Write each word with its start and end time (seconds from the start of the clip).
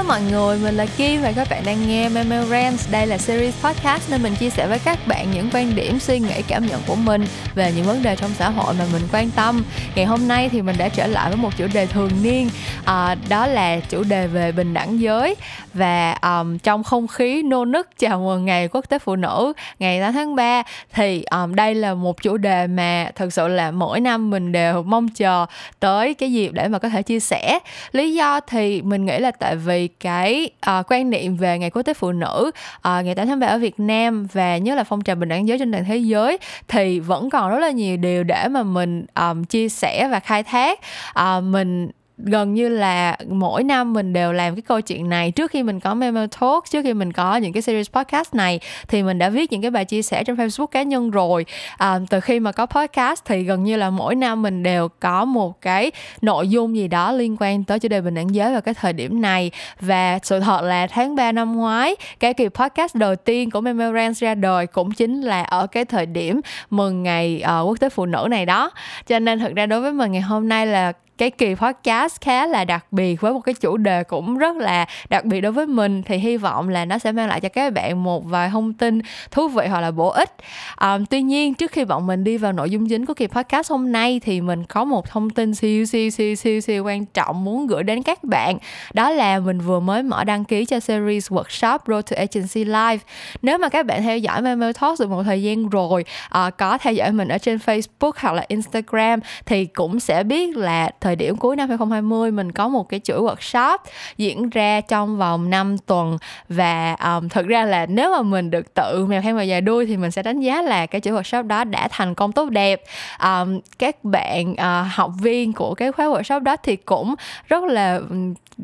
Hello 0.00 0.08
mọi 0.08 0.22
người, 0.30 0.58
mình 0.58 0.74
là 0.74 0.86
Kim 0.96 1.22
và 1.22 1.32
các 1.32 1.46
bạn 1.50 1.62
đang 1.66 1.88
nghe 1.88 2.08
Memo 2.08 2.44
Rants. 2.44 2.90
Đây 2.92 3.06
là 3.06 3.18
series 3.18 3.64
podcast 3.64 4.10
nên 4.10 4.22
mình 4.22 4.34
chia 4.34 4.50
sẻ 4.50 4.66
với 4.66 4.78
các 4.78 4.98
bạn 5.06 5.30
những 5.30 5.48
quan 5.52 5.74
điểm, 5.74 5.98
suy 5.98 6.18
nghĩ, 6.18 6.42
cảm 6.48 6.66
nhận 6.66 6.80
của 6.86 6.94
mình 6.94 7.24
về 7.54 7.72
những 7.76 7.84
vấn 7.84 8.02
đề 8.02 8.16
trong 8.16 8.30
xã 8.38 8.48
hội 8.48 8.74
mà 8.78 8.84
mình 8.92 9.02
quan 9.12 9.30
tâm. 9.30 9.64
Ngày 9.94 10.04
hôm 10.04 10.28
nay 10.28 10.48
thì 10.48 10.62
mình 10.62 10.76
đã 10.78 10.88
trở 10.88 11.06
lại 11.06 11.30
với 11.30 11.36
một 11.36 11.50
chủ 11.56 11.66
đề 11.74 11.86
thường 11.86 12.10
niên, 12.22 12.48
à, 12.84 13.16
đó 13.28 13.46
là 13.46 13.80
chủ 13.80 14.02
đề 14.02 14.26
về 14.26 14.52
bình 14.52 14.74
đẳng 14.74 15.00
giới 15.00 15.36
và 15.74 16.12
um, 16.12 16.58
trong 16.58 16.82
không 16.82 17.06
khí 17.06 17.42
nô 17.42 17.64
nức 17.64 17.98
chào 17.98 18.20
mừng 18.20 18.44
ngày 18.44 18.68
Quốc 18.68 18.88
tế 18.88 18.98
Phụ 18.98 19.16
nữ 19.16 19.52
ngày 19.78 20.00
8 20.00 20.12
tháng 20.12 20.36
3 20.36 20.62
thì 20.92 21.24
um, 21.30 21.54
đây 21.54 21.74
là 21.74 21.94
một 21.94 22.22
chủ 22.22 22.36
đề 22.36 22.66
mà 22.66 23.10
thực 23.14 23.32
sự 23.32 23.48
là 23.48 23.70
mỗi 23.70 24.00
năm 24.00 24.30
mình 24.30 24.52
đều 24.52 24.82
mong 24.82 25.08
chờ 25.08 25.46
tới 25.80 26.14
cái 26.14 26.32
dịp 26.32 26.52
để 26.52 26.68
mà 26.68 26.78
có 26.78 26.88
thể 26.88 27.02
chia 27.02 27.20
sẻ. 27.20 27.58
Lý 27.92 28.14
do 28.14 28.40
thì 28.40 28.82
mình 28.82 29.06
nghĩ 29.06 29.18
là 29.18 29.30
tại 29.30 29.56
vì 29.56 29.88
cái 30.00 30.50
uh, 30.70 30.86
quan 30.90 31.10
niệm 31.10 31.36
về 31.36 31.58
ngày 31.58 31.70
quốc 31.70 31.82
tế 31.82 31.94
phụ 31.94 32.12
nữ 32.12 32.50
uh, 32.76 32.84
ngày 32.84 33.14
8 33.14 33.26
tháng 33.26 33.40
3 33.40 33.46
ở 33.46 33.58
Việt 33.58 33.80
Nam 33.80 34.26
và 34.32 34.58
nhớ 34.58 34.74
là 34.74 34.84
phong 34.84 35.00
trào 35.00 35.16
bình 35.16 35.28
đẳng 35.28 35.48
giới 35.48 35.58
trên 35.58 35.72
toàn 35.72 35.84
thế 35.84 35.96
giới 35.96 36.38
thì 36.68 37.00
vẫn 37.00 37.30
còn 37.30 37.50
rất 37.50 37.58
là 37.58 37.70
nhiều 37.70 37.96
điều 37.96 38.24
để 38.24 38.48
mà 38.48 38.62
mình 38.62 39.06
um, 39.14 39.44
chia 39.44 39.68
sẻ 39.68 40.08
và 40.10 40.20
khai 40.20 40.42
thác. 40.42 40.78
Uh, 41.20 41.44
mình 41.44 41.90
gần 42.24 42.54
như 42.54 42.68
là 42.68 43.16
mỗi 43.28 43.64
năm 43.64 43.92
mình 43.92 44.12
đều 44.12 44.32
làm 44.32 44.54
cái 44.54 44.62
câu 44.62 44.80
chuyện 44.80 45.08
này. 45.08 45.30
Trước 45.30 45.50
khi 45.50 45.62
mình 45.62 45.80
có 45.80 45.94
memo 45.94 46.26
talk 46.40 46.70
trước 46.70 46.82
khi 46.82 46.94
mình 46.94 47.12
có 47.12 47.36
những 47.36 47.52
cái 47.52 47.62
series 47.62 47.90
podcast 47.90 48.34
này 48.34 48.60
thì 48.88 49.02
mình 49.02 49.18
đã 49.18 49.28
viết 49.28 49.52
những 49.52 49.62
cái 49.62 49.70
bài 49.70 49.84
chia 49.84 50.02
sẻ 50.02 50.24
trên 50.24 50.36
facebook 50.36 50.66
cá 50.66 50.82
nhân 50.82 51.10
rồi. 51.10 51.46
À, 51.76 51.98
từ 52.10 52.20
khi 52.20 52.40
mà 52.40 52.52
có 52.52 52.66
podcast 52.66 53.24
thì 53.24 53.42
gần 53.42 53.64
như 53.64 53.76
là 53.76 53.90
mỗi 53.90 54.14
năm 54.14 54.42
mình 54.42 54.62
đều 54.62 54.88
có 55.00 55.24
một 55.24 55.60
cái 55.60 55.92
nội 56.22 56.48
dung 56.48 56.76
gì 56.76 56.88
đó 56.88 57.12
liên 57.12 57.36
quan 57.40 57.64
tới 57.64 57.78
chủ 57.78 57.88
đề 57.88 58.00
bình 58.00 58.14
đẳng 58.14 58.34
giới 58.34 58.52
vào 58.52 58.60
cái 58.60 58.74
thời 58.74 58.92
điểm 58.92 59.20
này. 59.20 59.50
Và 59.80 60.18
sự 60.22 60.40
thật 60.40 60.60
là 60.62 60.86
tháng 60.86 61.16
3 61.16 61.32
năm 61.32 61.56
ngoái 61.56 61.96
cái 62.20 62.34
kỳ 62.34 62.48
podcast 62.48 62.94
đầu 62.94 63.16
tiên 63.16 63.50
của 63.50 63.60
Memorance 63.60 64.26
ra 64.26 64.34
đời 64.34 64.66
cũng 64.66 64.90
chính 64.90 65.20
là 65.20 65.42
ở 65.42 65.66
cái 65.66 65.84
thời 65.84 66.06
điểm 66.06 66.40
mừng 66.70 67.02
ngày 67.02 67.42
uh, 67.44 67.68
quốc 67.68 67.80
tế 67.80 67.88
phụ 67.88 68.06
nữ 68.06 68.26
này 68.30 68.46
đó. 68.46 68.70
Cho 69.06 69.18
nên 69.18 69.38
thực 69.38 69.54
ra 69.54 69.66
đối 69.66 69.80
với 69.80 69.92
mình 69.92 70.12
ngày 70.12 70.22
hôm 70.22 70.48
nay 70.48 70.66
là 70.66 70.92
cái 71.20 71.30
kỳ 71.30 71.54
podcast 71.54 72.20
khá 72.20 72.46
là 72.46 72.64
đặc 72.64 72.86
biệt 72.90 73.20
với 73.20 73.32
một 73.32 73.40
cái 73.40 73.54
chủ 73.54 73.76
đề 73.76 74.04
cũng 74.04 74.38
rất 74.38 74.56
là 74.56 74.86
đặc 75.08 75.24
biệt 75.24 75.40
đối 75.40 75.52
với 75.52 75.66
mình 75.66 76.02
thì 76.02 76.16
hy 76.16 76.36
vọng 76.36 76.68
là 76.68 76.84
nó 76.84 76.98
sẽ 76.98 77.12
mang 77.12 77.28
lại 77.28 77.40
cho 77.40 77.48
các 77.48 77.72
bạn 77.72 78.04
một 78.04 78.24
vài 78.24 78.50
thông 78.50 78.72
tin 78.72 79.00
thú 79.30 79.48
vị 79.48 79.66
hoặc 79.66 79.80
là 79.80 79.90
bổ 79.90 80.08
ích. 80.08 80.34
Um, 80.82 81.04
tuy 81.06 81.22
nhiên 81.22 81.54
trước 81.54 81.72
khi 81.72 81.84
bọn 81.84 82.06
mình 82.06 82.24
đi 82.24 82.36
vào 82.36 82.52
nội 82.52 82.70
dung 82.70 82.88
chính 82.88 83.06
của 83.06 83.14
kỳ 83.14 83.26
podcast 83.26 83.70
hôm 83.70 83.92
nay 83.92 84.20
thì 84.24 84.40
mình 84.40 84.64
có 84.64 84.84
một 84.84 85.10
thông 85.10 85.30
tin 85.30 85.54
siêu 85.54 85.84
siêu 85.84 86.10
siêu 86.10 86.34
siêu 86.34 86.60
siêu 86.60 86.84
quan 86.84 87.06
trọng 87.06 87.44
muốn 87.44 87.66
gửi 87.66 87.82
đến 87.82 88.02
các 88.02 88.24
bạn. 88.24 88.58
Đó 88.94 89.10
là 89.10 89.38
mình 89.38 89.60
vừa 89.60 89.80
mới 89.80 90.02
mở 90.02 90.24
đăng 90.24 90.44
ký 90.44 90.64
cho 90.64 90.80
series 90.80 91.32
workshop 91.32 91.78
Road 91.86 92.04
to 92.10 92.16
Agency 92.16 92.64
Live. 92.64 92.98
Nếu 93.42 93.58
mà 93.58 93.68
các 93.68 93.86
bạn 93.86 94.02
theo 94.02 94.18
dõi 94.18 94.42
Memo 94.42 94.72
Talks 94.80 95.00
được 95.00 95.10
một 95.10 95.22
thời 95.22 95.42
gian 95.42 95.68
rồi 95.68 96.04
uh, 96.38 96.56
có 96.58 96.78
theo 96.78 96.92
dõi 96.92 97.12
mình 97.12 97.28
ở 97.28 97.38
trên 97.38 97.56
Facebook 97.56 98.12
hoặc 98.16 98.32
là 98.32 98.44
Instagram 98.48 99.20
thì 99.46 99.66
cũng 99.66 100.00
sẽ 100.00 100.22
biết 100.22 100.56
là 100.56 100.90
thời 101.00 101.09
thời 101.10 101.16
điểm 101.16 101.36
cuối 101.36 101.56
năm 101.56 101.68
2020 101.68 102.30
mình 102.30 102.52
có 102.52 102.68
một 102.68 102.88
cái 102.88 103.00
chuỗi 103.00 103.20
workshop 103.20 103.78
diễn 104.16 104.50
ra 104.50 104.80
trong 104.80 105.18
vòng 105.18 105.50
5 105.50 105.78
tuần. 105.78 106.18
Và 106.48 106.94
um, 106.94 107.28
thực 107.28 107.46
ra 107.46 107.64
là 107.64 107.86
nếu 107.86 108.10
mà 108.10 108.22
mình 108.22 108.50
được 108.50 108.74
tự 108.74 109.06
mèo 109.08 109.22
khen 109.22 109.36
vào 109.36 109.44
dài 109.44 109.60
đuôi 109.60 109.86
thì 109.86 109.96
mình 109.96 110.10
sẽ 110.10 110.22
đánh 110.22 110.40
giá 110.40 110.62
là 110.62 110.86
cái 110.86 111.00
chuỗi 111.00 111.14
workshop 111.14 111.42
đó 111.42 111.64
đã 111.64 111.88
thành 111.88 112.14
công 112.14 112.32
tốt 112.32 112.50
đẹp. 112.50 112.82
Um, 113.22 113.60
các 113.78 114.04
bạn 114.04 114.52
uh, 114.52 114.92
học 114.92 115.12
viên 115.20 115.52
của 115.52 115.74
cái 115.74 115.92
khóa 115.92 116.06
workshop 116.06 116.40
đó 116.40 116.56
thì 116.56 116.76
cũng 116.76 117.14
rất 117.48 117.64
là 117.64 118.00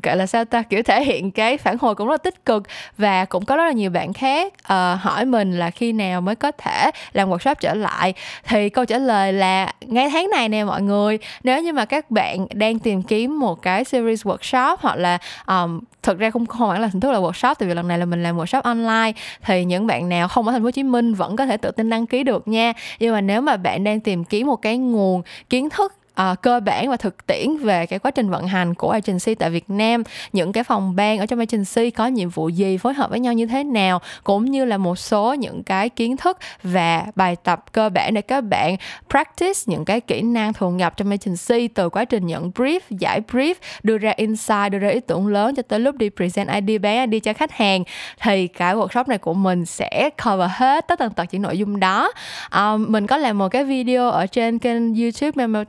gọi 0.02 0.16
là 0.16 0.26
sao 0.26 0.44
ta 0.44 0.62
kiểu 0.62 0.82
thể 0.82 1.04
hiện 1.04 1.30
cái 1.30 1.58
phản 1.58 1.78
hồi 1.78 1.94
cũng 1.94 2.06
rất 2.06 2.12
là 2.12 2.18
tích 2.18 2.44
cực. 2.44 2.62
Và 2.98 3.24
cũng 3.24 3.44
có 3.44 3.56
rất 3.56 3.64
là 3.64 3.72
nhiều 3.72 3.90
bạn 3.90 4.12
khác 4.12 4.52
uh, 4.52 5.00
hỏi 5.00 5.24
mình 5.24 5.58
là 5.58 5.70
khi 5.70 5.92
nào 5.92 6.20
mới 6.20 6.34
có 6.34 6.50
thể 6.50 6.90
làm 7.12 7.30
workshop 7.30 7.54
trở 7.54 7.74
lại. 7.74 8.14
Thì 8.44 8.68
câu 8.68 8.84
trả 8.84 8.98
lời 8.98 9.32
là 9.32 9.72
ngay 9.80 10.10
tháng 10.10 10.30
này 10.30 10.48
nè 10.48 10.64
mọi 10.64 10.82
người. 10.82 11.18
Nếu 11.42 11.62
như 11.62 11.72
mà 11.72 11.84
các 11.84 12.10
bạn 12.10 12.35
đang 12.54 12.78
tìm 12.78 13.02
kiếm 13.02 13.40
một 13.40 13.62
cái 13.62 13.84
series 13.84 14.26
workshop 14.26 14.76
hoặc 14.80 14.96
là 14.96 15.18
um, 15.46 15.80
thực 16.02 16.18
ra 16.18 16.30
không 16.30 16.46
không 16.46 16.70
hẳn 16.70 16.80
là 16.80 16.88
hình 16.92 17.00
thức 17.00 17.12
là 17.12 17.18
workshop 17.18 17.54
tại 17.58 17.68
vì 17.68 17.74
lần 17.74 17.88
này 17.88 17.98
là 17.98 18.04
mình 18.04 18.22
làm 18.22 18.38
workshop 18.38 18.60
online 18.60 19.12
thì 19.42 19.64
những 19.64 19.86
bạn 19.86 20.08
nào 20.08 20.28
không 20.28 20.46
ở 20.46 20.52
thành 20.52 20.60
phố 20.60 20.64
Hồ 20.64 20.70
Chí 20.70 20.82
Minh 20.82 21.14
vẫn 21.14 21.36
có 21.36 21.46
thể 21.46 21.56
tự 21.56 21.70
tin 21.70 21.90
đăng 21.90 22.06
ký 22.06 22.22
được 22.22 22.48
nha. 22.48 22.72
Nhưng 22.98 23.12
mà 23.12 23.20
nếu 23.20 23.40
mà 23.40 23.56
bạn 23.56 23.84
đang 23.84 24.00
tìm 24.00 24.24
kiếm 24.24 24.46
một 24.46 24.56
cái 24.56 24.78
nguồn 24.78 25.22
kiến 25.50 25.70
thức 25.70 25.92
uh, 26.22 26.42
cơ 26.42 26.60
bản 26.60 26.88
và 26.88 26.96
thực 26.96 27.26
tiễn 27.26 27.56
về 27.56 27.86
cái 27.86 27.98
quá 27.98 28.10
trình 28.10 28.30
vận 28.30 28.46
hành 28.46 28.74
của 28.74 28.90
agency 28.90 29.34
tại 29.34 29.50
Việt 29.50 29.70
Nam 29.70 30.02
những 30.32 30.52
cái 30.52 30.64
phòng 30.64 30.96
ban 30.96 31.18
ở 31.18 31.26
trong 31.26 31.38
agency 31.38 31.90
có 31.90 32.06
nhiệm 32.06 32.28
vụ 32.28 32.48
gì 32.48 32.76
phối 32.76 32.94
hợp 32.94 33.10
với 33.10 33.20
nhau 33.20 33.32
như 33.32 33.46
thế 33.46 33.64
nào 33.64 34.00
cũng 34.24 34.44
như 34.44 34.64
là 34.64 34.76
một 34.76 34.96
số 34.98 35.34
những 35.34 35.62
cái 35.62 35.88
kiến 35.88 36.16
thức 36.16 36.38
và 36.62 37.06
bài 37.14 37.36
tập 37.36 37.64
cơ 37.72 37.88
bản 37.88 38.14
để 38.14 38.22
các 38.22 38.40
bạn 38.40 38.76
practice 39.10 39.60
những 39.66 39.84
cái 39.84 40.00
kỹ 40.00 40.22
năng 40.22 40.52
thường 40.52 40.76
gặp 40.76 40.96
trong 40.96 41.10
agency 41.10 41.68
từ 41.68 41.88
quá 41.88 42.04
trình 42.04 42.26
nhận 42.26 42.50
brief 42.50 42.80
giải 42.90 43.20
brief 43.32 43.54
đưa 43.82 43.98
ra 43.98 44.12
insight 44.16 44.70
đưa 44.70 44.78
ra 44.78 44.88
ý 44.88 45.00
tưởng 45.00 45.26
lớn 45.26 45.54
cho 45.54 45.62
tới 45.62 45.80
lúc 45.80 45.96
đi 45.96 46.10
present 46.16 46.48
idea 46.48 46.78
bán 46.78 47.10
idea 47.10 47.20
cho 47.20 47.32
khách 47.32 47.52
hàng 47.52 47.84
thì 48.20 48.46
cái 48.46 48.74
workshop 48.74 49.04
này 49.06 49.18
của 49.18 49.34
mình 49.34 49.66
sẽ 49.66 50.10
cover 50.24 50.50
hết 50.54 50.88
tất 50.88 50.98
tần 50.98 51.12
tật 51.12 51.24
những 51.32 51.42
nội 51.42 51.58
dung 51.58 51.80
đó. 51.80 52.12
Um, 52.54 52.92
mình 52.92 53.06
có 53.06 53.16
làm 53.16 53.38
một 53.38 53.48
cái 53.48 53.64
video 53.64 54.10
ở 54.10 54.26
trên 54.26 54.58
kênh 54.58 54.94
YouTube 54.94 55.30
Memo 55.34 55.64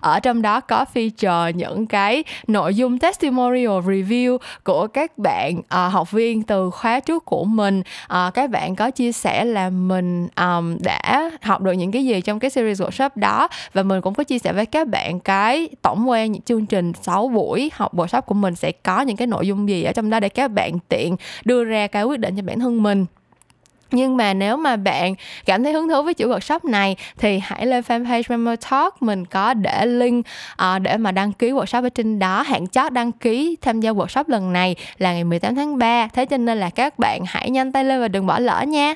ở 0.00 0.20
trong 0.20 0.42
đó 0.42 0.60
có 0.60 0.84
feature 0.94 1.50
những 1.50 1.86
cái 1.86 2.24
nội 2.46 2.74
dung 2.74 2.98
testimonial 2.98 3.78
review 3.78 4.38
của 4.64 4.86
các 4.86 5.18
bạn 5.18 5.58
uh, 5.58 5.92
học 5.92 6.10
viên 6.10 6.42
từ 6.42 6.70
khóa 6.70 7.00
trước 7.00 7.24
của 7.24 7.44
mình. 7.44 7.82
Uh, 8.12 8.34
các 8.34 8.50
bạn 8.50 8.76
có 8.76 8.90
chia 8.90 9.12
sẻ 9.12 9.44
là 9.44 9.70
mình 9.70 10.28
um, 10.36 10.76
đã 10.80 11.30
học 11.42 11.60
được 11.60 11.72
những 11.72 11.92
cái 11.92 12.04
gì 12.04 12.20
trong 12.20 12.38
cái 12.38 12.50
series 12.50 12.82
workshop 12.82 13.10
đó 13.14 13.48
và 13.72 13.82
mình 13.82 14.00
cũng 14.00 14.14
có 14.14 14.24
chia 14.24 14.38
sẻ 14.38 14.52
với 14.52 14.66
các 14.66 14.88
bạn 14.88 15.20
cái 15.20 15.68
tổng 15.82 16.08
quan 16.08 16.32
những 16.32 16.42
chương 16.42 16.66
trình 16.66 16.92
6 17.02 17.28
buổi 17.28 17.70
học 17.74 17.94
workshop 17.94 18.22
của 18.22 18.34
mình 18.34 18.54
sẽ 18.54 18.72
có 18.72 19.00
những 19.00 19.16
cái 19.16 19.26
nội 19.26 19.46
dung 19.46 19.68
gì 19.68 19.82
ở 19.82 19.92
trong 19.92 20.10
đó 20.10 20.20
để 20.20 20.28
các 20.28 20.48
bạn 20.48 20.78
tiện 20.88 21.16
đưa 21.44 21.64
ra 21.64 21.86
cái 21.86 22.04
quyết 22.04 22.20
định 22.20 22.36
cho 22.36 22.42
bản 22.42 22.60
thân 22.60 22.82
mình 22.82 23.06
nhưng 23.90 24.16
mà 24.16 24.34
nếu 24.34 24.56
mà 24.56 24.76
bạn 24.76 25.14
cảm 25.44 25.64
thấy 25.64 25.72
hứng 25.72 25.88
thú 25.88 26.02
với 26.02 26.14
chuỗi 26.14 26.28
workshop 26.28 26.58
này 26.62 26.96
thì 27.18 27.38
hãy 27.38 27.66
lên 27.66 27.84
fanpage 27.84 28.22
Memo 28.28 28.56
Talk. 28.70 29.02
Mình 29.02 29.24
có 29.24 29.54
để 29.54 29.86
link 29.86 30.26
uh, 30.52 30.82
để 30.82 30.96
mà 30.96 31.12
đăng 31.12 31.32
ký 31.32 31.52
workshop 31.52 31.82
ở 31.82 31.88
trên 31.88 32.18
đó. 32.18 32.42
Hạn 32.42 32.68
chót 32.68 32.92
đăng 32.92 33.12
ký 33.12 33.56
tham 33.62 33.80
gia 33.80 33.90
workshop 33.90 34.24
lần 34.26 34.52
này 34.52 34.76
là 34.98 35.12
ngày 35.12 35.24
18 35.24 35.54
tháng 35.54 35.78
3 35.78 36.08
thế 36.12 36.26
cho 36.26 36.36
nên 36.36 36.58
là 36.58 36.70
các 36.70 36.98
bạn 36.98 37.22
hãy 37.26 37.50
nhanh 37.50 37.72
tay 37.72 37.84
lên 37.84 38.00
và 38.00 38.08
đừng 38.08 38.26
bỏ 38.26 38.38
lỡ 38.38 38.62
nha. 38.62 38.94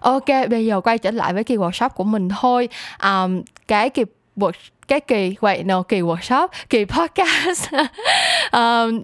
Ok, 0.00 0.26
bây 0.50 0.66
giờ 0.66 0.80
quay 0.80 0.98
trở 0.98 1.10
lại 1.10 1.34
với 1.34 1.44
kỳ 1.44 1.56
workshop 1.56 1.88
của 1.88 2.04
mình 2.04 2.28
thôi. 2.28 2.68
Um, 3.02 3.42
cái 3.68 3.90
kỳ 3.90 4.04
cái 4.88 5.00
kỳ 5.00 5.34
wait 5.40 5.66
no 5.66 5.82
kỳ 5.82 6.00
workshop 6.00 6.48
kỳ 6.68 6.84
podcast. 6.84 7.68
Um, 8.52 9.02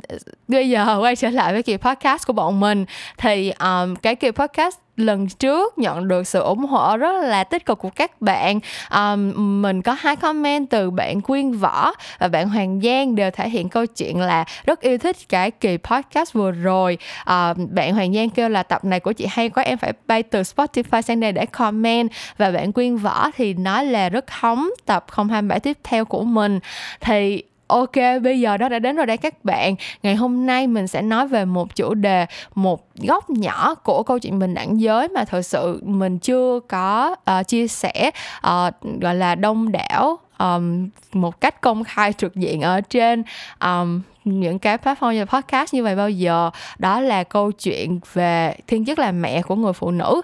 bây 0.49 0.69
giờ 0.69 0.99
quay 1.01 1.17
trở 1.17 1.31
lại 1.31 1.53
với 1.53 1.63
kỳ 1.63 1.77
podcast 1.77 2.27
của 2.27 2.33
bọn 2.33 2.61
mình. 2.61 2.85
Thì 3.19 3.53
um, 3.61 3.97
cái 3.97 4.17
kỳ 4.17 4.31
podcast 4.31 4.77
lần 5.01 5.29
trước 5.29 5.79
nhận 5.79 6.09
được 6.09 6.27
sự 6.27 6.41
ủng 6.41 6.65
hộ 6.65 6.97
rất 6.97 7.25
là 7.25 7.45
tích 7.45 7.67
cực 7.67 7.79
của 7.79 7.91
các 7.91 8.21
bạn. 8.21 8.61
Um, 8.95 9.63
mình 9.63 9.83
có 9.83 9.97
hai 9.99 10.17
comment 10.17 10.71
từ 10.71 10.91
bạn 10.91 11.21
quyên 11.21 11.53
võ 11.53 11.93
và 12.19 12.29
bạn 12.29 12.49
hoàng 12.49 12.81
giang 12.81 13.15
đều 13.15 13.31
thể 13.31 13.49
hiện 13.49 13.69
câu 13.69 13.87
chuyện 13.87 14.21
là 14.21 14.45
rất 14.65 14.81
yêu 14.81 14.99
thích 14.99 15.17
cái 15.29 15.51
kỳ 15.51 15.77
podcast 15.77 16.33
vừa 16.33 16.51
rồi. 16.51 16.99
Um, 17.27 17.75
bạn 17.75 17.95
hoàng 17.95 18.15
giang 18.15 18.31
kêu 18.31 18.49
là 18.49 18.63
tập 18.63 18.85
này 18.85 19.01
của 19.01 19.13
chị 19.13 19.27
hay 19.31 19.49
quá 19.49 19.65
em 19.65 19.79
phải 19.79 19.93
bay 20.07 20.23
từ 20.23 20.43
spotify 20.43 21.01
sang 21.01 21.21
đây 21.21 21.33
để 21.33 21.47
comment. 21.47 22.11
Và 22.39 22.51
bạn 22.51 22.73
quyên 22.73 22.97
võ 22.97 23.31
thì 23.37 23.55
nói 23.55 23.85
là 23.85 24.09
rất 24.09 24.31
hóng 24.31 24.71
tập 24.87 25.05
027 25.31 25.70
tiếp 25.71 25.79
theo 25.85 26.05
của 26.05 26.25
mình. 26.25 26.61
Thì 27.01 27.43
ok 27.67 28.23
bây 28.23 28.41
giờ 28.41 28.57
đó 28.57 28.69
đã 28.69 28.79
đến 28.79 28.97
rồi 28.97 29.07
đây 29.07 29.17
các 29.17 29.45
bạn. 29.45 29.75
Ngày 30.03 30.15
hôm 30.15 30.47
nay 30.47 30.67
mình 30.67 30.87
sẽ 30.87 31.03
nói 31.03 31.29
về 31.29 31.45
một 31.45 31.77
chủ 31.77 31.95
đề 31.95 32.27
một 32.55 32.87
góc 32.95 33.31
nhỏ 33.31 33.75
của 33.75 34.03
câu 34.03 34.19
chuyện 34.19 34.39
bình 34.39 34.55
đẳng 34.55 34.81
giới 34.81 35.09
mà 35.09 35.25
thật 35.25 35.43
sự 35.43 35.83
mình 35.85 36.19
chưa 36.19 36.61
có 36.69 37.17
uh, 37.41 37.49
chia 37.49 37.69
sẻ 37.69 38.11
uh, 38.39 39.01
gọi 39.01 39.15
là 39.15 39.35
đông 39.35 39.73
đảo 39.73 40.19
um, 40.39 40.89
một 41.13 41.41
cách 41.41 41.61
công 41.61 41.85
khai 41.85 42.13
trực 42.13 42.35
diện 42.35 42.61
ở 42.61 42.81
trên 42.81 43.23
um, 43.61 44.01
những 44.25 44.59
cái 44.59 44.77
platform 44.77 45.13
như 45.13 45.25
podcast 45.25 45.75
như 45.75 45.83
vậy 45.83 45.97
bao 45.97 46.11
giờ. 46.11 46.51
Đó 46.79 47.01
là 47.01 47.25
câu 47.25 47.53
chuyện 47.53 48.01
về 48.13 48.55
thiên 48.67 48.85
chức 48.85 48.99
là 48.99 49.13
mẹ 49.13 49.43
của 49.43 49.57
người 49.57 49.73
phụ 49.73 49.91
nữ. 49.91 50.21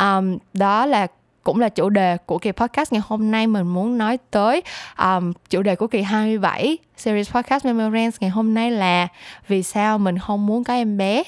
Um, 0.00 0.38
đó 0.54 0.86
là 0.86 1.06
cũng 1.42 1.60
là 1.60 1.68
chủ 1.68 1.88
đề 1.88 2.16
của 2.16 2.38
kỳ 2.38 2.52
podcast 2.52 2.92
ngày 2.92 3.02
hôm 3.06 3.30
nay 3.30 3.46
mình 3.46 3.66
muốn 3.66 3.98
nói 3.98 4.18
tới 4.30 4.62
um, 4.98 5.32
chủ 5.50 5.62
đề 5.62 5.76
của 5.76 5.86
kỳ 5.86 6.02
27 6.02 6.78
series 6.96 7.30
podcast 7.30 7.66
Memories 7.66 8.16
ngày 8.20 8.30
hôm 8.30 8.54
nay 8.54 8.70
là 8.70 9.08
vì 9.48 9.62
sao 9.62 9.98
mình 9.98 10.18
không 10.18 10.46
muốn 10.46 10.64
có 10.64 10.74
em 10.74 10.96
bé 10.96 11.22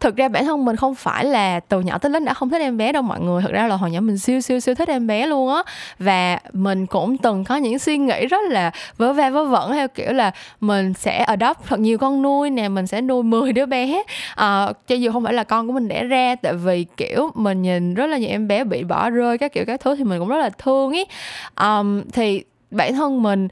thực 0.00 0.16
ra 0.16 0.28
bản 0.28 0.44
thân 0.44 0.64
mình 0.64 0.76
không 0.76 0.94
phải 0.94 1.24
là 1.24 1.60
từ 1.60 1.80
nhỏ 1.80 1.98
tới 1.98 2.10
lớn 2.10 2.24
đã 2.24 2.34
không 2.34 2.50
thích 2.50 2.60
em 2.60 2.76
bé 2.76 2.92
đâu 2.92 3.02
mọi 3.02 3.20
người. 3.20 3.42
Thực 3.42 3.52
ra 3.52 3.66
là 3.66 3.76
hồi 3.76 3.90
nhỏ 3.90 4.00
mình 4.00 4.18
siêu 4.18 4.40
siêu 4.40 4.60
siêu 4.60 4.74
thích 4.74 4.88
em 4.88 5.06
bé 5.06 5.26
luôn 5.26 5.54
á. 5.54 5.62
Và 5.98 6.38
mình 6.52 6.86
cũng 6.86 7.18
từng 7.18 7.44
có 7.44 7.56
những 7.56 7.78
suy 7.78 7.98
nghĩ 7.98 8.26
rất 8.26 8.50
là 8.50 8.70
vớ 8.96 9.12
va 9.12 9.30
vớ 9.30 9.44
vẩn 9.44 9.72
theo 9.72 9.88
kiểu 9.88 10.12
là 10.12 10.30
mình 10.60 10.94
sẽ 10.94 11.18
adopt 11.18 11.66
thật 11.66 11.80
nhiều 11.80 11.98
con 11.98 12.22
nuôi 12.22 12.50
nè 12.50 12.68
mình 12.68 12.86
sẽ 12.86 13.00
nuôi 13.00 13.22
10 13.22 13.52
đứa 13.52 13.66
bé. 13.66 14.02
À, 14.34 14.72
cho 14.86 14.94
dù 14.94 15.12
không 15.12 15.24
phải 15.24 15.32
là 15.32 15.44
con 15.44 15.66
của 15.66 15.72
mình 15.72 15.88
đẻ 15.88 16.04
ra 16.04 16.34
tại 16.42 16.52
vì 16.54 16.86
kiểu 16.96 17.30
mình 17.34 17.62
nhìn 17.62 17.94
rất 17.94 18.06
là 18.06 18.18
nhiều 18.18 18.30
em 18.30 18.48
bé 18.48 18.64
bị 18.64 18.84
bỏ 18.84 19.10
rơi 19.10 19.38
các 19.38 19.52
kiểu 19.52 19.64
các 19.66 19.80
thứ 19.80 19.96
thì 19.96 20.04
mình 20.04 20.18
cũng 20.18 20.28
rất 20.28 20.38
là 20.38 20.50
thương 20.50 20.92
ý 20.92 21.04
um, 21.60 22.02
thì 22.12 22.44
bản 22.70 22.94
thân 22.94 23.22
mình 23.22 23.48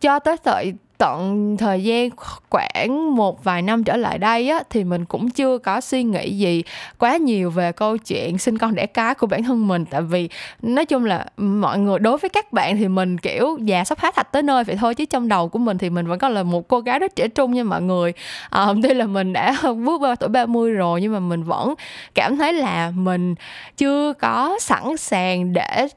cho 0.00 0.18
tới 0.18 0.36
thời 0.44 0.72
tận 0.98 1.56
thời 1.56 1.84
gian 1.84 2.10
khoảng 2.50 3.16
một 3.16 3.44
vài 3.44 3.62
năm 3.62 3.84
trở 3.84 3.96
lại 3.96 4.18
đây 4.18 4.48
á 4.48 4.62
thì 4.70 4.84
mình 4.84 5.04
cũng 5.04 5.30
chưa 5.30 5.58
có 5.58 5.80
suy 5.80 6.02
nghĩ 6.02 6.38
gì 6.38 6.62
quá 6.98 7.16
nhiều 7.16 7.50
về 7.50 7.72
câu 7.72 7.96
chuyện 7.96 8.38
sinh 8.38 8.58
con 8.58 8.74
đẻ 8.74 8.86
cái 8.86 9.14
của 9.14 9.26
bản 9.26 9.42
thân 9.42 9.68
mình. 9.68 9.84
Tại 9.84 10.02
vì 10.02 10.28
nói 10.62 10.84
chung 10.86 11.04
là 11.04 11.26
mọi 11.36 11.78
người 11.78 11.98
đối 11.98 12.18
với 12.18 12.28
các 12.28 12.52
bạn 12.52 12.76
thì 12.76 12.88
mình 12.88 13.18
kiểu 13.18 13.58
già 13.62 13.84
sắp 13.84 13.98
hết 13.98 14.14
thạch 14.14 14.32
tới 14.32 14.42
nơi 14.42 14.64
vậy 14.64 14.76
thôi 14.76 14.94
chứ 14.94 15.04
trong 15.04 15.28
đầu 15.28 15.48
của 15.48 15.58
mình 15.58 15.78
thì 15.78 15.90
mình 15.90 16.06
vẫn 16.06 16.18
còn 16.18 16.32
là 16.32 16.42
một 16.42 16.68
cô 16.68 16.80
gái 16.80 16.98
rất 16.98 17.16
trẻ 17.16 17.28
trung 17.28 17.54
nha 17.54 17.64
mọi 17.64 17.82
người. 17.82 18.12
À, 18.50 18.66
tuy 18.82 18.94
là 18.94 19.06
mình 19.06 19.32
đã 19.32 19.56
bước 19.62 20.00
qua 20.00 20.14
tuổi 20.14 20.28
30 20.28 20.72
rồi 20.72 21.00
nhưng 21.00 21.12
mà 21.12 21.20
mình 21.20 21.42
vẫn 21.42 21.74
cảm 22.14 22.36
thấy 22.36 22.52
là 22.52 22.92
mình 22.94 23.34
chưa 23.76 24.12
có 24.12 24.56
sẵn 24.60 24.96
sàng 24.96 25.52
để 25.52 25.88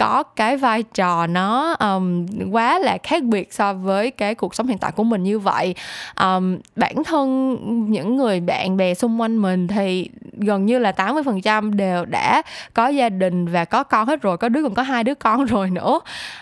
có 0.00 0.22
cái 0.22 0.56
vai 0.56 0.82
trò 0.82 1.26
nó 1.26 1.76
um, 1.80 2.26
quá 2.50 2.78
là 2.78 2.98
khác 3.02 3.22
biệt 3.22 3.52
so 3.52 3.74
với 3.74 4.10
cái 4.10 4.34
cuộc 4.34 4.54
sống 4.54 4.66
hiện 4.66 4.78
tại 4.78 4.92
của 4.92 5.04
mình 5.04 5.22
như 5.22 5.38
vậy. 5.38 5.74
Um, 6.20 6.58
bản 6.76 7.04
thân 7.04 7.56
những 7.90 8.16
người 8.16 8.40
bạn 8.40 8.76
bè 8.76 8.94
xung 8.94 9.20
quanh 9.20 9.42
mình 9.42 9.68
thì 9.68 10.10
gần 10.32 10.66
như 10.66 10.78
là 10.78 10.92
80% 10.92 11.76
đều 11.76 12.04
đã 12.04 12.42
có 12.74 12.88
gia 12.88 13.08
đình 13.08 13.46
và 13.46 13.64
có 13.64 13.84
con 13.84 14.08
hết 14.08 14.22
rồi 14.22 14.36
có 14.36 14.48
đứa 14.48 14.62
còn 14.62 14.74
có 14.74 14.82
hai 14.82 15.04
đứa 15.04 15.14
con 15.14 15.44
rồi 15.44 15.70
nữa. 15.70 16.00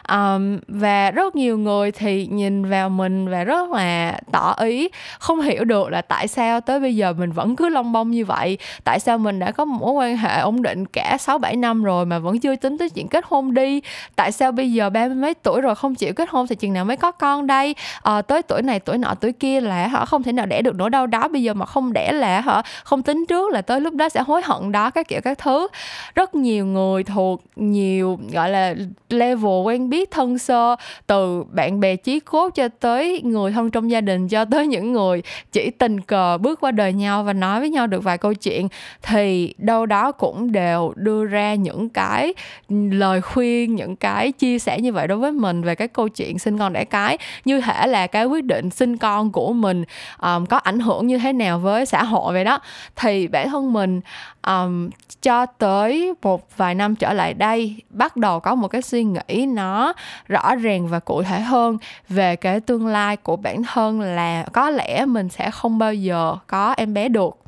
Um, 0.09 0.59
và 0.69 1.11
rất 1.11 1.37
nhiều 1.37 1.59
người 1.59 1.93
thì 1.93 2.27
nhìn 2.27 2.65
vào 2.65 2.89
mình 2.89 3.29
và 3.29 3.45
rất 3.45 3.71
là 3.71 4.21
tỏ 4.33 4.55
ý 4.61 4.89
không 5.19 5.41
hiểu 5.41 5.65
được 5.65 5.89
là 5.89 6.03
tại 6.03 6.29
sao 6.29 6.61
tới 6.61 6.81
bây 6.81 6.97
giờ 6.97 7.13
mình 7.13 7.33
vẫn 7.33 7.57
cứ 7.57 7.69
long 7.69 7.93
bông 7.93 8.11
như 8.11 8.25
vậy 8.25 8.59
tại 8.85 9.01
sao 9.01 9.19
mình 9.19 9.39
đã 9.39 9.51
có 9.51 9.65
một 9.65 9.79
mối 9.81 9.93
quan 9.93 10.17
hệ 10.17 10.41
ổn 10.41 10.63
định 10.63 10.87
cả 10.87 11.17
sáu 11.21 11.39
bảy 11.39 11.57
năm 11.57 11.85
rồi 11.85 12.07
mà 12.07 12.19
vẫn 12.19 12.41
chưa 12.41 12.57
tính 12.57 12.79
tới 12.79 12.91
chuyện 12.91 13.09
kết 13.09 13.25
hôn 13.29 13.48
đi. 13.55 13.81
Tại 14.17 14.33
sao 14.33 14.53
bây 14.53 14.73
giờ 14.73 14.91
ba 14.91 15.06
mươi 15.06 15.17
mấy 15.17 15.35
tuổi 15.35 15.61
rồi 15.61 15.75
không 15.75 15.95
chịu 15.95 16.12
kết 16.15 16.29
hôn 16.31 16.47
thì 16.47 16.56
chừng 16.56 16.73
nào 16.73 16.85
mới 16.85 16.97
có 16.97 17.12
con 17.12 17.47
đây? 17.47 17.75
À, 18.03 18.23
tới 18.23 18.43
tuổi 18.43 18.62
này 18.62 18.81
tuổi 18.81 18.99
nọ 18.99 19.15
tuổi 19.21 19.33
kia 19.33 19.61
là 19.61 19.89
họ 19.89 20.05
không 20.05 20.23
thể 20.23 20.33
nào 20.33 20.47
đẻ 20.47 20.62
được 20.62 20.75
nữa 20.75 20.89
đâu 20.89 21.06
đó. 21.06 21.29
Bây 21.29 21.43
giờ 21.43 21.55
mà 21.55 21.67
không 21.67 21.93
đẻ 21.93 22.12
là 22.12 22.41
họ 22.41 22.62
không 22.85 23.03
tính 23.03 23.25
trước 23.29 23.53
là 23.53 23.62
tới 23.62 23.81
lúc 23.81 23.95
đó 23.95 24.09
sẽ 24.09 24.21
hối 24.21 24.43
hận 24.45 24.73
đó 24.73 24.91
các 24.91 25.09
kiểu 25.09 25.21
các 25.25 25.39
thứ. 25.39 25.69
Rất 26.15 26.35
nhiều 26.35 26.67
người 26.67 27.05
thuộc 27.05 27.43
nhiều 27.56 28.19
gọi 28.33 28.50
là 28.50 28.75
level 29.09 29.62
quen 29.65 29.91
biết 29.91 30.11
thân 30.11 30.39
sơ 30.39 30.77
từ 31.06 31.45
bạn 31.50 31.81
bè 31.81 31.97
chí 31.97 32.21
cốt 32.21 32.50
cho 32.55 32.69
tới 32.69 33.21
người 33.25 33.53
thân 33.53 33.71
trong 33.71 33.91
gia 33.91 34.00
đình 34.00 34.29
cho 34.29 34.45
tới 34.45 34.67
những 34.67 34.93
người 34.93 35.23
chỉ 35.53 35.71
tình 35.71 36.00
cờ 36.00 36.39
bước 36.39 36.61
qua 36.61 36.71
đời 36.71 36.93
nhau 36.93 37.23
và 37.23 37.33
nói 37.33 37.61
với 37.61 37.71
nhau 37.71 37.87
được 37.87 38.05
vài 38.05 38.19
câu 38.19 38.35
chuyện 38.35 38.69
thì 39.03 39.55
đâu 39.59 39.87
đó 39.87 40.12
cũng 40.12 40.53
đều 40.53 40.93
đưa 40.97 41.25
ra 41.25 41.55
những 41.55 41.89
cái 41.89 42.35
lời 42.71 43.21
khuyên 43.33 43.75
những 43.75 43.97
cái 43.97 44.33
chia 44.33 44.59
sẻ 44.59 44.81
như 44.81 44.93
vậy 44.93 45.07
đối 45.07 45.19
với 45.19 45.33
mình 45.33 45.63
về 45.63 45.75
cái 45.75 45.89
câu 45.89 46.09
chuyện 46.09 46.39
sinh 46.39 46.59
con 46.59 46.73
đẻ 46.73 46.85
cái 46.85 47.19
như 47.45 47.61
thể 47.61 47.87
là 47.87 48.07
cái 48.07 48.27
quyết 48.27 48.45
định 48.45 48.71
sinh 48.71 48.97
con 48.97 49.33
của 49.33 49.53
mình 49.53 49.85
um, 50.23 50.47
có 50.47 50.57
ảnh 50.57 50.81
hưởng 50.81 51.07
như 51.07 51.19
thế 51.19 51.33
nào 51.33 51.59
với 51.59 51.87
xã 51.87 52.03
hội 52.03 52.33
vậy 52.33 52.45
đó. 52.45 52.61
Thì 52.97 53.29
bản 53.29 53.51
thân 53.51 53.73
mình 53.73 54.01
um, 54.47 54.91
cho 55.23 55.47
tới 55.47 56.15
một 56.23 56.57
vài 56.57 56.75
năm 56.75 56.97
trở 56.97 57.13
lại 57.13 57.35
đây 57.35 57.77
bắt 57.91 58.17
đầu 58.17 58.41
có 58.41 58.55
một 58.55 58.69
cái 58.69 58.83
suy 58.83 59.05
nghĩ 59.05 59.47
nó 59.47 59.93
rõ 60.29 60.55
ràng 60.55 60.89
và 60.89 60.99
cụ 60.99 61.23
thể 61.23 61.41
hơn 61.41 61.79
về 62.09 62.37
cái 62.37 62.61
tương 62.61 62.87
lai 62.87 63.17
của 63.17 63.37
bản 63.37 63.63
thân 63.63 64.01
là 64.01 64.45
có 64.53 64.71
lẽ 64.71 65.05
mình 65.05 65.29
sẽ 65.29 65.51
không 65.51 65.79
bao 65.79 65.95
giờ 65.95 66.37
có 66.47 66.75
em 66.77 66.95
bé 66.95 67.09
được. 67.09 67.39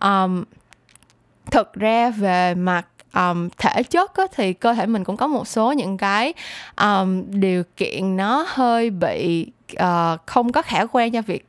Um, 0.00 0.44
thực 1.50 1.72
ra 1.72 2.10
về 2.10 2.54
mặt 2.54 2.86
um, 3.14 3.48
thể 3.58 3.82
chất 3.82 4.14
á, 4.14 4.24
thì 4.36 4.52
cơ 4.52 4.74
thể 4.74 4.86
mình 4.86 5.04
cũng 5.04 5.16
có 5.16 5.26
một 5.26 5.48
số 5.48 5.72
những 5.72 5.96
cái 5.96 6.34
um, 6.80 7.22
điều 7.40 7.62
kiện 7.76 8.16
nó 8.16 8.46
hơi 8.48 8.90
bị 8.90 9.46
uh, 9.82 10.20
không 10.26 10.52
có 10.52 10.62
khả 10.62 10.86
quan 10.92 11.12
cho 11.12 11.22
việc 11.22 11.46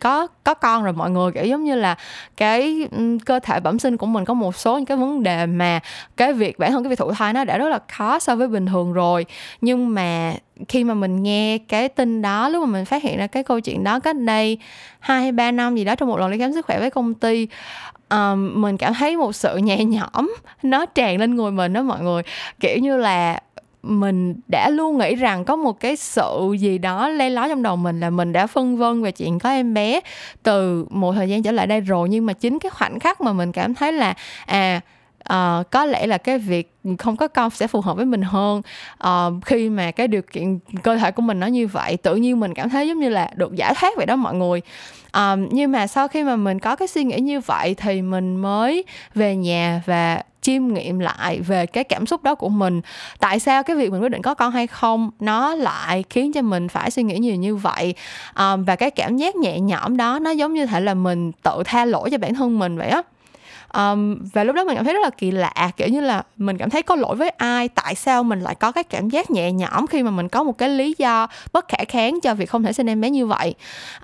có 0.00 0.26
có 0.44 0.54
con 0.54 0.84
rồi 0.84 0.92
mọi 0.92 1.10
người. 1.10 1.32
Kiểu 1.32 1.44
giống 1.44 1.64
như 1.64 1.74
là 1.74 1.96
cái 2.36 2.88
cơ 3.26 3.40
thể 3.40 3.60
bẩm 3.60 3.78
sinh 3.78 3.96
của 3.96 4.06
mình 4.06 4.24
có 4.24 4.34
một 4.34 4.56
số 4.56 4.76
những 4.76 4.86
cái 4.86 4.96
vấn 4.96 5.22
đề 5.22 5.46
mà 5.46 5.80
cái 6.16 6.32
việc 6.32 6.58
bản 6.58 6.72
thân 6.72 6.82
cái 6.82 6.90
việc 6.90 6.98
thụ 6.98 7.12
thai 7.12 7.32
nó 7.32 7.44
đã 7.44 7.58
rất 7.58 7.68
là 7.68 7.78
khó 7.88 8.18
so 8.18 8.36
với 8.36 8.48
bình 8.48 8.66
thường 8.66 8.92
rồi. 8.92 9.26
Nhưng 9.60 9.94
mà 9.94 10.34
khi 10.68 10.84
mà 10.84 10.94
mình 10.94 11.22
nghe 11.22 11.58
cái 11.58 11.88
tin 11.88 12.22
đó 12.22 12.48
lúc 12.48 12.66
mà 12.66 12.72
mình 12.72 12.84
phát 12.84 13.02
hiện 13.02 13.18
ra 13.18 13.26
cái 13.26 13.42
câu 13.42 13.60
chuyện 13.60 13.84
đó 13.84 14.00
cách 14.00 14.16
đây 14.16 14.58
hai 15.00 15.32
ba 15.32 15.50
năm 15.50 15.76
gì 15.76 15.84
đó 15.84 15.94
trong 15.94 16.08
một 16.08 16.18
lần 16.18 16.30
đi 16.30 16.38
khám 16.38 16.52
sức 16.52 16.66
khỏe 16.66 16.80
với 16.80 16.90
công 16.90 17.14
ty 17.14 17.46
um, 18.10 18.62
mình 18.62 18.76
cảm 18.76 18.94
thấy 18.94 19.16
một 19.16 19.32
sự 19.32 19.56
nhẹ 19.56 19.84
nhõm 19.84 20.34
nó 20.62 20.86
tràn 20.86 21.18
lên 21.18 21.36
người 21.36 21.50
mình 21.50 21.72
đó 21.72 21.82
mọi 21.82 22.00
người. 22.00 22.22
Kiểu 22.60 22.78
như 22.78 22.96
là 22.96 23.40
mình 23.82 24.34
đã 24.48 24.70
luôn 24.70 24.98
nghĩ 24.98 25.14
rằng 25.14 25.44
có 25.44 25.56
một 25.56 25.80
cái 25.80 25.96
sự 25.96 26.56
gì 26.58 26.78
đó 26.78 27.08
le 27.08 27.30
ló 27.30 27.48
trong 27.48 27.62
đầu 27.62 27.76
mình 27.76 28.00
là 28.00 28.10
mình 28.10 28.32
đã 28.32 28.46
phân 28.46 28.76
vân 28.76 29.02
về 29.02 29.12
chuyện 29.12 29.38
có 29.38 29.50
em 29.50 29.74
bé 29.74 30.00
từ 30.42 30.86
một 30.90 31.12
thời 31.12 31.28
gian 31.28 31.42
trở 31.42 31.52
lại 31.52 31.66
đây 31.66 31.80
rồi 31.80 32.08
nhưng 32.08 32.26
mà 32.26 32.32
chính 32.32 32.58
cái 32.58 32.70
khoảnh 32.70 32.98
khắc 32.98 33.20
mà 33.20 33.32
mình 33.32 33.52
cảm 33.52 33.74
thấy 33.74 33.92
là 33.92 34.14
à 34.46 34.80
uh, 35.32 35.70
có 35.70 35.84
lẽ 35.84 36.06
là 36.06 36.18
cái 36.18 36.38
việc 36.38 36.74
không 36.98 37.16
có 37.16 37.28
con 37.28 37.50
sẽ 37.50 37.66
phù 37.66 37.80
hợp 37.80 37.96
với 37.96 38.06
mình 38.06 38.22
hơn. 38.22 38.62
Uh, 39.06 39.44
khi 39.44 39.68
mà 39.68 39.90
cái 39.90 40.08
điều 40.08 40.22
kiện 40.22 40.58
cơ 40.82 40.96
thể 40.96 41.10
của 41.10 41.22
mình 41.22 41.40
nó 41.40 41.46
như 41.46 41.66
vậy 41.66 41.96
tự 41.96 42.16
nhiên 42.16 42.40
mình 42.40 42.54
cảm 42.54 42.68
thấy 42.68 42.88
giống 42.88 43.00
như 43.00 43.08
là 43.08 43.30
được 43.34 43.54
giải 43.54 43.74
thoát 43.74 43.96
vậy 43.96 44.06
đó 44.06 44.16
mọi 44.16 44.34
người. 44.34 44.62
Um, 45.14 45.48
nhưng 45.50 45.72
mà 45.72 45.86
sau 45.86 46.08
khi 46.08 46.22
mà 46.22 46.36
mình 46.36 46.58
có 46.58 46.76
cái 46.76 46.88
suy 46.88 47.04
nghĩ 47.04 47.20
như 47.20 47.40
vậy 47.40 47.74
thì 47.74 48.02
mình 48.02 48.36
mới 48.36 48.84
về 49.14 49.36
nhà 49.36 49.82
và 49.86 50.22
chiêm 50.40 50.68
nghiệm 50.68 50.98
lại 50.98 51.40
về 51.40 51.66
cái 51.66 51.84
cảm 51.84 52.06
xúc 52.06 52.22
đó 52.22 52.34
của 52.34 52.48
mình. 52.48 52.80
Tại 53.18 53.40
sao 53.40 53.62
cái 53.62 53.76
việc 53.76 53.92
mình 53.92 54.02
quyết 54.02 54.08
định 54.08 54.22
có 54.22 54.34
con 54.34 54.52
hay 54.52 54.66
không 54.66 55.10
nó 55.20 55.54
lại 55.54 56.04
khiến 56.10 56.32
cho 56.32 56.42
mình 56.42 56.68
phải 56.68 56.90
suy 56.90 57.02
nghĩ 57.02 57.18
nhiều 57.18 57.34
như 57.34 57.56
vậy? 57.56 57.94
Um, 58.38 58.64
và 58.64 58.76
cái 58.76 58.90
cảm 58.90 59.16
giác 59.16 59.36
nhẹ 59.36 59.60
nhõm 59.60 59.96
đó 59.96 60.18
nó 60.18 60.30
giống 60.30 60.54
như 60.54 60.66
thể 60.66 60.80
là 60.80 60.94
mình 60.94 61.32
tự 61.32 61.62
tha 61.64 61.84
lỗi 61.84 62.10
cho 62.10 62.18
bản 62.18 62.34
thân 62.34 62.58
mình 62.58 62.78
vậy 62.78 62.88
á 62.88 63.02
um, 63.74 64.18
và 64.32 64.44
lúc 64.44 64.56
đó 64.56 64.64
mình 64.64 64.76
cảm 64.76 64.84
thấy 64.84 64.94
rất 64.94 65.00
là 65.02 65.10
kỳ 65.10 65.30
lạ 65.30 65.70
kiểu 65.76 65.88
như 65.88 66.00
là 66.00 66.22
mình 66.36 66.58
cảm 66.58 66.70
thấy 66.70 66.82
có 66.82 66.96
lỗi 66.96 67.16
với 67.16 67.28
ai 67.28 67.68
tại 67.68 67.94
sao 67.94 68.22
mình 68.22 68.40
lại 68.40 68.54
có 68.54 68.72
cái 68.72 68.84
cảm 68.84 69.10
giác 69.10 69.30
nhẹ 69.30 69.52
nhõm 69.52 69.86
khi 69.86 70.02
mà 70.02 70.10
mình 70.10 70.28
có 70.28 70.42
một 70.42 70.58
cái 70.58 70.68
lý 70.68 70.94
do 70.98 71.26
bất 71.52 71.68
khả 71.68 71.84
kháng 71.88 72.20
cho 72.20 72.34
việc 72.34 72.50
không 72.50 72.62
thể 72.62 72.72
sinh 72.72 72.86
em 72.86 73.00
bé 73.00 73.10
như 73.10 73.26
vậy. 73.26 73.54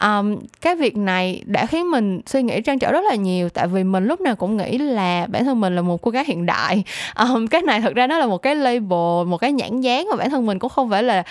Um, 0.03 0.37
cái 0.61 0.75
việc 0.75 0.97
này 0.97 1.43
đã 1.47 1.67
khiến 1.67 1.91
mình 1.91 2.21
suy 2.27 2.43
nghĩ 2.43 2.61
trăn 2.61 2.79
trở 2.79 2.93
rất 2.93 3.05
là 3.09 3.15
nhiều 3.15 3.49
tại 3.49 3.67
vì 3.67 3.85
mình 3.85 4.07
lúc 4.07 4.21
nào 4.21 4.37
cũng 4.37 4.57
nghĩ 4.57 4.79
là 4.79 5.27
bản 5.27 5.45
thân 5.45 5.61
mình 5.61 5.77
là 5.77 5.83
một 5.83 6.03
cô 6.03 6.11
gái 6.11 6.25
hiện 6.27 6.47
đại. 6.47 6.85
Um, 7.35 7.47
cái 7.47 7.63
này 7.63 7.81
thật 7.81 7.95
ra 7.95 8.07
nó 8.07 8.19
là 8.19 8.27
một 8.27 8.39
cái 8.39 8.55
label 8.55 9.27
một 9.27 9.39
cái 9.41 9.53
nhãn 9.53 9.81
dán 9.81 10.07
mà 10.11 10.17
bản 10.17 10.31
thân 10.31 10.47
mình 10.47 10.59
cũng 10.59 10.71
không 10.71 10.91
phải 10.91 11.03
là 11.03 11.23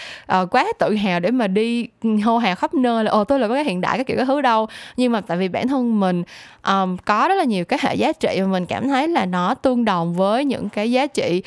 uh, 0.41 0.49
quá 0.51 0.65
tự 0.79 0.95
hào 0.95 1.19
để 1.19 1.31
mà 1.31 1.47
đi 1.47 1.87
hô 2.25 2.37
hào 2.37 2.55
khắp 2.55 2.73
nơi 2.73 3.03
là 3.03 3.11
ồ 3.11 3.23
tôi 3.23 3.39
là 3.39 3.47
cô 3.47 3.53
gái 3.53 3.63
hiện 3.63 3.81
đại 3.81 3.97
cái 3.97 4.03
kiểu 4.03 4.17
cái 4.17 4.25
thứ 4.25 4.41
đâu. 4.41 4.67
Nhưng 4.97 5.11
mà 5.11 5.21
tại 5.21 5.37
vì 5.37 5.47
bản 5.47 5.67
thân 5.67 5.99
mình 5.99 6.23
um, 6.67 6.97
có 7.05 7.27
rất 7.27 7.35
là 7.35 7.43
nhiều 7.43 7.65
cái 7.65 7.79
hệ 7.81 7.95
giá 7.95 8.11
trị 8.11 8.24
trị 8.25 8.41
mà 8.41 8.47
mình 8.47 8.65
cảm 8.65 8.87
thấy 8.87 9.07
là 9.07 9.25
nó 9.25 9.53
tương 9.53 9.85
đồng 9.85 10.13
với 10.13 10.45
những 10.45 10.69
cái 10.69 10.91
giá 10.91 11.07
trị 11.07 11.41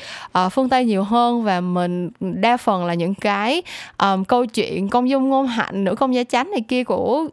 uh, 0.45 0.51
phương 0.51 0.69
tây 0.69 0.85
nhiều 0.85 1.03
hơn 1.03 1.43
và 1.43 1.61
mình 1.61 2.09
đa 2.19 2.57
phần 2.57 2.85
là 2.85 2.93
những 2.93 3.13
cái 3.13 3.61
um, 3.97 4.23
câu 4.23 4.45
chuyện 4.45 4.89
công 4.89 5.09
dung 5.09 5.29
ngôn 5.29 5.47
hạnh 5.47 5.83
nữ 5.83 5.95
công 5.95 6.15
gia 6.15 6.23
chánh 6.23 6.51
này 6.51 6.61
kia 6.61 6.83
của 6.83 7.25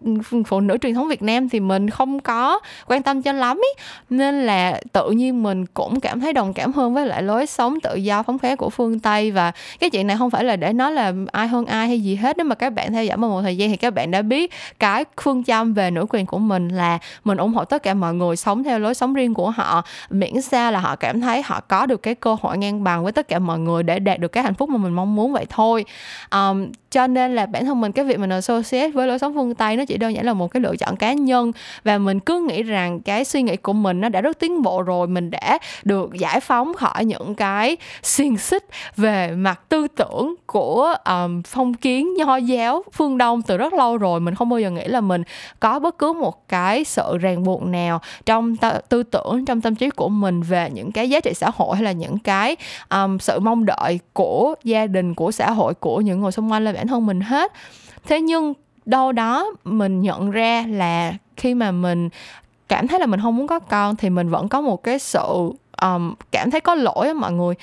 phụ 0.46 0.60
nữ 0.60 0.76
truyền 0.82 0.94
thống 0.94 1.08
việt 1.08 1.22
nam 1.22 1.48
thì 1.48 1.60
mình 1.60 1.90
không 1.90 2.20
có 2.20 2.60
quan 2.86 3.02
tâm 3.02 3.22
cho 3.22 3.32
lắm 3.32 3.56
ý. 3.56 3.82
nên 4.10 4.46
là 4.46 4.80
tự 4.92 5.10
nhiên 5.10 5.42
mình 5.42 5.66
cũng 5.66 6.00
cảm 6.00 6.20
thấy 6.20 6.32
đồng 6.32 6.52
cảm 6.52 6.72
hơn 6.72 6.94
với 6.94 7.06
lại 7.06 7.22
lối 7.22 7.46
sống 7.46 7.80
tự 7.80 7.94
do 7.94 8.22
phóng 8.22 8.38
khoáng 8.38 8.56
của 8.56 8.70
phương 8.70 9.00
tây 9.00 9.30
và 9.30 9.52
cái 9.80 9.90
chuyện 9.90 10.06
này 10.06 10.16
không 10.16 10.30
phải 10.30 10.44
là 10.44 10.56
để 10.56 10.72
nói 10.72 10.92
là 10.92 11.12
ai 11.32 11.48
hơn 11.48 11.66
ai 11.66 11.88
hay 11.88 12.00
gì 12.00 12.16
hết 12.16 12.36
nếu 12.36 12.44
mà 12.44 12.54
các 12.54 12.70
bạn 12.70 12.92
theo 12.92 13.04
dõi 13.04 13.16
một 13.16 13.42
thời 13.42 13.56
gian 13.56 13.70
thì 13.70 13.76
các 13.76 13.94
bạn 13.94 14.10
đã 14.10 14.22
biết 14.22 14.52
cái 14.78 15.04
phương 15.22 15.44
châm 15.44 15.74
về 15.74 15.90
nữ 15.90 16.06
quyền 16.08 16.26
của 16.26 16.38
mình 16.38 16.68
là 16.68 16.98
mình 17.24 17.38
ủng 17.38 17.52
hộ 17.52 17.64
tất 17.64 17.82
cả 17.82 17.94
mọi 17.94 18.14
người 18.14 18.36
sống 18.36 18.64
theo 18.64 18.78
lối 18.78 18.94
sống 18.94 19.14
riêng 19.14 19.34
của 19.36 19.50
họ 19.50 19.82
miễn 20.10 20.42
sao 20.42 20.72
là 20.72 20.80
họ 20.80 20.96
cảm 20.96 21.20
thấy 21.20 21.42
họ 21.42 21.60
có 21.60 21.86
được 21.86 22.02
cái 22.02 22.14
cơ 22.14 22.36
hội 22.40 22.58
ngang 22.58 22.84
bằng 22.84 23.02
với 23.02 23.12
tất 23.12 23.28
cả 23.28 23.38
mọi 23.38 23.58
người 23.58 23.82
để 23.82 23.98
đạt 23.98 24.20
được 24.20 24.28
cái 24.28 24.44
hạnh 24.44 24.54
phúc 24.54 24.68
mà 24.68 24.76
mình 24.76 24.92
mong 24.92 25.14
muốn 25.14 25.32
vậy 25.32 25.46
thôi. 25.48 25.84
Um, 26.30 26.66
cho 26.96 27.06
nên 27.06 27.34
là 27.34 27.46
bản 27.46 27.64
thân 27.64 27.80
mình 27.80 27.92
cái 27.92 28.04
việc 28.04 28.18
mình 28.18 28.30
associate 28.30 28.88
với 28.88 29.08
lối 29.08 29.18
sống 29.18 29.34
phương 29.34 29.54
tây 29.54 29.76
nó 29.76 29.84
chỉ 29.84 29.96
đơn 29.96 30.14
giản 30.14 30.26
là 30.26 30.32
một 30.32 30.48
cái 30.48 30.60
lựa 30.60 30.76
chọn 30.76 30.96
cá 30.96 31.12
nhân. 31.12 31.52
Và 31.84 31.98
mình 31.98 32.20
cứ 32.20 32.46
nghĩ 32.48 32.62
rằng 32.62 33.00
cái 33.00 33.24
suy 33.24 33.42
nghĩ 33.42 33.56
của 33.56 33.72
mình 33.72 34.00
nó 34.00 34.08
đã 34.08 34.20
rất 34.20 34.38
tiến 34.38 34.62
bộ 34.62 34.82
rồi 34.82 35.06
mình 35.06 35.30
đã 35.30 35.58
được 35.84 36.14
giải 36.14 36.40
phóng 36.40 36.74
khỏi 36.74 37.04
những 37.04 37.34
cái 37.34 37.76
xiềng 38.02 38.38
xích 38.38 38.64
về 38.96 39.30
mặt 39.30 39.60
tư 39.68 39.88
tưởng 39.88 40.34
của 40.46 40.94
um, 41.04 41.42
phong 41.42 41.74
kiến 41.74 42.14
nho 42.14 42.36
giáo 42.36 42.84
phương 42.92 43.18
đông 43.18 43.42
từ 43.42 43.56
rất 43.56 43.72
lâu 43.72 43.96
rồi. 43.96 44.20
Mình 44.20 44.34
không 44.34 44.48
bao 44.48 44.60
giờ 44.60 44.70
nghĩ 44.70 44.86
là 44.86 45.00
mình 45.00 45.22
có 45.60 45.78
bất 45.78 45.98
cứ 45.98 46.12
một 46.12 46.48
cái 46.48 46.84
sự 46.84 47.18
ràng 47.20 47.44
buộc 47.44 47.62
nào 47.62 48.00
trong 48.26 48.54
t- 48.54 48.80
tư 48.88 49.02
tưởng 49.02 49.44
trong 49.44 49.60
tâm 49.60 49.74
trí 49.74 49.90
của 49.90 50.08
mình 50.08 50.42
về 50.42 50.70
những 50.72 50.92
cái 50.92 51.10
giá 51.10 51.20
trị 51.20 51.32
xã 51.34 51.50
hội 51.54 51.76
hay 51.76 51.84
là 51.84 51.92
những 51.92 52.18
cái 52.18 52.56
um, 52.90 53.18
sự 53.18 53.40
mong 53.40 53.64
đợi 53.64 54.00
của 54.12 54.54
gia 54.64 54.86
đình 54.86 55.14
của 55.14 55.30
xã 55.32 55.50
hội 55.50 55.74
của 55.74 56.00
những 56.00 56.20
người 56.20 56.32
xung 56.32 56.52
quanh 56.52 56.64
lên 56.64 56.74
bản 56.74 56.85
thân 56.86 57.06
mình 57.06 57.20
hết. 57.20 57.52
Thế 58.04 58.20
nhưng 58.20 58.54
đâu 58.84 59.12
đó 59.12 59.46
mình 59.64 60.00
nhận 60.00 60.30
ra 60.30 60.64
là 60.68 61.14
khi 61.36 61.54
mà 61.54 61.70
mình 61.70 62.08
cảm 62.68 62.88
thấy 62.88 63.00
là 63.00 63.06
mình 63.06 63.20
không 63.20 63.36
muốn 63.36 63.46
có 63.46 63.58
con 63.58 63.96
thì 63.96 64.10
mình 64.10 64.28
vẫn 64.28 64.48
có 64.48 64.60
một 64.60 64.82
cái 64.82 64.98
sự 64.98 65.52
um, 65.82 66.14
cảm 66.32 66.50
thấy 66.50 66.60
có 66.60 66.74
lỗi 66.74 67.06
á 67.06 67.14
mọi 67.14 67.32
người. 67.32 67.54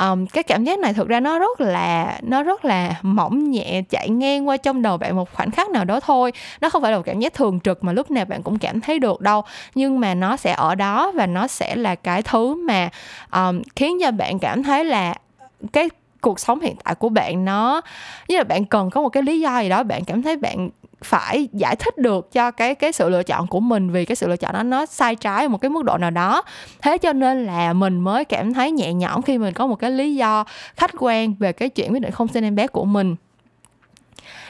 Um, 0.00 0.26
cái 0.26 0.42
cảm 0.42 0.64
giác 0.64 0.78
này 0.78 0.94
thực 0.94 1.08
ra 1.08 1.20
nó 1.20 1.38
rất 1.38 1.60
là 1.60 2.18
nó 2.22 2.42
rất 2.42 2.64
là 2.64 2.94
mỏng 3.02 3.50
nhẹ 3.50 3.82
chạy 3.90 4.08
ngang 4.08 4.48
qua 4.48 4.56
trong 4.56 4.82
đầu 4.82 4.96
bạn 4.96 5.16
một 5.16 5.32
khoảnh 5.32 5.50
khắc 5.50 5.70
nào 5.70 5.84
đó 5.84 6.00
thôi. 6.00 6.32
Nó 6.60 6.70
không 6.70 6.82
phải 6.82 6.92
là 6.92 6.98
một 6.98 7.02
cảm 7.06 7.20
giác 7.20 7.34
thường 7.34 7.60
trực 7.60 7.84
mà 7.84 7.92
lúc 7.92 8.10
nào 8.10 8.24
bạn 8.24 8.42
cũng 8.42 8.58
cảm 8.58 8.80
thấy 8.80 8.98
được 8.98 9.20
đâu. 9.20 9.42
Nhưng 9.74 10.00
mà 10.00 10.14
nó 10.14 10.36
sẽ 10.36 10.52
ở 10.52 10.74
đó 10.74 11.12
và 11.14 11.26
nó 11.26 11.46
sẽ 11.46 11.76
là 11.76 11.94
cái 11.94 12.22
thứ 12.22 12.54
mà 12.54 12.88
um, 13.32 13.62
khiến 13.76 13.98
cho 14.02 14.10
bạn 14.10 14.38
cảm 14.38 14.62
thấy 14.62 14.84
là 14.84 15.14
cái 15.72 15.88
cuộc 16.22 16.40
sống 16.40 16.60
hiện 16.60 16.76
tại 16.84 16.94
của 16.94 17.08
bạn 17.08 17.44
nó 17.44 17.80
như 18.28 18.36
là 18.36 18.44
bạn 18.44 18.64
cần 18.64 18.90
có 18.90 19.02
một 19.02 19.08
cái 19.08 19.22
lý 19.22 19.40
do 19.40 19.60
gì 19.60 19.68
đó, 19.68 19.82
bạn 19.82 20.04
cảm 20.04 20.22
thấy 20.22 20.36
bạn 20.36 20.70
phải 21.04 21.48
giải 21.52 21.76
thích 21.76 21.98
được 21.98 22.32
cho 22.32 22.50
cái 22.50 22.74
cái 22.74 22.92
sự 22.92 23.08
lựa 23.08 23.22
chọn 23.22 23.46
của 23.46 23.60
mình 23.60 23.90
vì 23.90 24.04
cái 24.04 24.16
sự 24.16 24.28
lựa 24.28 24.36
chọn 24.36 24.52
đó 24.52 24.62
nó 24.62 24.86
sai 24.86 25.16
trái 25.16 25.42
ở 25.42 25.48
một 25.48 25.58
cái 25.58 25.68
mức 25.68 25.84
độ 25.84 25.98
nào 25.98 26.10
đó. 26.10 26.42
Thế 26.82 26.98
cho 26.98 27.12
nên 27.12 27.44
là 27.44 27.72
mình 27.72 28.00
mới 28.00 28.24
cảm 28.24 28.54
thấy 28.54 28.70
nhẹ 28.70 28.92
nhõm 28.92 29.22
khi 29.22 29.38
mình 29.38 29.54
có 29.54 29.66
một 29.66 29.76
cái 29.76 29.90
lý 29.90 30.14
do 30.14 30.44
khách 30.76 30.90
quan 30.98 31.34
về 31.34 31.52
cái 31.52 31.68
chuyện 31.68 31.92
quyết 31.92 32.02
định 32.02 32.12
không 32.12 32.28
sinh 32.28 32.44
em 32.44 32.54
bé 32.54 32.66
của 32.66 32.84
mình 32.84 33.16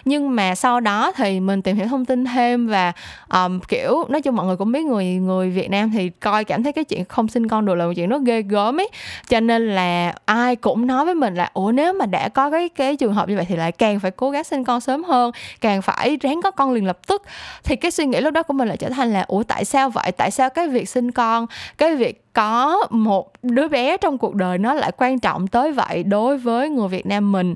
nhưng 0.04 0.36
mà 0.36 0.54
sau 0.54 0.80
đó 0.80 1.12
thì 1.16 1.40
mình 1.40 1.62
tìm 1.62 1.76
hiểu 1.76 1.86
thông 1.86 2.04
tin 2.04 2.24
thêm 2.24 2.66
và 2.66 2.92
um, 3.32 3.60
kiểu 3.60 4.04
nói 4.08 4.22
chung 4.22 4.36
mọi 4.36 4.46
người 4.46 4.56
cũng 4.56 4.72
biết 4.72 4.84
người 4.84 5.04
người 5.04 5.50
Việt 5.50 5.70
Nam 5.70 5.90
thì 5.90 6.08
coi 6.08 6.44
cảm 6.44 6.62
thấy 6.62 6.72
cái 6.72 6.84
chuyện 6.84 7.04
không 7.04 7.28
sinh 7.28 7.48
con 7.48 7.66
được 7.66 7.74
là 7.74 7.86
một 7.86 7.92
chuyện 7.96 8.08
nó 8.08 8.18
ghê 8.18 8.42
gớm 8.42 8.80
ấy. 8.80 8.88
Cho 9.28 9.40
nên 9.40 9.74
là 9.74 10.14
ai 10.24 10.56
cũng 10.56 10.86
nói 10.86 11.04
với 11.04 11.14
mình 11.14 11.34
là 11.34 11.50
ủa 11.54 11.72
nếu 11.72 11.92
mà 11.92 12.06
đã 12.06 12.28
có 12.28 12.50
cái 12.50 12.68
cái 12.68 12.96
trường 12.96 13.14
hợp 13.14 13.28
như 13.28 13.36
vậy 13.36 13.44
thì 13.48 13.56
lại 13.56 13.72
càng 13.72 14.00
phải 14.00 14.10
cố 14.10 14.30
gắng 14.30 14.44
sinh 14.44 14.64
con 14.64 14.80
sớm 14.80 15.04
hơn 15.04 15.30
càng 15.60 15.82
phải 15.82 16.16
ráng 16.20 16.42
có 16.42 16.50
con 16.50 16.72
liền 16.72 16.86
lập 16.86 16.98
tức. 17.06 17.22
Thì 17.64 17.76
cái 17.76 17.90
suy 17.90 18.06
nghĩ 18.06 18.20
lúc 18.20 18.34
đó 18.34 18.42
của 18.42 18.54
mình 18.54 18.68
lại 18.68 18.76
trở 18.76 18.88
thành 18.88 19.12
là 19.12 19.24
ủa 19.28 19.42
tại 19.42 19.64
sao 19.64 19.90
vậy? 19.90 20.12
Tại 20.12 20.30
sao 20.30 20.50
cái 20.50 20.68
việc 20.68 20.88
sinh 20.88 21.10
con 21.10 21.46
cái 21.78 21.96
việc 21.96 22.24
có 22.32 22.86
một 22.90 23.32
đứa 23.42 23.68
bé 23.68 23.96
trong 23.96 24.18
cuộc 24.18 24.34
đời 24.34 24.58
nó 24.58 24.74
lại 24.74 24.92
quan 24.96 25.18
trọng 25.18 25.46
tới 25.46 25.72
vậy 25.72 26.02
đối 26.02 26.38
với 26.38 26.68
người 26.68 26.88
Việt 26.88 27.06
Nam 27.06 27.32
mình? 27.32 27.54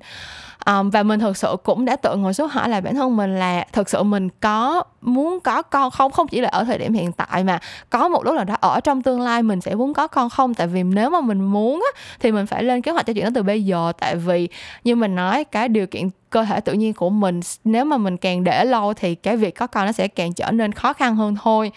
Um, 0.67 0.91
và 0.91 1.03
mình 1.03 1.21
thực 1.21 1.37
sự 1.37 1.57
cũng 1.63 1.85
đã 1.85 1.97
tự 1.97 2.17
ngồi 2.17 2.35
xuống 2.35 2.49
hỏi 2.49 2.69
là 2.69 2.81
bản 2.81 2.95
thân 2.95 3.17
mình 3.17 3.39
là 3.39 3.67
thực 3.73 3.89
sự 3.89 4.03
mình 4.03 4.29
có 4.41 4.83
muốn 5.01 5.41
có 5.41 5.63
con 5.63 5.91
không? 5.91 6.13
Không 6.13 6.29
chỉ 6.29 6.41
là 6.41 6.49
ở 6.49 6.65
thời 6.65 6.79
điểm 6.79 6.93
hiện 6.93 7.13
tại 7.13 7.45
mà 7.45 7.59
có 7.91 8.09
một 8.09 8.25
lúc 8.25 8.35
nào 8.35 8.45
đó 8.45 8.57
ở 8.61 8.81
trong 8.81 9.03
tương 9.03 9.21
lai 9.21 9.43
mình 9.43 9.61
sẽ 9.61 9.75
muốn 9.75 9.95
có 9.95 10.07
con 10.07 10.31
không? 10.31 10.55
Tại 10.55 10.67
vì 10.67 10.83
nếu 10.83 11.11
mà 11.11 11.21
mình 11.21 11.41
muốn 11.41 11.85
á, 11.95 12.01
thì 12.21 12.33
mình 12.33 12.47
phải 12.47 12.63
lên 12.63 12.83
kế 12.83 12.93
hoạch 12.93 13.07
cho 13.07 13.13
chuyện 13.13 13.25
đó 13.25 13.31
từ 13.35 13.43
bây 13.43 13.65
giờ. 13.65 13.93
Tại 13.99 14.17
vì 14.17 14.49
như 14.85 14.97
mình 14.97 15.15
nói 15.15 15.45
cái 15.45 15.69
điều 15.69 15.87
kiện 15.87 16.11
cơ 16.31 16.45
thể 16.45 16.61
tự 16.61 16.73
nhiên 16.73 16.95
của 16.95 17.11
mình 17.11 17.41
nếu 17.65 17.85
mà 17.85 17.97
mình 17.97 18.17
càng 18.17 18.45
để 18.45 18.65
lâu 18.65 18.95
thì 18.95 19.15
cái 19.15 19.37
việc 19.37 19.55
có 19.55 19.67
con 19.67 19.87
nó 19.87 19.93
sẽ 19.93 20.09
càng 20.09 20.33
trở 20.33 20.51
nên 20.51 20.73
khó 20.73 20.93
khăn 20.93 21.17
hơn 21.17 21.37
thôi 21.43 21.73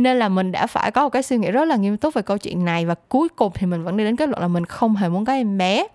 nên 0.00 0.18
là 0.18 0.28
mình 0.28 0.52
đã 0.52 0.66
phải 0.66 0.90
có 0.90 1.02
một 1.02 1.08
cái 1.08 1.22
suy 1.22 1.36
nghĩ 1.36 1.50
rất 1.50 1.64
là 1.64 1.76
nghiêm 1.76 1.96
túc 1.96 2.14
về 2.14 2.22
câu 2.22 2.38
chuyện 2.38 2.64
này 2.64 2.86
và 2.86 2.94
cuối 3.08 3.28
cùng 3.28 3.52
thì 3.54 3.66
mình 3.66 3.84
vẫn 3.84 3.96
đi 3.96 4.04
đến 4.04 4.16
kết 4.16 4.28
luận 4.28 4.42
là 4.42 4.48
mình 4.48 4.66
không 4.66 4.96
hề 4.96 5.08
muốn 5.08 5.24
có 5.24 5.32
em 5.32 5.58
bé. 5.58 5.86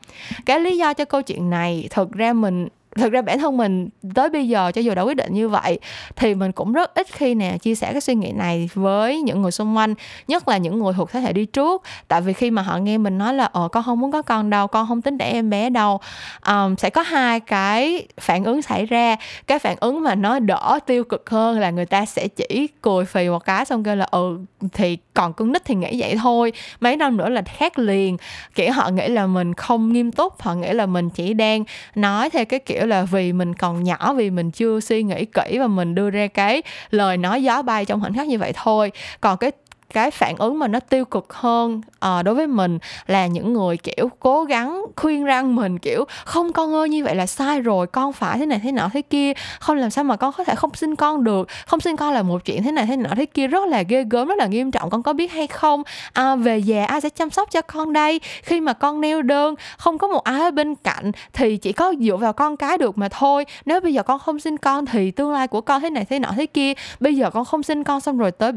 Cái 0.45 0.59
lý 0.59 0.77
do 0.77 0.93
cho 0.93 1.05
câu 1.05 1.21
chuyện 1.21 1.49
này, 1.49 1.87
thực 1.91 2.11
ra 2.11 2.33
mình 2.33 2.67
thực 2.95 3.11
ra 3.11 3.21
bản 3.21 3.39
thân 3.39 3.57
mình 3.57 3.89
tới 4.13 4.29
bây 4.29 4.47
giờ 4.47 4.71
cho 4.71 4.81
dù 4.81 4.95
đã 4.95 5.01
quyết 5.01 5.17
định 5.17 5.33
như 5.33 5.49
vậy 5.49 5.79
thì 6.15 6.35
mình 6.35 6.51
cũng 6.51 6.73
rất 6.73 6.93
ít 6.95 7.07
khi 7.11 7.35
nè 7.35 7.57
chia 7.57 7.75
sẻ 7.75 7.91
cái 7.91 8.01
suy 8.01 8.15
nghĩ 8.15 8.31
này 8.31 8.69
với 8.73 9.21
những 9.21 9.41
người 9.41 9.51
xung 9.51 9.77
quanh 9.77 9.93
nhất 10.27 10.47
là 10.47 10.57
những 10.57 10.79
người 10.79 10.93
thuộc 10.93 11.11
thế 11.11 11.19
hệ 11.19 11.33
đi 11.33 11.45
trước. 11.45 11.83
Tại 12.07 12.21
vì 12.21 12.33
khi 12.33 12.51
mà 12.51 12.61
họ 12.61 12.77
nghe 12.77 12.97
mình 12.97 13.17
nói 13.17 13.33
là 13.33 13.45
ờ 13.45 13.67
con 13.67 13.83
không 13.83 13.99
muốn 13.99 14.11
có 14.11 14.21
con 14.21 14.49
đâu 14.49 14.67
con 14.67 14.87
không 14.87 15.01
tính 15.01 15.17
đẻ 15.17 15.31
em 15.31 15.49
bé 15.49 15.69
đâu. 15.69 15.99
Um, 16.47 16.75
sẽ 16.75 16.89
có 16.89 17.01
hai 17.01 17.39
cái 17.39 18.07
phản 18.17 18.43
ứng 18.43 18.61
xảy 18.61 18.85
ra. 18.85 19.15
Cái 19.47 19.59
phản 19.59 19.77
ứng 19.79 20.03
mà 20.03 20.15
nó 20.15 20.39
đỡ 20.39 20.79
tiêu 20.85 21.03
cực 21.03 21.29
hơn 21.29 21.59
là 21.59 21.69
người 21.69 21.85
ta 21.85 22.05
sẽ 22.05 22.27
chỉ 22.27 22.67
cười 22.81 23.05
phì 23.05 23.29
một 23.29 23.45
cái 23.45 23.65
xong 23.65 23.83
kêu 23.83 23.95
là 23.95 24.07
ừ 24.11 24.39
thì 24.73 24.97
còn 25.13 25.33
cưng 25.33 25.51
nít 25.51 25.65
thì 25.65 25.75
nghĩ 25.75 26.01
vậy 26.01 26.15
thôi. 26.21 26.53
Mấy 26.79 26.97
năm 26.97 27.17
nữa 27.17 27.29
là 27.29 27.41
khác 27.41 27.79
liền. 27.79 28.17
Kiểu 28.55 28.71
họ 28.71 28.89
nghĩ 28.89 29.07
là 29.07 29.27
mình 29.27 29.53
không 29.53 29.93
nghiêm 29.93 30.11
túc 30.11 30.41
họ 30.41 30.53
nghĩ 30.53 30.73
là 30.73 30.85
mình 30.85 31.09
chỉ 31.09 31.33
đang 31.33 31.63
nói 31.95 32.29
theo 32.29 32.45
cái 32.45 32.59
kiểu 32.59 32.84
là 32.85 33.03
vì 33.03 33.33
mình 33.33 33.53
còn 33.55 33.83
nhỏ, 33.83 34.13
vì 34.13 34.29
mình 34.29 34.51
chưa 34.51 34.79
suy 34.79 35.03
nghĩ 35.03 35.25
kỹ 35.25 35.57
và 35.59 35.67
mình 35.67 35.95
đưa 35.95 36.09
ra 36.09 36.27
cái 36.27 36.61
lời 36.89 37.17
nói 37.17 37.43
gió 37.43 37.61
bay 37.61 37.85
trong 37.85 38.01
khoảnh 38.01 38.13
khắc 38.13 38.27
như 38.27 38.37
vậy 38.37 38.51
thôi. 38.55 38.91
Còn 39.21 39.37
cái 39.37 39.51
cái 39.95 40.11
phản 40.11 40.35
ứng 40.37 40.59
mà 40.59 40.67
nó 40.67 40.79
tiêu 40.79 41.05
cực 41.05 41.33
hơn 41.33 41.81
à, 41.99 42.23
đối 42.23 42.35
với 42.35 42.47
mình 42.47 42.79
là 43.07 43.27
những 43.27 43.53
người 43.53 43.77
kiểu 43.77 44.09
cố 44.19 44.43
gắng 44.43 44.85
khuyên 44.95 45.25
răng 45.25 45.55
mình 45.55 45.79
kiểu 45.79 46.05
không 46.25 46.53
con 46.53 46.73
ơi 46.73 46.89
như 46.89 47.03
vậy 47.03 47.15
là 47.15 47.25
sai 47.25 47.61
rồi 47.61 47.87
con 47.87 48.13
phải 48.13 48.37
thế 48.37 48.45
này 48.45 48.59
thế 48.63 48.71
nọ 48.71 48.89
thế 48.93 49.01
kia 49.01 49.33
không 49.59 49.77
làm 49.77 49.89
sao 49.89 50.03
mà 50.03 50.15
con 50.15 50.33
có 50.37 50.43
thể 50.43 50.55
không 50.55 50.73
sinh 50.73 50.95
con 50.95 51.23
được 51.23 51.47
không 51.65 51.79
sinh 51.79 51.95
con 51.95 52.13
là 52.13 52.23
một 52.23 52.45
chuyện 52.45 52.63
thế 52.63 52.71
này 52.71 52.85
thế 52.85 52.97
nọ 52.97 53.09
thế 53.15 53.25
kia. 53.25 53.47
Rất 53.47 53.67
là 53.67 53.81
ghê 53.81 54.05
gớm 54.09 54.27
rất 54.27 54.37
là 54.37 54.45
nghiêm 54.45 54.71
trọng 54.71 54.89
con 54.89 55.03
có 55.03 55.13
biết 55.13 55.31
hay 55.31 55.47
không? 55.47 55.83
À, 56.13 56.35
về 56.35 56.57
già 56.57 56.85
ai 56.85 57.01
sẽ 57.01 57.09
chăm 57.09 57.29
sóc 57.29 57.51
cho 57.51 57.61
con 57.61 57.93
đây? 57.93 58.19
Khi 58.43 58.61
mà 58.61 58.73
con 58.73 59.01
neo 59.01 59.21
đơn 59.21 59.55
không 59.77 59.97
có 59.97 60.07
một 60.07 60.23
ai 60.23 60.41
ở 60.41 60.51
bên 60.51 60.75
cạnh 60.75 61.11
thì 61.33 61.57
chỉ 61.57 61.71
có 61.73 61.93
dựa 61.99 62.17
vào 62.17 62.33
con 62.33 62.57
cái 62.57 62.77
được 62.77 62.97
mà 62.97 63.09
thôi. 63.09 63.45
Nếu 63.65 63.81
bây 63.81 63.93
giờ 63.93 64.03
con 64.03 64.19
không 64.19 64.39
sinh 64.39 64.57
con 64.57 64.85
thì 64.85 65.11
tương 65.11 65.31
lai 65.31 65.47
của 65.47 65.61
con 65.61 65.81
thế 65.81 65.89
này 65.89 66.05
thế 66.05 66.19
nọ 66.19 66.29
thế 66.35 66.45
kia. 66.45 66.73
Bây 66.99 67.15
giờ 67.15 67.29
con 67.29 67.45
không 67.45 67.63
sinh 67.63 67.83
con 67.83 68.01
xong 68.01 68.17
rồi 68.17 68.31
tới 68.31 68.51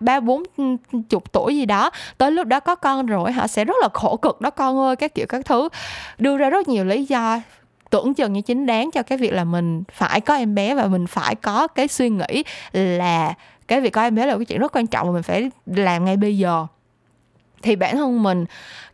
ba 0.00 0.20
bốn 0.20 0.42
chục 1.08 1.32
tuổi 1.32 1.56
gì 1.56 1.66
đó 1.66 1.90
tới 2.18 2.30
lúc 2.30 2.46
đó 2.46 2.60
có 2.60 2.74
con 2.74 3.06
rồi 3.06 3.32
họ 3.32 3.46
sẽ 3.46 3.64
rất 3.64 3.76
là 3.82 3.88
khổ 3.92 4.16
cực 4.16 4.40
đó 4.40 4.50
con 4.50 4.78
ơi 4.78 4.96
các 4.96 5.14
kiểu 5.14 5.26
các 5.28 5.46
thứ. 5.46 5.68
Đưa 6.18 6.36
ra 6.36 6.50
rất 6.50 6.68
nhiều 6.68 6.84
lý 6.84 7.04
do 7.04 7.40
tưởng 7.90 8.14
chừng 8.14 8.32
như 8.32 8.40
chính 8.40 8.66
đáng 8.66 8.90
cho 8.90 9.02
cái 9.02 9.18
việc 9.18 9.32
là 9.32 9.44
mình 9.44 9.82
phải 9.92 10.20
có 10.20 10.34
em 10.34 10.54
bé 10.54 10.74
và 10.74 10.86
mình 10.86 11.06
phải 11.06 11.34
có 11.34 11.66
cái 11.66 11.88
suy 11.88 12.10
nghĩ 12.10 12.44
là 12.72 13.34
cái 13.68 13.80
việc 13.80 13.90
có 13.90 14.02
em 14.02 14.14
bé 14.14 14.26
là 14.26 14.36
cái 14.36 14.44
chuyện 14.44 14.60
rất 14.60 14.76
quan 14.76 14.86
trọng 14.86 15.06
và 15.06 15.12
mình 15.12 15.22
phải 15.22 15.50
làm 15.66 16.04
ngay 16.04 16.16
bây 16.16 16.38
giờ. 16.38 16.66
Thì 17.62 17.76
bản 17.76 17.96
thân 17.96 18.22
mình 18.22 18.44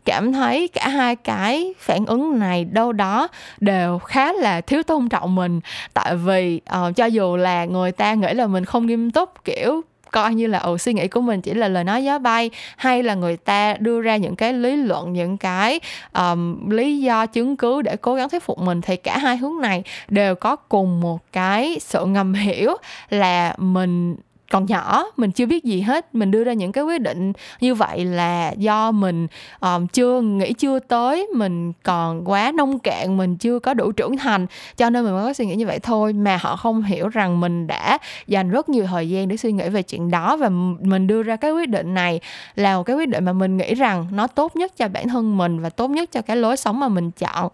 cảm 0.04 0.32
thấy 0.32 0.68
cả 0.68 0.88
hai 0.88 1.16
cái 1.16 1.74
phản 1.78 2.06
ứng 2.06 2.38
này 2.38 2.64
đâu 2.64 2.92
đó 2.92 3.28
đều 3.60 3.98
khá 3.98 4.32
là 4.32 4.60
thiếu 4.60 4.82
tôn 4.82 5.08
trọng 5.08 5.34
mình. 5.34 5.60
Tại 5.94 6.16
vì 6.16 6.60
uh, 6.88 6.96
cho 6.96 7.06
dù 7.06 7.36
là 7.36 7.64
người 7.64 7.92
ta 7.92 8.14
nghĩ 8.14 8.34
là 8.34 8.46
mình 8.46 8.64
không 8.64 8.86
nghiêm 8.86 9.10
túc 9.10 9.44
kiểu 9.44 9.82
coi 10.12 10.34
như 10.34 10.46
là 10.46 10.58
ừ, 10.58 10.78
suy 10.78 10.92
nghĩ 10.92 11.08
của 11.08 11.20
mình 11.20 11.40
chỉ 11.40 11.54
là 11.54 11.68
lời 11.68 11.84
nói 11.84 12.04
gió 12.04 12.18
bay 12.18 12.50
hay 12.76 13.02
là 13.02 13.14
người 13.14 13.36
ta 13.36 13.74
đưa 13.78 14.00
ra 14.00 14.16
những 14.16 14.36
cái 14.36 14.52
lý 14.52 14.76
luận 14.76 15.12
những 15.12 15.36
cái 15.36 15.80
um, 16.12 16.70
lý 16.70 17.00
do 17.00 17.26
chứng 17.26 17.56
cứ 17.56 17.82
để 17.82 17.96
cố 17.96 18.14
gắng 18.14 18.28
thuyết 18.28 18.42
phục 18.42 18.58
mình 18.58 18.80
thì 18.80 18.96
cả 18.96 19.18
hai 19.18 19.36
hướng 19.36 19.60
này 19.60 19.82
đều 20.08 20.34
có 20.34 20.56
cùng 20.56 21.00
một 21.00 21.20
cái 21.32 21.78
sự 21.80 22.04
ngầm 22.04 22.34
hiểu 22.34 22.76
là 23.10 23.54
mình 23.58 24.16
còn 24.50 24.66
nhỏ 24.66 25.04
mình 25.16 25.30
chưa 25.30 25.46
biết 25.46 25.64
gì 25.64 25.80
hết 25.80 26.14
mình 26.14 26.30
đưa 26.30 26.44
ra 26.44 26.52
những 26.52 26.72
cái 26.72 26.84
quyết 26.84 27.00
định 27.00 27.32
như 27.60 27.74
vậy 27.74 28.04
là 28.04 28.50
do 28.50 28.92
mình 28.92 29.26
um, 29.60 29.86
chưa 29.86 30.20
nghĩ 30.20 30.52
chưa 30.52 30.78
tới 30.78 31.26
mình 31.34 31.72
còn 31.82 32.30
quá 32.30 32.52
nông 32.54 32.78
cạn 32.78 33.16
mình 33.16 33.36
chưa 33.36 33.58
có 33.58 33.74
đủ 33.74 33.92
trưởng 33.92 34.16
thành 34.16 34.46
cho 34.76 34.90
nên 34.90 35.04
mình 35.04 35.12
mới 35.12 35.24
có 35.24 35.32
suy 35.32 35.46
nghĩ 35.46 35.54
như 35.54 35.66
vậy 35.66 35.78
thôi. 35.78 36.12
Mà 36.12 36.36
họ 36.36 36.56
không 36.56 36.82
hiểu 36.82 37.08
rằng 37.08 37.40
mình 37.40 37.66
đã 37.66 37.98
dành 38.26 38.50
rất 38.50 38.68
nhiều 38.68 38.86
thời 38.86 39.08
gian 39.08 39.28
để 39.28 39.36
suy 39.36 39.52
nghĩ 39.52 39.68
về 39.68 39.82
chuyện 39.82 40.10
đó 40.10 40.36
và 40.36 40.48
mình 40.80 41.06
đưa 41.06 41.22
ra 41.22 41.36
cái 41.36 41.52
quyết 41.52 41.68
định 41.68 41.94
này 41.94 42.20
là 42.54 42.76
một 42.76 42.82
cái 42.82 42.96
quyết 42.96 43.08
định 43.08 43.24
mà 43.24 43.32
mình 43.32 43.56
nghĩ 43.56 43.74
rằng 43.74 44.06
nó 44.12 44.26
tốt 44.26 44.56
nhất 44.56 44.76
cho 44.76 44.88
bản 44.88 45.08
thân 45.08 45.36
mình 45.36 45.60
và 45.60 45.68
tốt 45.68 45.90
nhất 45.90 46.12
cho 46.12 46.22
cái 46.22 46.36
lối 46.36 46.56
sống 46.56 46.80
mà 46.80 46.88
mình 46.88 47.10
chọn. 47.10 47.52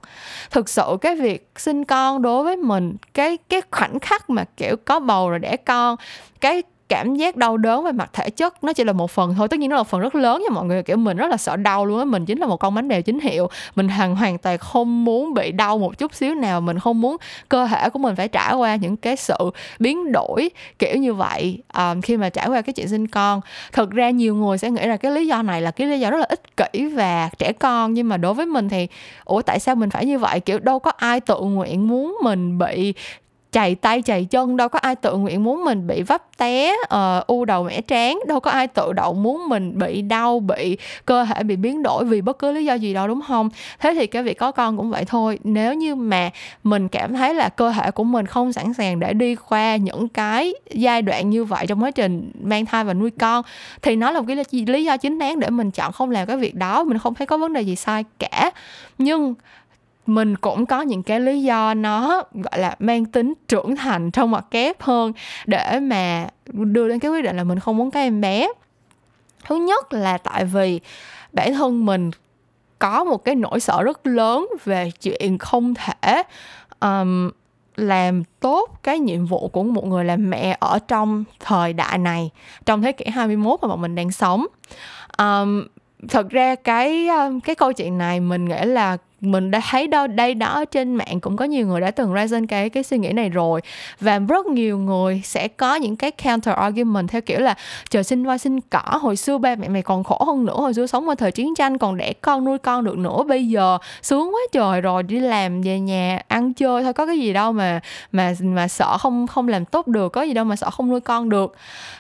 Thực 0.50 0.68
sự 0.68 0.96
cái 1.00 1.16
việc 1.16 1.50
sinh 1.56 1.84
con 1.84 2.22
đối 2.22 2.44
với 2.44 2.56
mình 2.56 2.96
cái 3.14 3.38
cái 3.48 3.62
khoảnh 3.70 4.00
khắc 4.00 4.30
mà 4.30 4.44
kiểu 4.56 4.76
có 4.84 5.00
bầu 5.00 5.30
rồi 5.30 5.38
đẻ 5.38 5.56
con 5.56 5.96
cái 6.40 6.62
cảm 6.88 7.14
giác 7.14 7.36
đau 7.36 7.56
đớn 7.56 7.84
về 7.84 7.92
mặt 7.92 8.10
thể 8.12 8.30
chất 8.30 8.64
nó 8.64 8.72
chỉ 8.72 8.84
là 8.84 8.92
một 8.92 9.10
phần 9.10 9.34
thôi. 9.34 9.48
Tất 9.48 9.58
nhiên 9.58 9.70
nó 9.70 9.76
là 9.76 9.82
phần 9.82 10.00
rất 10.00 10.14
lớn 10.14 10.42
nha 10.42 10.54
mọi 10.54 10.64
người 10.64 10.82
kiểu 10.82 10.96
mình 10.96 11.16
rất 11.16 11.30
là 11.30 11.36
sợ 11.36 11.56
đau 11.56 11.86
luôn 11.86 11.98
á. 11.98 12.04
Mình 12.04 12.26
chính 12.26 12.38
là 12.38 12.46
một 12.46 12.56
con 12.56 12.74
bánh 12.74 12.88
bèo 12.88 13.02
chính 13.02 13.20
hiệu. 13.20 13.48
Mình 13.76 13.88
hoàn 13.88 14.16
hoàn 14.16 14.38
toàn 14.38 14.58
không 14.58 15.04
muốn 15.04 15.34
bị 15.34 15.52
đau 15.52 15.78
một 15.78 15.98
chút 15.98 16.14
xíu 16.14 16.34
nào 16.34 16.60
mình 16.60 16.78
không 16.78 17.00
muốn 17.00 17.16
cơ 17.48 17.66
thể 17.66 17.90
của 17.90 17.98
mình 17.98 18.16
phải 18.16 18.28
trải 18.28 18.54
qua 18.54 18.76
những 18.76 18.96
cái 18.96 19.16
sự 19.16 19.36
biến 19.78 20.12
đổi 20.12 20.50
kiểu 20.78 20.96
như 20.96 21.14
vậy 21.14 21.62
um, 21.74 22.00
khi 22.00 22.16
mà 22.16 22.28
trải 22.28 22.48
qua 22.48 22.62
cái 22.62 22.72
chuyện 22.72 22.88
sinh 22.88 23.06
con. 23.06 23.40
Thực 23.72 23.90
ra 23.90 24.10
nhiều 24.10 24.34
người 24.34 24.58
sẽ 24.58 24.70
nghĩ 24.70 24.86
là 24.86 24.96
cái 24.96 25.12
lý 25.12 25.26
do 25.26 25.42
này 25.42 25.62
là 25.62 25.70
cái 25.70 25.86
lý 25.86 26.00
do 26.00 26.10
rất 26.10 26.18
là 26.18 26.26
ích 26.28 26.56
kỷ 26.56 26.86
và 26.86 27.30
trẻ 27.38 27.52
con 27.52 27.94
nhưng 27.94 28.08
mà 28.08 28.16
đối 28.16 28.34
với 28.34 28.46
mình 28.46 28.68
thì 28.68 28.88
ủa 29.24 29.42
tại 29.42 29.60
sao 29.60 29.74
mình 29.74 29.90
phải 29.90 30.06
như 30.06 30.18
vậy? 30.18 30.40
Kiểu 30.40 30.58
đâu 30.58 30.78
có 30.78 30.90
ai 30.96 31.20
tự 31.20 31.40
nguyện 31.40 31.88
muốn 31.88 32.16
mình 32.22 32.58
bị 32.58 32.94
chạy 33.56 33.74
tay 33.74 34.02
chạy 34.02 34.24
chân 34.24 34.56
đâu 34.56 34.68
có 34.68 34.78
ai 34.78 34.96
tự 34.96 35.16
nguyện 35.16 35.44
muốn 35.44 35.64
mình 35.64 35.86
bị 35.86 36.02
vấp 36.02 36.22
té 36.36 36.74
uh, 36.82 37.26
u 37.26 37.44
đầu 37.44 37.62
mẻ 37.62 37.80
trán 37.80 38.18
đâu 38.26 38.40
có 38.40 38.50
ai 38.50 38.66
tự 38.66 38.92
động 38.92 39.22
muốn 39.22 39.48
mình 39.48 39.78
bị 39.78 40.02
đau 40.02 40.40
bị 40.40 40.76
cơ 41.06 41.24
thể 41.24 41.42
bị 41.42 41.56
biến 41.56 41.82
đổi 41.82 42.04
vì 42.04 42.20
bất 42.20 42.38
cứ 42.38 42.52
lý 42.52 42.64
do 42.64 42.74
gì 42.74 42.94
đâu 42.94 43.08
đúng 43.08 43.20
không? 43.28 43.50
Thế 43.80 43.94
thì 43.94 44.06
cái 44.06 44.22
việc 44.22 44.38
có 44.38 44.52
con 44.52 44.76
cũng 44.76 44.90
vậy 44.90 45.04
thôi. 45.04 45.38
Nếu 45.44 45.74
như 45.74 45.94
mà 45.94 46.30
mình 46.64 46.88
cảm 46.88 47.14
thấy 47.14 47.34
là 47.34 47.48
cơ 47.48 47.72
thể 47.72 47.90
của 47.90 48.04
mình 48.04 48.26
không 48.26 48.52
sẵn 48.52 48.74
sàng 48.74 49.00
để 49.00 49.12
đi 49.12 49.34
qua 49.48 49.76
những 49.76 50.08
cái 50.08 50.54
giai 50.70 51.02
đoạn 51.02 51.30
như 51.30 51.44
vậy 51.44 51.66
trong 51.66 51.82
quá 51.82 51.90
trình 51.90 52.32
mang 52.42 52.66
thai 52.66 52.84
và 52.84 52.94
nuôi 52.94 53.10
con 53.10 53.44
thì 53.82 53.96
nó 53.96 54.10
là 54.10 54.20
một 54.20 54.26
cái 54.28 54.64
lý 54.66 54.84
do 54.84 54.96
chính 54.96 55.18
đáng 55.18 55.40
để 55.40 55.50
mình 55.50 55.70
chọn 55.70 55.92
không 55.92 56.10
làm 56.10 56.26
cái 56.26 56.36
việc 56.36 56.54
đó. 56.54 56.84
Mình 56.84 56.98
không 56.98 57.14
thấy 57.14 57.26
có 57.26 57.38
vấn 57.38 57.52
đề 57.52 57.60
gì 57.60 57.76
sai 57.76 58.04
cả. 58.18 58.50
Nhưng 58.98 59.34
mình 60.08 60.36
cũng 60.36 60.66
có 60.66 60.80
những 60.80 61.02
cái 61.02 61.20
lý 61.20 61.42
do 61.42 61.74
nó 61.74 62.22
gọi 62.32 62.58
là 62.58 62.76
mang 62.78 63.04
tính 63.04 63.34
trưởng 63.48 63.76
thành 63.76 64.10
trong 64.10 64.30
mặt 64.30 64.44
kép 64.50 64.82
hơn 64.82 65.12
để 65.46 65.80
mà 65.80 66.26
đưa 66.46 66.88
đến 66.88 66.98
cái 66.98 67.10
quyết 67.10 67.24
định 67.24 67.36
là 67.36 67.44
mình 67.44 67.58
không 67.58 67.76
muốn 67.76 67.90
cái 67.90 68.02
em 68.02 68.20
bé. 68.20 68.48
Thứ 69.44 69.56
nhất 69.56 69.92
là 69.92 70.18
tại 70.18 70.44
vì 70.44 70.80
bản 71.32 71.54
thân 71.54 71.86
mình 71.86 72.10
có 72.78 73.04
một 73.04 73.24
cái 73.24 73.34
nỗi 73.34 73.60
sợ 73.60 73.82
rất 73.82 74.06
lớn 74.06 74.48
về 74.64 74.90
chuyện 75.00 75.38
không 75.38 75.74
thể 75.74 76.22
um, 76.80 77.30
làm 77.76 78.22
tốt 78.40 78.70
cái 78.82 78.98
nhiệm 78.98 79.26
vụ 79.26 79.48
của 79.48 79.62
một 79.62 79.86
người 79.86 80.04
làm 80.04 80.30
mẹ 80.30 80.56
ở 80.60 80.78
trong 80.88 81.24
thời 81.40 81.72
đại 81.72 81.98
này 81.98 82.30
trong 82.66 82.82
thế 82.82 82.92
kỷ 82.92 83.10
21 83.10 83.58
mà 83.62 83.68
bọn 83.68 83.80
mình 83.80 83.94
đang 83.94 84.10
sống. 84.10 84.46
Um, 85.18 85.66
thật 86.08 86.30
ra 86.30 86.54
cái 86.54 87.08
cái 87.44 87.54
câu 87.54 87.72
chuyện 87.72 87.98
này 87.98 88.20
mình 88.20 88.44
nghĩ 88.44 88.64
là 88.64 88.96
mình 89.20 89.50
đã 89.50 89.60
thấy 89.70 89.86
đâu, 89.86 90.06
đây 90.06 90.34
đó 90.34 90.64
trên 90.64 90.94
mạng 90.94 91.20
cũng 91.20 91.36
có 91.36 91.44
nhiều 91.44 91.66
người 91.66 91.80
đã 91.80 91.90
từng 91.90 92.14
raise 92.14 92.40
cái 92.48 92.70
cái 92.70 92.82
suy 92.82 92.98
nghĩ 92.98 93.12
này 93.12 93.28
rồi. 93.28 93.60
Và 94.00 94.18
rất 94.18 94.46
nhiều 94.46 94.78
người 94.78 95.20
sẽ 95.24 95.48
có 95.48 95.74
những 95.74 95.96
cái 95.96 96.10
counter 96.10 96.54
argument 96.54 97.08
theo 97.08 97.20
kiểu 97.20 97.40
là, 97.40 97.54
trời 97.90 98.04
sinh 98.04 98.24
hoa 98.24 98.38
sinh 98.38 98.60
cỏ, 98.60 98.98
hồi 99.00 99.16
xưa 99.16 99.38
ba 99.38 99.54
mẹ 99.54 99.68
mày 99.68 99.82
còn 99.82 100.04
khổ 100.04 100.24
hơn 100.26 100.44
nữa, 100.44 100.56
hồi 100.56 100.74
xưa 100.74 100.86
sống 100.86 101.08
ở 101.08 101.14
thời 101.14 101.32
chiến 101.32 101.54
tranh, 101.54 101.78
còn 101.78 101.96
đẻ 101.96 102.12
con, 102.12 102.44
nuôi 102.44 102.58
con 102.58 102.84
được 102.84 102.98
nữa, 102.98 103.22
bây 103.28 103.48
giờ 103.48 103.78
sướng 104.02 104.34
quá 104.34 104.40
trời 104.52 104.80
rồi, 104.80 105.02
đi 105.02 105.20
làm 105.20 105.62
về 105.62 105.80
nhà, 105.80 106.20
ăn 106.28 106.52
chơi, 106.52 106.82
thôi 106.82 106.92
có 106.92 107.06
cái 107.06 107.18
gì 107.18 107.32
đâu 107.32 107.52
mà 107.52 107.80
mà 108.12 108.34
mà 108.40 108.68
sợ 108.68 108.98
không 108.98 109.26
không 109.26 109.48
làm 109.48 109.64
tốt 109.64 109.86
được, 109.86 110.08
có 110.08 110.22
gì 110.22 110.32
đâu 110.32 110.44
mà 110.44 110.56
sợ 110.56 110.70
không 110.70 110.90
nuôi 110.90 111.00
con 111.00 111.28
được. 111.28 111.54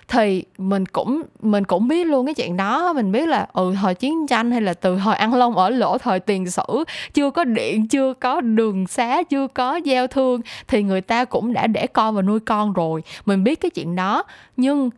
Thì 0.08 0.44
mình 0.58 0.86
cũng 0.86 1.22
mình 1.42 1.64
cũng 1.64 1.88
biết 1.88 2.04
luôn 2.04 2.26
cái 2.26 2.34
chuyện 2.34 2.56
đó, 2.56 2.92
mình 2.92 3.12
biết 3.12 3.28
là 3.28 3.46
ừ 3.52 3.74
thời 3.82 3.94
chiến 3.94 4.26
tranh 4.26 4.50
hay 4.50 4.60
là 4.60 4.74
từ 4.74 4.98
thời 5.04 5.16
ăn 5.16 5.34
lông 5.34 5.56
ở 5.56 5.70
lỗ, 5.70 5.98
thời 5.98 6.20
tiền 6.20 6.50
sử 6.50 6.84
chưa 7.16 7.30
có 7.30 7.44
điện, 7.44 7.88
chưa 7.88 8.14
có 8.14 8.40
đường 8.40 8.86
xá, 8.86 9.22
chưa 9.22 9.46
có 9.46 9.76
giao 9.76 10.06
thương, 10.06 10.40
thì 10.68 10.82
người 10.82 11.00
ta 11.00 11.24
cũng 11.24 11.52
đã 11.52 11.66
đẻ 11.66 11.86
con 11.86 12.14
và 12.14 12.22
nuôi 12.22 12.40
con 12.40 12.72
rồi. 12.72 13.02
Mình 13.26 13.44
biết 13.44 13.60
cái 13.60 13.70
chuyện 13.70 13.96
đó, 13.96 14.22
nhưng 14.56 14.90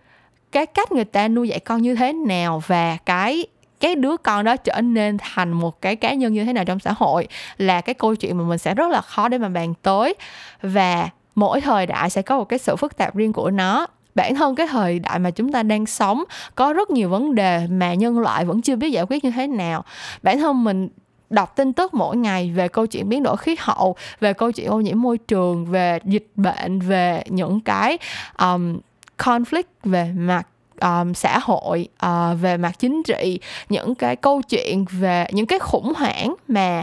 cái 0.53 0.67
cách 0.67 0.93
người 0.93 1.05
ta 1.05 1.29
nuôi 1.29 1.49
dạy 1.49 1.61
con 1.61 1.83
như 1.83 1.95
thế 1.95 2.13
nào 2.13 2.63
và 2.67 2.97
cái 3.07 3.47
cái 3.81 3.95
đứa 3.95 4.17
con 4.17 4.45
đó 4.45 4.57
trở 4.57 4.81
nên 4.81 5.17
thành 5.19 5.53
một 5.53 5.81
cái 5.83 5.97
cá 5.97 6.15
nhân 6.15 6.33
như 6.33 6.45
thế 6.45 6.53
nào 6.53 6.65
trong 6.65 6.79
xã 6.79 6.93
hội 6.97 7.29
là 7.59 7.81
cái 7.81 7.95
câu 7.95 8.15
chuyện 8.15 8.39
mà 8.39 8.45
mình 8.45 8.59
sẽ 8.59 8.75
rất 8.75 8.91
là 8.91 9.01
khó 9.01 9.29
để 9.29 9.39
mà 9.39 9.49
bàn 9.49 9.75
tới. 9.83 10.15
Và 10.63 11.09
mỗi 11.35 11.61
thời 11.61 11.87
đại 11.87 12.11
sẽ 12.11 12.23
có 12.23 12.39
một 12.39 12.45
cái 12.45 12.59
sự 12.59 12.77
phức 12.77 12.97
tạp 12.97 13.17
riêng 13.17 13.33
của 13.33 13.51
nó. 13.51 13.87
Bản 14.15 14.35
thân 14.35 14.55
cái 14.55 14.67
thời 14.67 14.99
đại 14.99 15.19
mà 15.19 15.31
chúng 15.31 15.53
ta 15.53 15.63
đang 15.63 15.87
sống, 15.87 16.25
có 16.55 16.73
rất 16.73 16.91
nhiều 16.91 17.09
vấn 17.09 17.35
đề 17.35 17.67
mà 17.71 17.95
nhân 17.95 18.19
loại 18.19 18.45
vẫn 18.45 18.63
chưa 18.63 18.77
biết 18.77 18.91
giải 18.91 19.05
quyết 19.09 19.25
như 19.25 19.31
thế 19.31 19.47
nào. 19.47 19.85
Bản 20.23 20.39
thân 20.39 20.65
mình 20.65 20.89
đọc 21.31 21.57
tin 21.57 21.73
tức 21.73 21.95
mỗi 21.95 22.17
ngày 22.17 22.53
về 22.55 22.69
câu 22.69 22.87
chuyện 22.87 23.09
biến 23.09 23.23
đổi 23.23 23.37
khí 23.37 23.57
hậu 23.59 23.97
về 24.21 24.33
câu 24.33 24.53
chuyện 24.53 24.71
ô 24.71 24.81
nhiễm 24.81 25.03
môi 25.03 25.19
trường 25.19 25.67
về 25.67 25.99
dịch 26.05 26.31
bệnh 26.37 26.81
về 26.81 27.23
những 27.27 27.61
cái 27.61 27.99
um, 28.39 28.79
conflict 29.19 29.63
về 29.85 30.13
mặt 30.17 30.47
um, 30.81 31.13
xã 31.13 31.39
hội 31.39 31.89
uh, 32.07 32.41
về 32.41 32.57
mặt 32.57 32.73
chính 32.79 33.03
trị 33.03 33.41
những 33.69 33.95
cái 33.95 34.17
câu 34.17 34.43
chuyện 34.43 34.85
về 34.91 35.27
những 35.33 35.47
cái 35.47 35.59
khủng 35.59 35.93
hoảng 35.97 36.35
mà 36.49 36.83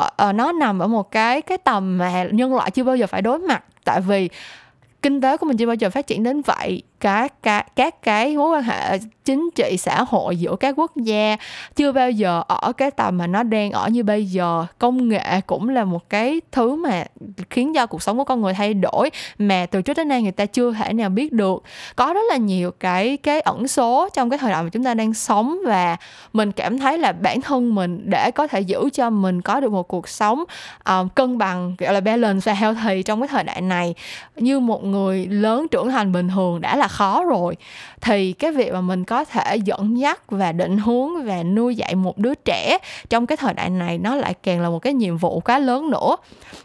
uh, 0.00 0.28
uh, 0.28 0.34
nó 0.34 0.52
nằm 0.52 0.78
ở 0.78 0.86
một 0.86 1.10
cái 1.10 1.42
cái 1.42 1.58
tầm 1.58 1.98
mà 1.98 2.24
nhân 2.24 2.54
loại 2.54 2.70
chưa 2.70 2.84
bao 2.84 2.96
giờ 2.96 3.06
phải 3.06 3.22
đối 3.22 3.38
mặt. 3.38 3.64
Tại 3.84 4.00
vì 4.00 4.28
kinh 5.06 5.20
tế 5.20 5.36
của 5.36 5.46
mình 5.46 5.56
chưa 5.56 5.66
bao 5.66 5.74
giờ 5.74 5.90
phát 5.90 6.06
triển 6.06 6.22
đến 6.22 6.42
vậy. 6.42 6.82
Các 7.00 7.42
các 7.42 7.76
các 7.76 8.02
cái 8.02 8.36
mối 8.36 8.56
quan 8.56 8.62
hệ 8.62 8.98
chính 9.24 9.50
trị 9.54 9.76
xã 9.78 10.04
hội 10.08 10.36
giữa 10.36 10.56
các 10.56 10.74
quốc 10.78 10.96
gia 10.96 11.36
chưa 11.76 11.92
bao 11.92 12.10
giờ 12.10 12.42
ở 12.48 12.72
cái 12.72 12.90
tầm 12.90 13.18
mà 13.18 13.26
nó 13.26 13.42
đang 13.42 13.72
ở 13.72 13.88
như 13.88 14.02
bây 14.02 14.24
giờ. 14.24 14.66
Công 14.78 15.08
nghệ 15.08 15.40
cũng 15.46 15.68
là 15.68 15.84
một 15.84 16.10
cái 16.10 16.40
thứ 16.52 16.74
mà 16.76 17.04
khiến 17.50 17.74
cho 17.74 17.86
cuộc 17.86 18.02
sống 18.02 18.18
của 18.18 18.24
con 18.24 18.40
người 18.40 18.54
thay 18.54 18.74
đổi 18.74 19.10
mà 19.38 19.66
từ 19.66 19.82
trước 19.82 19.96
đến 19.96 20.08
nay 20.08 20.22
người 20.22 20.32
ta 20.32 20.46
chưa 20.46 20.72
thể 20.72 20.92
nào 20.92 21.08
biết 21.08 21.32
được. 21.32 21.62
Có 21.96 22.12
rất 22.14 22.20
là 22.30 22.36
nhiều 22.36 22.70
cái 22.80 23.16
cái 23.16 23.40
ẩn 23.40 23.68
số 23.68 24.08
trong 24.14 24.30
cái 24.30 24.38
thời 24.38 24.50
đại 24.50 24.62
mà 24.62 24.68
chúng 24.68 24.84
ta 24.84 24.94
đang 24.94 25.14
sống 25.14 25.58
và 25.66 25.96
mình 26.32 26.52
cảm 26.52 26.78
thấy 26.78 26.98
là 26.98 27.12
bản 27.12 27.40
thân 27.40 27.74
mình 27.74 28.00
để 28.04 28.30
có 28.30 28.46
thể 28.46 28.60
giữ 28.60 28.88
cho 28.92 29.10
mình 29.10 29.42
có 29.42 29.60
được 29.60 29.72
một 29.72 29.88
cuộc 29.88 30.08
sống 30.08 30.44
um, 30.84 31.08
cân 31.08 31.38
bằng 31.38 31.74
gọi 31.78 31.94
là 31.94 32.00
balance 32.00 32.42
và 32.44 32.52
healthy 32.52 33.02
trong 33.02 33.20
cái 33.20 33.28
thời 33.28 33.44
đại 33.44 33.60
này. 33.60 33.94
Như 34.36 34.60
một 34.60 34.84
người 34.84 34.95
người 34.96 35.26
lớn 35.26 35.66
trưởng 35.68 35.90
thành 35.90 36.12
bình 36.12 36.28
thường 36.28 36.60
đã 36.60 36.76
là 36.76 36.88
khó 36.88 37.24
rồi. 37.24 37.56
Thì 38.00 38.32
cái 38.32 38.52
việc 38.52 38.72
mà 38.72 38.80
mình 38.80 39.04
có 39.04 39.24
thể 39.24 39.56
dẫn 39.56 39.98
dắt 39.98 40.30
và 40.30 40.52
định 40.52 40.78
hướng 40.78 41.24
và 41.24 41.42
nuôi 41.42 41.76
dạy 41.76 41.94
một 41.94 42.18
đứa 42.18 42.34
trẻ 42.34 42.78
trong 43.08 43.26
cái 43.26 43.36
thời 43.36 43.54
đại 43.54 43.70
này 43.70 43.98
nó 43.98 44.14
lại 44.14 44.34
càng 44.42 44.60
là 44.60 44.68
một 44.68 44.78
cái 44.78 44.92
nhiệm 44.92 45.16
vụ 45.16 45.40
quá 45.40 45.58
lớn 45.58 45.90
nữa. 45.90 46.16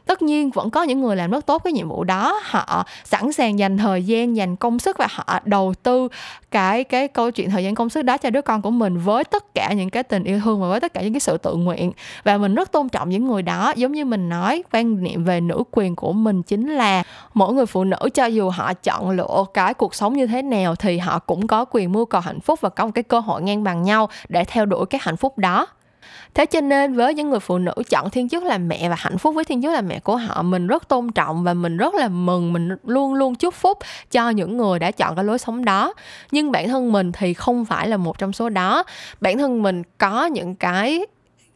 Tất 0.06 0.22
nhiên 0.22 0.50
vẫn 0.50 0.70
có 0.70 0.84
những 0.84 1.02
người 1.02 1.16
làm 1.16 1.32
rất 1.32 1.46
tốt 1.46 1.64
cái 1.64 1.74
nhiệm 1.74 1.90
vụ 1.90 2.04
đó, 2.04 2.40
họ 2.44 2.86
sẵn 3.04 3.32
sàng 3.32 3.60
dành 3.60 3.78
thời 3.78 4.04
gian, 4.04 4.36
dành 4.36 4.56
công 4.56 4.80
sức 4.80 4.98
và 4.98 5.08
họ 5.10 5.40
đầu 5.46 5.74
tư 5.84 6.08
cái 6.52 6.84
cái 6.84 7.08
câu 7.08 7.32
chuyện 7.32 7.50
thời 7.50 7.64
gian 7.64 7.76
công 7.76 7.90
sức 7.90 8.02
đó 8.02 8.18
cho 8.18 8.30
đứa 8.30 8.42
con 8.42 8.62
của 8.62 8.72
mình 8.72 8.98
với 8.98 9.24
tất 9.24 9.54
cả 9.54 9.74
những 9.74 9.90
cái 9.90 10.04
tình 10.04 10.24
yêu 10.24 10.40
thương 10.44 10.62
và 10.62 10.68
với 10.68 10.80
tất 10.80 10.94
cả 10.94 11.02
những 11.02 11.14
cái 11.14 11.20
sự 11.20 11.38
tự 11.38 11.56
nguyện. 11.56 11.92
Và 12.24 12.38
mình 12.38 12.56
rất 12.56 12.72
tôn 12.72 12.90
trọng 12.90 13.10
những 13.10 13.28
người 13.28 13.42
đó. 13.42 13.74
Giống 13.76 13.92
như 13.92 14.06
mình 14.06 14.30
nói, 14.30 14.64
quan 14.72 15.04
niệm 15.04 15.24
về 15.24 15.42
nữ 15.42 15.64
quyền 15.72 15.96
của 15.96 16.14
mình 16.14 16.44
chính 16.44 16.70
là 16.70 17.04
mỗi 17.34 17.54
người 17.54 17.66
phụ 17.66 17.84
nữ 17.84 17.98
cho 18.14 18.21
dù 18.26 18.50
họ 18.50 18.74
chọn 18.74 19.10
lựa 19.10 19.46
cái 19.54 19.74
cuộc 19.74 19.96
sống 19.96 20.14
như 20.14 20.28
thế 20.28 20.42
nào 20.42 20.76
thì 20.76 20.98
họ 20.98 21.20
cũng 21.20 21.48
có 21.48 21.66
quyền 21.72 21.92
mưu 21.92 22.06
cầu 22.06 22.22
hạnh 22.22 22.40
phúc 22.40 22.62
và 22.62 22.70
có 22.70 22.86
một 22.86 22.92
cái 22.96 23.04
cơ 23.04 23.20
hội 23.20 23.42
ngang 23.42 23.64
bằng 23.64 23.84
nhau 23.84 24.10
để 24.30 24.44
theo 24.44 24.66
đuổi 24.66 24.86
cái 24.86 25.02
hạnh 25.04 25.18
phúc 25.18 25.38
đó. 25.38 25.68
Thế 26.34 26.46
cho 26.46 26.62
nên 26.62 26.94
với 26.94 27.14
những 27.14 27.30
người 27.30 27.40
phụ 27.40 27.58
nữ 27.58 27.74
chọn 27.90 28.10
thiên 28.10 28.30
chức 28.30 28.44
làm 28.44 28.68
mẹ 28.68 28.90
và 28.90 28.96
hạnh 29.00 29.18
phúc 29.18 29.36
với 29.36 29.44
thiên 29.44 29.62
chức 29.62 29.74
làm 29.74 29.88
mẹ 29.88 30.00
của 30.00 30.16
họ, 30.16 30.42
mình 30.42 30.68
rất 30.68 30.88
tôn 30.88 31.12
trọng 31.12 31.44
và 31.44 31.54
mình 31.54 31.78
rất 31.78 31.94
là 31.94 32.08
mừng, 32.08 32.54
mình 32.54 32.70
luôn 32.86 33.14
luôn 33.14 33.36
chúc 33.36 33.54
phúc 33.54 33.78
cho 34.12 34.30
những 34.30 34.58
người 34.58 34.80
đã 34.80 34.92
chọn 34.92 35.16
cái 35.16 35.26
lối 35.26 35.38
sống 35.38 35.66
đó. 35.66 35.94
Nhưng 36.32 36.52
bản 36.52 36.68
thân 36.68 36.92
mình 36.92 37.12
thì 37.12 37.34
không 37.34 37.66
phải 37.66 37.88
là 37.88 37.98
một 37.98 38.18
trong 38.18 38.34
số 38.34 38.50
đó. 38.50 38.84
Bản 39.22 39.38
thân 39.38 39.64
mình 39.64 39.84
có 39.98 40.26
những 40.26 40.56
cái 40.56 41.06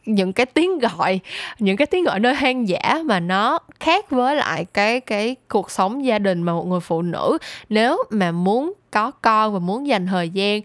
những 0.06 0.32
cái 0.32 0.46
tiếng 0.46 0.78
gọi, 0.78 1.20
những 1.58 1.76
cái 1.76 1.86
tiếng 1.86 2.04
gọi 2.04 2.20
nơi 2.20 2.34
hang 2.34 2.68
dã 2.68 3.00
mà 3.04 3.20
nó 3.20 3.58
khác 3.80 4.10
với 4.10 4.36
lại 4.36 4.66
cái 4.72 5.00
cái 5.00 5.36
cuộc 5.48 5.70
sống 5.70 6.04
gia 6.04 6.18
đình 6.18 6.42
mà 6.42 6.52
một 6.52 6.66
người 6.66 6.80
phụ 6.80 7.02
nữ 7.02 7.38
nếu 7.68 8.02
mà 8.10 8.32
muốn 8.32 8.72
có 8.90 9.10
con 9.10 9.52
và 9.52 9.58
muốn 9.58 9.86
dành 9.86 10.06
thời 10.06 10.30
gian 10.30 10.60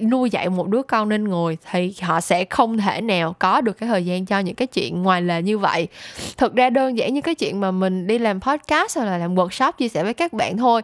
nuôi 0.00 0.30
dạy 0.30 0.48
một 0.48 0.68
đứa 0.68 0.82
con 0.82 1.08
nên 1.08 1.24
người 1.24 1.56
thì 1.70 1.94
họ 2.02 2.20
sẽ 2.20 2.44
không 2.44 2.78
thể 2.78 3.00
nào 3.00 3.34
có 3.38 3.60
được 3.60 3.72
cái 3.72 3.88
thời 3.88 4.04
gian 4.04 4.26
cho 4.26 4.38
những 4.38 4.54
cái 4.54 4.66
chuyện 4.66 5.02
ngoài 5.02 5.22
lề 5.22 5.42
như 5.42 5.58
vậy. 5.58 5.88
Thực 6.36 6.54
ra 6.54 6.70
đơn 6.70 6.98
giản 6.98 7.14
như 7.14 7.20
cái 7.20 7.34
chuyện 7.34 7.60
mà 7.60 7.70
mình 7.70 8.06
đi 8.06 8.18
làm 8.18 8.40
podcast 8.40 8.98
hoặc 8.98 9.04
là 9.04 9.18
làm 9.18 9.34
workshop 9.34 9.72
chia 9.72 9.88
sẻ 9.88 10.04
với 10.04 10.14
các 10.14 10.32
bạn 10.32 10.56
thôi 10.56 10.82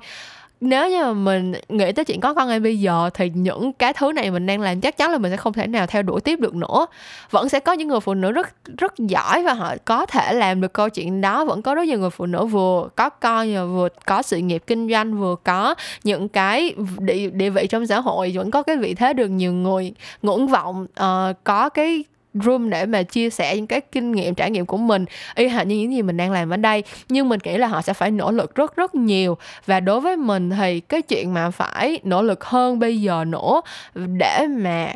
nếu 0.63 0.91
như 0.91 1.03
mà 1.03 1.13
mình 1.13 1.53
nghĩ 1.69 1.93
tới 1.93 2.05
chuyện 2.05 2.21
có 2.21 2.35
con 2.35 2.49
ngay 2.49 2.61
bây 2.61 2.81
giờ 2.81 3.11
thì 3.15 3.31
những 3.35 3.73
cái 3.73 3.93
thứ 3.93 4.13
này 4.13 4.31
mình 4.31 4.47
đang 4.47 4.61
làm 4.61 4.81
chắc 4.81 4.97
chắn 4.97 5.11
là 5.11 5.19
mình 5.19 5.31
sẽ 5.31 5.37
không 5.37 5.53
thể 5.53 5.67
nào 5.67 5.87
theo 5.87 6.03
đuổi 6.03 6.21
tiếp 6.21 6.41
được 6.41 6.55
nữa. 6.55 6.87
Vẫn 7.31 7.49
sẽ 7.49 7.61
có 7.61 7.73
những 7.73 7.89
người 7.89 8.01
phụ 8.01 8.15
nữ 8.15 8.33
rất 8.33 8.49
rất 8.79 8.99
giỏi 8.99 9.43
và 9.43 9.53
họ 9.53 9.75
có 9.85 10.07
thể 10.07 10.33
làm 10.33 10.61
được 10.61 10.73
câu 10.73 10.89
chuyện 10.89 11.21
đó. 11.21 11.45
Vẫn 11.45 11.63
có 11.63 11.75
rất 11.75 11.83
nhiều 11.87 11.99
người 11.99 12.11
phụ 12.11 12.27
nữ 12.27 12.47
vừa 12.47 12.89
có 12.97 13.11
con 13.11 13.55
và 13.55 13.65
vừa 13.65 13.89
có 14.07 14.23
sự 14.23 14.39
nghiệp 14.39 14.63
kinh 14.67 14.91
doanh 14.91 15.19
vừa 15.19 15.37
có 15.45 15.75
những 16.05 16.29
cái 16.29 16.75
địa, 16.99 17.31
địa 17.31 17.51
vị 17.51 17.67
trong 17.67 17.87
xã 17.87 18.01
hội. 18.01 18.33
Vẫn 18.35 18.51
có 18.51 18.63
cái 18.63 18.77
vị 18.77 18.95
thế 18.95 19.13
được 19.13 19.29
nhiều 19.29 19.53
người 19.53 19.93
ngưỡng 20.23 20.47
vọng 20.47 20.83
uh, 20.83 21.37
có 21.45 21.69
cái 21.69 22.05
room 22.35 22.71
để 22.71 22.87
mà 22.87 23.03
chia 23.03 23.31
sẻ 23.31 23.57
những 23.57 23.67
cái 23.67 23.81
kinh 23.81 24.13
nghiệm 24.13 24.35
trải 24.35 24.51
nghiệm 24.51 24.67
của 24.67 24.77
mình. 24.77 25.05
Y 25.35 25.49
hệt 25.49 25.67
như 25.67 25.77
những 25.77 25.93
gì 25.93 26.03
mình 26.03 26.17
đang 26.17 26.33
làm 26.33 26.51
ở 26.51 26.57
đây. 26.57 26.83
Nhưng 27.09 27.29
mình 27.29 27.41
nghĩ 27.45 27.59
là 27.59 27.67
họ 27.67 27.83
sẽ 27.83 27.93
phải 27.93 28.11
nỗ 28.11 28.31
lực 28.31 28.55
rất 28.55 28.77
rất 28.77 28.95
nhiều. 28.95 29.37
Và 29.67 29.81
đối 29.81 30.01
với 30.01 30.17
mình 30.17 30.51
thì 30.51 30.81
cái 30.81 31.03
chuyện 31.03 31.35
mà 31.35 31.51
phải 31.51 32.01
nỗ 32.05 32.23
lực 32.23 32.45
hơn 32.45 32.79
bây 32.79 33.01
giờ 33.01 33.25
nữa 33.25 33.61
để 33.95 34.47
mà 34.49 34.93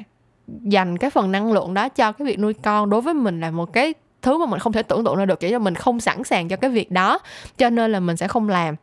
dành 0.63 0.99
cái 0.99 1.11
phần 1.11 1.33
năng 1.33 1.53
lượng 1.53 1.75
đó 1.75 1.89
cho 1.89 2.13
cái 2.13 2.27
việc 2.27 2.39
nuôi 2.39 2.55
con 2.55 2.91
đối 2.91 3.01
với 3.01 3.15
mình 3.15 3.41
là 3.41 3.51
một 3.51 3.73
cái 3.73 3.95
thứ 4.23 4.39
mà 4.39 4.47
mình 4.47 4.61
không 4.61 4.73
thể 4.73 4.83
tưởng 4.83 5.05
tượng 5.05 5.17
ra 5.17 5.25
được. 5.25 5.41
Chỉ 5.41 5.49
là 5.49 5.59
mình 5.59 5.75
không 5.75 6.01
sẵn 6.01 6.25
sàng 6.25 6.49
cho 6.49 6.57
cái 6.57 6.71
việc 6.71 6.91
đó. 6.91 7.19
Cho 7.59 7.71
nên 7.71 7.93
là 7.93 8.01
mình 8.01 8.17
sẽ 8.17 8.29
không 8.29 8.49
làm. 8.49 8.75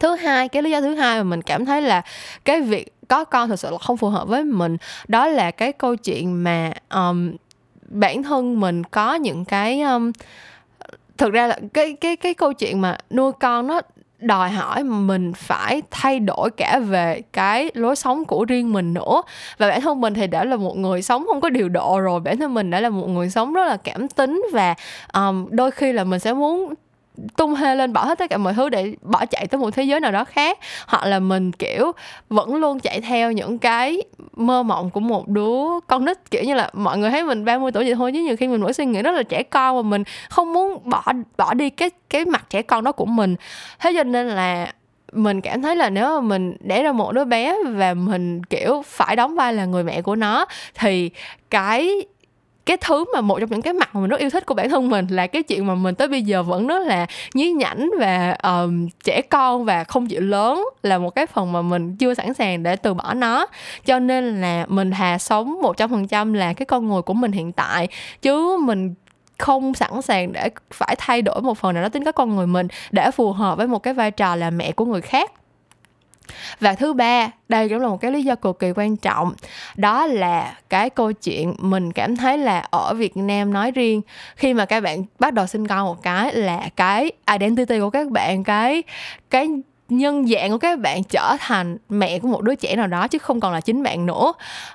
Thứ 0.00 0.16
hai 0.16 0.48
cái 0.48 0.62
lý 0.62 0.70
do 0.70 0.80
thứ 0.80 0.94
hai 0.94 1.18
mà 1.18 1.22
mình 1.22 1.42
cảm 1.42 1.64
thấy 1.64 1.82
là 1.82 2.02
cái 2.44 2.60
việc 2.60 2.94
có 3.08 3.24
con 3.24 3.48
thực 3.48 3.58
sự 3.58 3.70
là 3.70 3.78
không 3.78 3.96
phù 3.96 4.08
hợp 4.08 4.28
với 4.28 4.44
mình 4.44 4.76
đó 5.08 5.26
là 5.26 5.50
cái 5.50 5.72
câu 5.72 5.96
chuyện 5.96 6.44
mà 6.44 6.72
um, 6.94 7.32
bản 7.90 8.22
thân 8.22 8.60
mình 8.60 8.84
có 8.84 9.14
những 9.14 9.44
cái 9.44 9.80
um, 9.80 10.12
thực 11.18 11.32
ra 11.32 11.46
là 11.46 11.58
cái 11.72 11.92
cái 11.92 12.16
cái 12.16 12.34
câu 12.34 12.52
chuyện 12.52 12.80
mà 12.80 12.98
nuôi 13.10 13.32
con 13.32 13.66
nó 13.66 13.80
đòi 14.18 14.50
hỏi 14.50 14.84
mình 14.84 15.32
phải 15.32 15.82
thay 15.90 16.20
đổi 16.20 16.50
cả 16.50 16.78
về 16.78 17.22
cái 17.32 17.70
lối 17.74 17.96
sống 17.96 18.24
của 18.24 18.44
riêng 18.44 18.72
mình 18.72 18.94
nữa. 18.94 19.22
Và 19.58 19.68
bản 19.68 19.80
thân 19.80 20.00
mình 20.00 20.14
thì 20.14 20.26
đã 20.26 20.44
là 20.44 20.56
một 20.56 20.76
người 20.76 21.02
sống 21.02 21.24
không 21.26 21.40
có 21.40 21.48
điều 21.48 21.68
độ 21.68 22.00
rồi 22.00 22.20
bản 22.20 22.38
thân 22.38 22.54
mình 22.54 22.70
đã 22.70 22.80
là 22.80 22.88
một 22.88 23.06
người 23.06 23.30
sống 23.30 23.52
rất 23.52 23.66
là 23.66 23.76
cảm 23.76 24.08
tính 24.08 24.42
và 24.52 24.74
um, 25.14 25.46
đôi 25.50 25.70
khi 25.70 25.92
là 25.92 26.04
mình 26.04 26.20
sẽ 26.20 26.32
muốn 26.32 26.74
tung 27.36 27.54
hê 27.54 27.74
lên, 27.74 27.92
bỏ 27.92 28.04
hết 28.04 28.18
tất 28.18 28.30
cả 28.30 28.36
mọi 28.36 28.54
thứ 28.54 28.68
để 28.68 28.94
bỏ 29.02 29.26
chạy 29.26 29.46
tới 29.46 29.58
một 29.58 29.70
thế 29.70 29.82
giới 29.82 30.00
nào 30.00 30.12
đó 30.12 30.24
khác. 30.24 30.58
Hoặc 30.86 31.06
là 31.06 31.18
mình, 31.18 31.52
kiểu, 31.52 31.92
vẫn 32.28 32.54
luôn 32.54 32.80
chạy 32.80 33.00
theo 33.00 33.32
những 33.32 33.58
cái 33.58 34.02
mơ 34.36 34.62
mộng 34.62 34.90
của 34.90 35.00
một 35.00 35.28
đứa 35.28 35.80
con 35.86 36.04
nít, 36.04 36.30
kiểu 36.30 36.42
như 36.44 36.54
là, 36.54 36.70
mọi 36.72 36.98
người 36.98 37.10
thấy 37.10 37.24
mình 37.24 37.44
30 37.44 37.72
tuổi 37.72 37.84
vậy 37.84 37.94
thôi, 37.94 38.12
chứ 38.12 38.20
nhiều 38.20 38.36
khi 38.36 38.48
mình 38.48 38.62
vẫn 38.62 38.72
suy 38.72 38.84
nghĩ 38.84 39.02
rất 39.02 39.10
là 39.10 39.22
trẻ 39.22 39.42
con 39.42 39.76
và 39.76 39.82
mình 39.82 40.04
không 40.30 40.52
muốn 40.52 40.78
bỏ 40.84 41.02
bỏ 41.36 41.54
đi 41.54 41.70
cái 41.70 41.90
cái 42.10 42.24
mặt 42.24 42.44
trẻ 42.50 42.62
con 42.62 42.84
đó 42.84 42.92
của 42.92 43.06
mình. 43.06 43.36
Thế 43.80 43.92
cho 43.96 44.02
nên 44.02 44.28
là 44.28 44.72
mình 45.12 45.40
cảm 45.40 45.62
thấy 45.62 45.76
là 45.76 45.90
nếu 45.90 46.06
mà 46.06 46.20
mình 46.20 46.56
đẻ 46.60 46.82
ra 46.82 46.92
một 46.92 47.12
đứa 47.12 47.24
bé 47.24 47.56
và 47.66 47.94
mình, 47.94 48.44
kiểu, 48.44 48.82
phải 48.86 49.16
đóng 49.16 49.34
vai 49.34 49.54
là 49.54 49.64
người 49.64 49.84
mẹ 49.84 50.02
của 50.02 50.16
nó, 50.16 50.46
thì 50.74 51.10
cái 51.50 52.04
cái 52.66 52.76
thứ 52.76 53.04
mà 53.14 53.20
một 53.20 53.40
trong 53.40 53.50
những 53.50 53.62
cái 53.62 53.72
mặt 53.72 53.94
mà 53.94 54.00
mình 54.00 54.10
rất 54.10 54.20
yêu 54.20 54.30
thích 54.30 54.46
của 54.46 54.54
bản 54.54 54.70
thân 54.70 54.90
mình 54.90 55.06
là 55.10 55.26
cái 55.26 55.42
chuyện 55.42 55.66
mà 55.66 55.74
mình 55.74 55.94
tới 55.94 56.08
bây 56.08 56.22
giờ 56.22 56.42
vẫn 56.42 56.66
rất 56.66 56.86
là 56.86 57.06
nhí 57.34 57.52
nhảnh 57.52 57.90
và 57.98 58.36
um, 58.42 58.88
trẻ 59.04 59.22
con 59.22 59.64
và 59.64 59.84
không 59.84 60.06
chịu 60.06 60.20
lớn 60.20 60.64
là 60.82 60.98
một 60.98 61.10
cái 61.10 61.26
phần 61.26 61.52
mà 61.52 61.62
mình 61.62 61.96
chưa 61.96 62.14
sẵn 62.14 62.34
sàng 62.34 62.62
để 62.62 62.76
từ 62.76 62.94
bỏ 62.94 63.14
nó. 63.14 63.46
Cho 63.84 63.98
nên 63.98 64.40
là 64.40 64.66
mình 64.68 64.90
thà 64.90 65.18
sống 65.18 65.62
một 65.62 65.76
trăm 65.76 65.90
phần 65.90 66.08
trăm 66.08 66.32
là 66.32 66.52
cái 66.52 66.66
con 66.66 66.88
người 66.88 67.02
của 67.02 67.14
mình 67.14 67.32
hiện 67.32 67.52
tại 67.52 67.88
chứ 68.22 68.56
mình 68.62 68.94
không 69.38 69.74
sẵn 69.74 70.02
sàng 70.02 70.32
để 70.32 70.50
phải 70.70 70.96
thay 70.98 71.22
đổi 71.22 71.40
một 71.40 71.58
phần 71.58 71.74
nào 71.74 71.82
đó 71.82 71.88
tính 71.88 72.04
cách 72.04 72.14
con 72.14 72.36
người 72.36 72.46
mình 72.46 72.68
để 72.90 73.10
phù 73.10 73.32
hợp 73.32 73.58
với 73.58 73.66
một 73.66 73.78
cái 73.78 73.94
vai 73.94 74.10
trò 74.10 74.36
là 74.36 74.50
mẹ 74.50 74.72
của 74.72 74.84
người 74.84 75.00
khác 75.00 75.32
và 76.60 76.74
thứ 76.74 76.92
ba 76.92 77.30
đây 77.48 77.68
cũng 77.68 77.80
là 77.80 77.88
một 77.88 78.00
cái 78.00 78.12
lý 78.12 78.22
do 78.22 78.34
cực 78.34 78.58
kỳ 78.58 78.72
quan 78.76 78.96
trọng 78.96 79.32
đó 79.76 80.06
là 80.06 80.58
cái 80.68 80.90
câu 80.90 81.12
chuyện 81.12 81.54
mình 81.58 81.92
cảm 81.92 82.16
thấy 82.16 82.38
là 82.38 82.66
ở 82.70 82.94
việt 82.94 83.16
nam 83.16 83.52
nói 83.52 83.70
riêng 83.70 84.02
khi 84.36 84.54
mà 84.54 84.64
các 84.64 84.80
bạn 84.80 85.04
bắt 85.18 85.34
đầu 85.34 85.46
sinh 85.46 85.66
con 85.66 85.84
một 85.86 86.02
cái 86.02 86.34
là 86.34 86.68
cái 86.76 87.12
identity 87.32 87.80
của 87.80 87.90
các 87.90 88.10
bạn 88.10 88.44
cái 88.44 88.82
cái 89.30 89.48
nhân 89.90 90.26
dạng 90.26 90.50
của 90.50 90.58
các 90.58 90.78
bạn 90.78 91.04
trở 91.04 91.36
thành 91.40 91.76
mẹ 91.88 92.18
của 92.18 92.28
một 92.28 92.42
đứa 92.42 92.54
trẻ 92.54 92.76
nào 92.76 92.86
đó 92.86 93.08
chứ 93.08 93.18
không 93.18 93.40
còn 93.40 93.52
là 93.52 93.60
chính 93.60 93.82
bạn 93.82 94.06
nữa. 94.06 94.32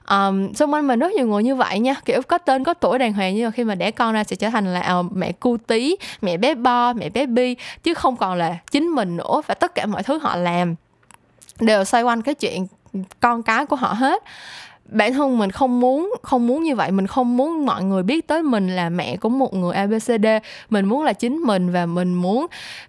Um, 0.09 0.53
xung 0.53 0.73
quanh 0.73 0.87
mình 0.87 0.99
rất 0.99 1.11
nhiều 1.11 1.27
người 1.27 1.43
như 1.43 1.55
vậy 1.55 1.79
nha 1.79 1.95
kiểu 2.05 2.21
có 2.27 2.37
tên 2.37 2.63
có 2.63 2.73
tuổi 2.73 2.99
đàng 2.99 3.13
hoàng 3.13 3.35
nhưng 3.35 3.45
mà 3.45 3.51
khi 3.51 3.63
mà 3.63 3.75
đẻ 3.75 3.91
con 3.91 4.13
ra 4.13 4.23
sẽ 4.23 4.35
trở 4.35 4.49
thành 4.49 4.73
là 4.73 4.99
uh, 4.99 5.05
mẹ 5.11 5.31
cu 5.31 5.57
tí 5.57 5.95
mẹ 6.21 6.37
bé 6.37 6.55
bo 6.55 6.93
mẹ 6.93 7.09
bé 7.09 7.25
bi 7.25 7.55
chứ 7.83 7.93
không 7.93 8.15
còn 8.15 8.37
là 8.37 8.57
chính 8.71 8.87
mình 8.87 9.17
nữa 9.17 9.41
và 9.47 9.53
tất 9.53 9.75
cả 9.75 9.85
mọi 9.85 10.03
thứ 10.03 10.17
họ 10.17 10.35
làm 10.35 10.75
đều 11.59 11.83
xoay 11.83 12.03
quanh 12.03 12.21
cái 12.21 12.35
chuyện 12.35 12.67
con 13.19 13.43
cái 13.43 13.65
của 13.65 13.75
họ 13.75 13.93
hết 13.93 14.23
bản 14.89 15.13
thân 15.13 15.37
mình 15.37 15.51
không 15.51 15.79
muốn 15.79 16.13
không 16.21 16.47
muốn 16.47 16.63
như 16.63 16.75
vậy. 16.75 16.91
Mình 16.91 17.07
không 17.07 17.37
muốn 17.37 17.65
mọi 17.65 17.83
người 17.83 18.03
biết 18.03 18.27
tới 18.27 18.43
mình 18.43 18.75
là 18.75 18.89
mẹ 18.89 19.17
của 19.17 19.29
một 19.29 19.53
người 19.53 19.75
abcd 19.75 20.25
mình 20.69 20.85
muốn 20.85 21.03
là 21.03 21.13
chính 21.13 21.37
mình 21.37 21.71
và 21.71 21.85
mình 21.85 22.13
muốn 22.13 22.45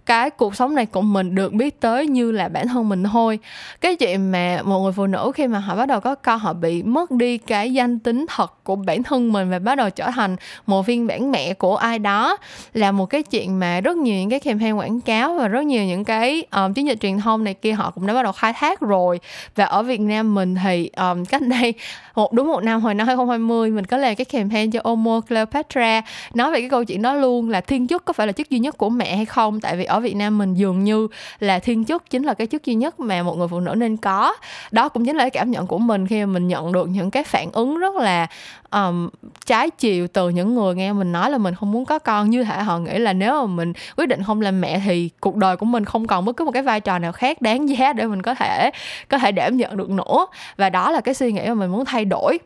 cái 0.06 0.30
cuộc 0.30 0.56
sống 0.56 0.74
này 0.74 0.86
của 0.86 1.02
mình 1.02 1.34
được 1.34 1.52
biết 1.52 1.80
tới 1.80 2.06
như 2.06 2.32
là 2.32 2.48
bản 2.48 2.68
thân 2.68 2.88
mình 2.88 3.04
thôi. 3.04 3.38
Cái 3.80 3.96
chuyện 3.96 4.32
mà 4.32 4.62
một 4.64 4.80
người 4.80 4.92
phụ 4.92 5.06
nữ 5.06 5.32
khi 5.34 5.46
mà 5.46 5.58
họ 5.58 5.76
bắt 5.76 5.86
đầu 5.86 6.00
có 6.00 6.14
con 6.14 6.38
họ 6.38 6.52
bị 6.52 6.82
mất 6.82 7.10
đi 7.10 7.38
cái 7.38 7.72
danh 7.72 7.98
tính 7.98 8.26
thật 8.28 8.64
của 8.64 8.76
bản 8.76 9.02
thân 9.02 9.32
mình 9.32 9.50
và 9.50 9.58
bắt 9.58 9.74
đầu 9.74 9.90
trở 9.90 10.10
thành 10.10 10.36
một 10.66 10.86
phiên 10.86 11.06
bản 11.06 11.32
mẹ 11.32 11.54
của 11.54 11.76
ai 11.76 11.98
đó 11.98 12.36
là 12.74 12.92
một 12.92 13.06
cái 13.06 13.22
chuyện 13.22 13.58
mà 13.58 13.80
rất 13.80 13.96
nhiều 13.96 14.16
những 14.16 14.30
cái 14.30 14.40
campaign 14.40 14.74
quảng 14.74 15.00
cáo 15.00 15.34
và 15.34 15.48
rất 15.48 15.64
nhiều 15.64 15.84
những 15.84 16.04
cái 16.04 16.44
um, 16.50 16.72
chiến 16.72 16.86
dịch 16.86 17.00
truyền 17.00 17.18
thông 17.18 17.44
này 17.44 17.54
kia 17.54 17.72
họ 17.72 17.90
cũng 17.90 18.06
đã 18.06 18.14
bắt 18.14 18.22
đầu 18.22 18.32
khai 18.32 18.52
thác 18.52 18.80
rồi. 18.80 19.20
Và 19.56 19.64
ở 19.64 19.82
Việt 19.82 20.00
Nam 20.00 20.34
mình 20.34 20.54
thì 20.64 20.90
um, 20.96 21.24
cách 21.24 21.42
đây 21.42 21.74
một 22.16 22.32
đúng 22.32 22.46
một 22.46 22.62
năm 22.62 22.80
hồi 22.80 22.94
năm 22.94 23.06
2020 23.06 23.70
mình 23.70 23.84
có 23.84 23.96
làm 23.96 24.14
cái 24.14 24.24
campaign 24.24 24.70
cho 24.70 24.80
Omo 24.84 25.20
Cleopatra. 25.20 26.02
Nói 26.34 26.50
về 26.50 26.60
cái 26.60 26.70
câu 26.70 26.84
chuyện 26.84 27.02
đó 27.02 27.14
luôn 27.14 27.50
là 27.50 27.60
thiên 27.60 27.86
chức 27.86 28.04
có 28.04 28.12
phải 28.12 28.26
là 28.26 28.32
chức 28.32 28.50
duy 28.50 28.58
nhất 28.58 28.78
của 28.78 28.88
mẹ 28.88 29.16
hay 29.16 29.24
không? 29.24 29.60
Tại 29.60 29.76
vì 29.76 29.84
ở 29.84 30.00
Việt 30.00 30.16
Nam 30.16 30.38
mình 30.38 30.54
dường 30.54 30.84
như 30.84 31.08
là 31.40 31.58
thiên 31.58 31.84
chức 31.84 32.10
chính 32.10 32.22
là 32.22 32.34
cái 32.34 32.46
chức 32.46 32.64
duy 32.64 32.74
nhất 32.74 33.00
mà 33.00 33.22
một 33.22 33.38
người 33.38 33.48
phụ 33.48 33.60
nữ 33.60 33.74
nên 33.74 33.96
có. 33.96 34.34
Đó 34.70 34.88
cũng 34.88 35.04
chính 35.04 35.16
là 35.16 35.24
cái 35.24 35.30
cảm 35.30 35.50
nhận 35.50 35.66
của 35.66 35.78
mình 35.78 36.06
khi 36.06 36.24
mà 36.24 36.32
mình 36.32 36.48
nhận 36.48 36.72
được 36.72 36.88
những 36.88 37.10
cái 37.10 37.24
phản 37.24 37.48
ứng 37.52 37.78
rất 37.78 37.94
là 37.94 38.26
um, 38.70 39.08
trái 39.46 39.70
chiều 39.70 40.08
từ 40.08 40.28
những 40.28 40.54
người 40.54 40.74
nghe 40.74 40.92
mình 40.92 41.12
nói 41.12 41.30
là 41.30 41.38
mình 41.38 41.54
không 41.54 41.72
muốn 41.72 41.84
có 41.84 41.98
con. 41.98 42.30
Như 42.30 42.44
thể 42.44 42.62
họ 42.62 42.78
nghĩ 42.78 42.98
là 42.98 43.12
nếu 43.12 43.46
mà 43.46 43.46
mình 43.46 43.72
quyết 43.96 44.06
định 44.06 44.22
không 44.22 44.40
làm 44.40 44.60
mẹ 44.60 44.82
thì 44.84 45.10
cuộc 45.20 45.36
đời 45.36 45.56
của 45.56 45.66
mình 45.66 45.84
không 45.84 46.06
còn 46.06 46.24
bất 46.24 46.36
cứ 46.36 46.44
một 46.44 46.52
cái 46.52 46.62
vai 46.62 46.80
trò 46.80 46.98
nào 46.98 47.12
khác 47.12 47.42
đáng 47.42 47.68
giá 47.68 47.92
để 47.92 48.06
mình 48.06 48.22
có 48.22 48.34
thể 48.34 48.70
có 49.08 49.18
thể 49.18 49.32
đảm 49.32 49.56
nhận 49.56 49.76
được 49.76 49.90
nữa. 49.90 50.26
Và 50.56 50.70
đó 50.70 50.90
là 50.90 51.00
cái 51.00 51.14
suy 51.14 51.32
nghĩ 51.32 51.42
mà 51.48 51.54
mình 51.54 51.72
muốn 51.76 51.84
thay 51.84 52.04
đổi. 52.04 52.38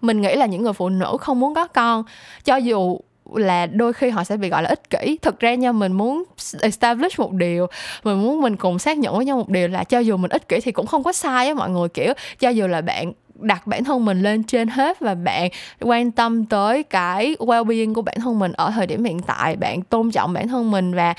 Mình 0.00 0.20
nghĩ 0.20 0.34
là 0.34 0.46
những 0.46 0.62
người 0.62 0.72
phụ 0.72 0.88
nữ 0.88 1.16
không 1.20 1.40
muốn 1.40 1.54
có 1.54 1.66
con, 1.66 2.04
cho 2.44 2.56
dù 2.56 2.98
là 3.34 3.66
đôi 3.66 3.92
khi 3.92 4.10
họ 4.10 4.24
sẽ 4.24 4.36
bị 4.36 4.48
gọi 4.48 4.62
là 4.62 4.68
ích 4.68 4.90
kỷ. 4.90 5.18
Thực 5.22 5.40
ra 5.40 5.54
nha, 5.54 5.72
mình 5.72 5.92
muốn 5.92 6.24
establish 6.60 7.18
một 7.18 7.32
điều, 7.32 7.66
mình 8.04 8.22
muốn 8.22 8.40
mình 8.40 8.56
cùng 8.56 8.78
xác 8.78 8.98
nhận 8.98 9.16
với 9.16 9.24
nhau 9.24 9.36
một 9.36 9.48
điều 9.48 9.68
là 9.68 9.84
cho 9.84 9.98
dù 9.98 10.16
mình 10.16 10.30
ích 10.30 10.48
kỷ 10.48 10.60
thì 10.60 10.72
cũng 10.72 10.86
không 10.86 11.02
có 11.02 11.12
sai 11.12 11.48
á 11.48 11.54
mọi 11.54 11.70
người, 11.70 11.88
kiểu, 11.88 12.12
cho 12.38 12.48
dù 12.48 12.66
là 12.66 12.80
bạn 12.80 13.12
đặt 13.34 13.66
bản 13.66 13.84
thân 13.84 14.04
mình 14.04 14.22
lên 14.22 14.42
trên 14.42 14.68
hết 14.68 15.00
và 15.00 15.14
bạn 15.14 15.50
quan 15.80 16.10
tâm 16.10 16.46
tới 16.46 16.82
cái 16.82 17.36
well-being 17.38 17.94
của 17.94 18.02
bản 18.02 18.16
thân 18.20 18.38
mình 18.38 18.52
ở 18.52 18.70
thời 18.70 18.86
điểm 18.86 19.04
hiện 19.04 19.20
tại, 19.20 19.56
bạn 19.56 19.82
tôn 19.82 20.10
trọng 20.10 20.32
bản 20.32 20.48
thân 20.48 20.70
mình 20.70 20.94
và 20.94 21.14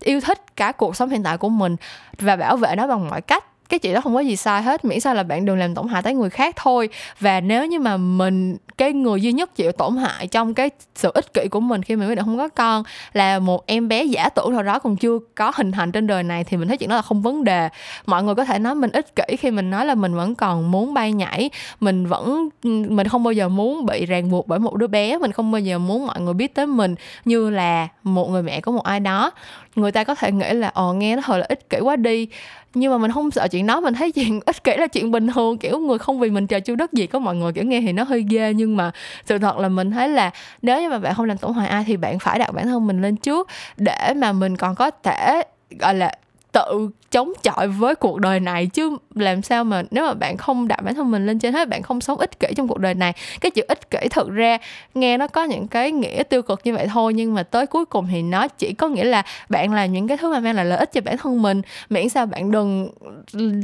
yêu 0.00 0.20
thích 0.20 0.56
cả 0.56 0.72
cuộc 0.72 0.96
sống 0.96 1.10
hiện 1.10 1.22
tại 1.22 1.36
của 1.36 1.48
mình 1.48 1.76
và 2.18 2.36
bảo 2.36 2.56
vệ 2.56 2.76
nó 2.76 2.86
bằng 2.86 3.08
mọi 3.08 3.20
cách 3.20 3.44
cái 3.68 3.78
chuyện 3.78 3.94
đó 3.94 4.00
không 4.00 4.14
có 4.14 4.20
gì 4.20 4.36
sai 4.36 4.62
hết, 4.62 4.84
miễn 4.84 5.00
sao 5.00 5.14
là 5.14 5.22
bạn 5.22 5.44
đừng 5.44 5.58
làm 5.58 5.74
tổn 5.74 5.88
hại 5.88 6.02
tới 6.02 6.14
người 6.14 6.30
khác 6.30 6.54
thôi. 6.56 6.88
Và 7.20 7.40
nếu 7.40 7.66
như 7.66 7.78
mà 7.78 7.96
mình, 7.96 8.56
cái 8.78 8.92
người 8.92 9.20
duy 9.20 9.32
nhất 9.32 9.54
chịu 9.56 9.72
tổn 9.72 9.96
hại 9.96 10.26
trong 10.26 10.54
cái 10.54 10.70
sự 10.94 11.10
ích 11.14 11.34
kỷ 11.34 11.48
của 11.48 11.60
mình 11.60 11.82
khi 11.82 11.96
mình 11.96 12.08
quyết 12.08 12.14
định 12.14 12.24
không 12.24 12.38
có 12.38 12.48
con 12.48 12.82
là 13.12 13.38
một 13.38 13.66
em 13.66 13.88
bé 13.88 14.04
giả 14.04 14.28
tưởng 14.28 14.52
nào 14.52 14.62
đó 14.62 14.78
còn 14.78 14.96
chưa 14.96 15.18
có 15.34 15.52
hình 15.54 15.72
thành 15.72 15.92
trên 15.92 16.06
đời 16.06 16.22
này 16.22 16.44
thì 16.44 16.56
mình 16.56 16.68
thấy 16.68 16.76
chuyện 16.76 16.88
đó 16.88 16.96
là 16.96 17.02
không 17.02 17.22
vấn 17.22 17.44
đề. 17.44 17.68
Mọi 18.06 18.22
người 18.22 18.34
có 18.34 18.44
thể 18.44 18.58
nói 18.58 18.74
mình 18.74 18.90
ích 18.90 19.16
kỷ 19.16 19.36
khi 19.36 19.50
mình 19.50 19.70
nói 19.70 19.86
là 19.86 19.94
mình 19.94 20.14
vẫn 20.14 20.34
còn 20.34 20.70
muốn 20.70 20.94
bay 20.94 21.12
nhảy, 21.12 21.50
mình 21.80 22.06
vẫn, 22.06 22.48
mình 22.88 23.08
không 23.08 23.22
bao 23.22 23.32
giờ 23.32 23.48
muốn 23.48 23.86
bị 23.86 24.06
ràng 24.06 24.30
buộc 24.30 24.46
bởi 24.46 24.58
một 24.58 24.74
đứa 24.74 24.86
bé, 24.86 25.18
mình 25.18 25.32
không 25.32 25.52
bao 25.52 25.60
giờ 25.60 25.78
muốn 25.78 26.06
mọi 26.06 26.20
người 26.20 26.34
biết 26.34 26.54
tới 26.54 26.66
mình 26.66 26.94
như 27.24 27.50
là 27.50 27.88
một 28.02 28.30
người 28.30 28.42
mẹ 28.42 28.60
của 28.60 28.72
một 28.72 28.84
ai 28.84 29.00
đó 29.00 29.30
người 29.76 29.92
ta 29.92 30.04
có 30.04 30.14
thể 30.14 30.32
nghĩ 30.32 30.52
là 30.52 30.68
ồ 30.74 30.92
nghe 30.92 31.16
nó 31.16 31.22
hơi 31.24 31.38
là 31.38 31.46
ích 31.48 31.70
kỷ 31.70 31.78
quá 31.80 31.96
đi. 31.96 32.28
Nhưng 32.74 32.92
mà 32.92 32.98
mình 32.98 33.12
không 33.12 33.30
sợ 33.30 33.48
chuyện 33.50 33.66
đó, 33.66 33.80
mình 33.80 33.94
thấy 33.94 34.12
chuyện 34.12 34.40
ích 34.46 34.64
kỷ 34.64 34.76
là 34.76 34.86
chuyện 34.86 35.10
bình 35.10 35.26
thường, 35.28 35.58
kiểu, 35.58 35.78
người 35.78 35.98
không 35.98 36.20
vì 36.20 36.30
mình 36.30 36.46
trời 36.46 36.60
chu 36.60 36.74
đất 36.76 36.92
gì, 36.92 37.06
có 37.06 37.18
mọi 37.18 37.36
người, 37.36 37.52
kiểu, 37.52 37.64
nghe 37.64 37.80
thì 37.80 37.92
nó 37.92 38.04
hơi 38.04 38.26
ghê. 38.30 38.54
Nhưng 38.54 38.76
mà 38.76 38.90
sự 39.24 39.38
thật 39.38 39.58
là 39.58 39.68
mình 39.68 39.90
thấy 39.90 40.08
là 40.08 40.30
nếu 40.62 40.80
như 40.82 40.88
mà 40.88 40.98
bạn 40.98 41.14
không 41.14 41.26
làm 41.26 41.38
tổn 41.38 41.52
hại 41.54 41.68
ai 41.68 41.84
thì 41.86 41.96
bạn 41.96 42.18
phải 42.18 42.38
đặt 42.38 42.54
bản 42.54 42.66
thân 42.66 42.86
mình 42.86 43.02
lên 43.02 43.16
trước 43.16 43.48
để 43.76 44.14
mà 44.16 44.32
mình 44.32 44.56
còn 44.56 44.74
có 44.74 44.90
thể, 44.90 45.42
gọi 45.80 45.94
là 45.94 46.12
tự 46.56 46.90
chống 47.10 47.32
chọi 47.42 47.68
với 47.68 47.94
cuộc 47.94 48.20
đời 48.20 48.40
này 48.40 48.66
chứ 48.66 48.96
làm 49.14 49.42
sao 49.42 49.64
mà 49.64 49.82
nếu 49.90 50.06
mà 50.06 50.14
bạn 50.14 50.36
không 50.36 50.68
đặt 50.68 50.82
bản 50.84 50.94
thân 50.94 51.10
mình 51.10 51.26
lên 51.26 51.38
trên 51.38 51.52
hết, 51.52 51.68
bạn 51.68 51.82
không 51.82 52.00
sống 52.00 52.18
ích 52.18 52.40
kỷ 52.40 52.48
trong 52.56 52.68
cuộc 52.68 52.78
đời 52.78 52.94
này. 52.94 53.12
Cái 53.40 53.50
chữ 53.50 53.62
ích 53.68 53.90
kỷ 53.90 54.08
thực 54.10 54.30
ra 54.30 54.58
nghe 54.94 55.18
nó 55.18 55.26
có 55.26 55.44
những 55.44 55.68
cái 55.68 55.92
nghĩa 55.92 56.22
tiêu 56.22 56.42
cực 56.42 56.60
như 56.64 56.74
vậy 56.74 56.86
thôi, 56.92 57.14
nhưng 57.14 57.34
mà 57.34 57.42
tới 57.42 57.66
cuối 57.66 57.84
cùng 57.84 58.08
thì 58.10 58.22
nó 58.22 58.48
chỉ 58.48 58.72
có 58.72 58.88
nghĩa 58.88 59.04
là 59.04 59.22
bạn 59.48 59.72
làm 59.72 59.92
những 59.92 60.08
cái 60.08 60.16
thứ 60.16 60.32
mà 60.32 60.40
mang 60.40 60.56
lại 60.56 60.64
lợi 60.64 60.78
ích 60.78 60.92
cho 60.92 61.00
bản 61.00 61.16
thân 61.16 61.42
mình. 61.42 61.62
Miễn 61.90 62.08
sao 62.08 62.26
bạn 62.26 62.50
đừng 62.50 62.90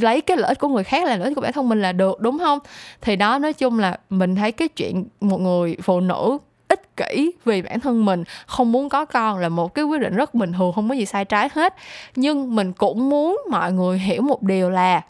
lấy 0.01 0.21
cái 0.21 0.37
lợi 0.37 0.49
ích 0.49 0.59
của 0.59 0.69
người 0.69 0.85
khác 0.85 1.07
là 1.07 1.17
lợi 1.17 1.29
ích 1.29 1.35
của 1.35 1.41
bản 1.41 1.53
thân 1.53 1.69
mình 1.69 1.83
là 1.83 1.93
được, 1.93 2.21
đúng 2.21 2.39
không? 2.39 2.59
Thì 3.01 3.17
đó, 3.17 3.39
nói 3.39 3.53
chung 3.53 3.79
là 3.79 3.97
mình 4.11 4.37
thấy 4.37 4.53
cái 4.53 4.69
chuyện 4.69 5.05
một 5.21 5.41
người 5.41 5.77
phụ 5.83 6.01
nữ 6.01 6.39
ích 6.73 6.97
kỷ 6.97 7.33
vì 7.45 7.63
bản 7.63 7.81
thân 7.81 8.05
mình, 8.05 8.25
không 8.47 8.73
muốn 8.73 8.89
có 8.89 9.05
con 9.05 9.39
là 9.39 9.49
một 9.49 9.75
cái 9.75 9.85
quyết 9.85 10.01
định 10.01 10.17
rất 10.17 10.35
bình 10.35 10.53
thường, 10.53 10.73
không 10.73 10.89
có 10.89 10.95
gì 10.95 11.07
sai 11.07 11.25
trái 11.25 11.49
hết. 11.55 11.75
Nhưng 12.17 12.57
mình 12.57 12.73
cũng 12.73 13.11
muốn 13.11 13.41
mọi 13.51 13.73
người 13.73 13.99
hiểu 13.99 14.23
một 14.23 14.43
điều 14.43 14.71
là 14.71 15.03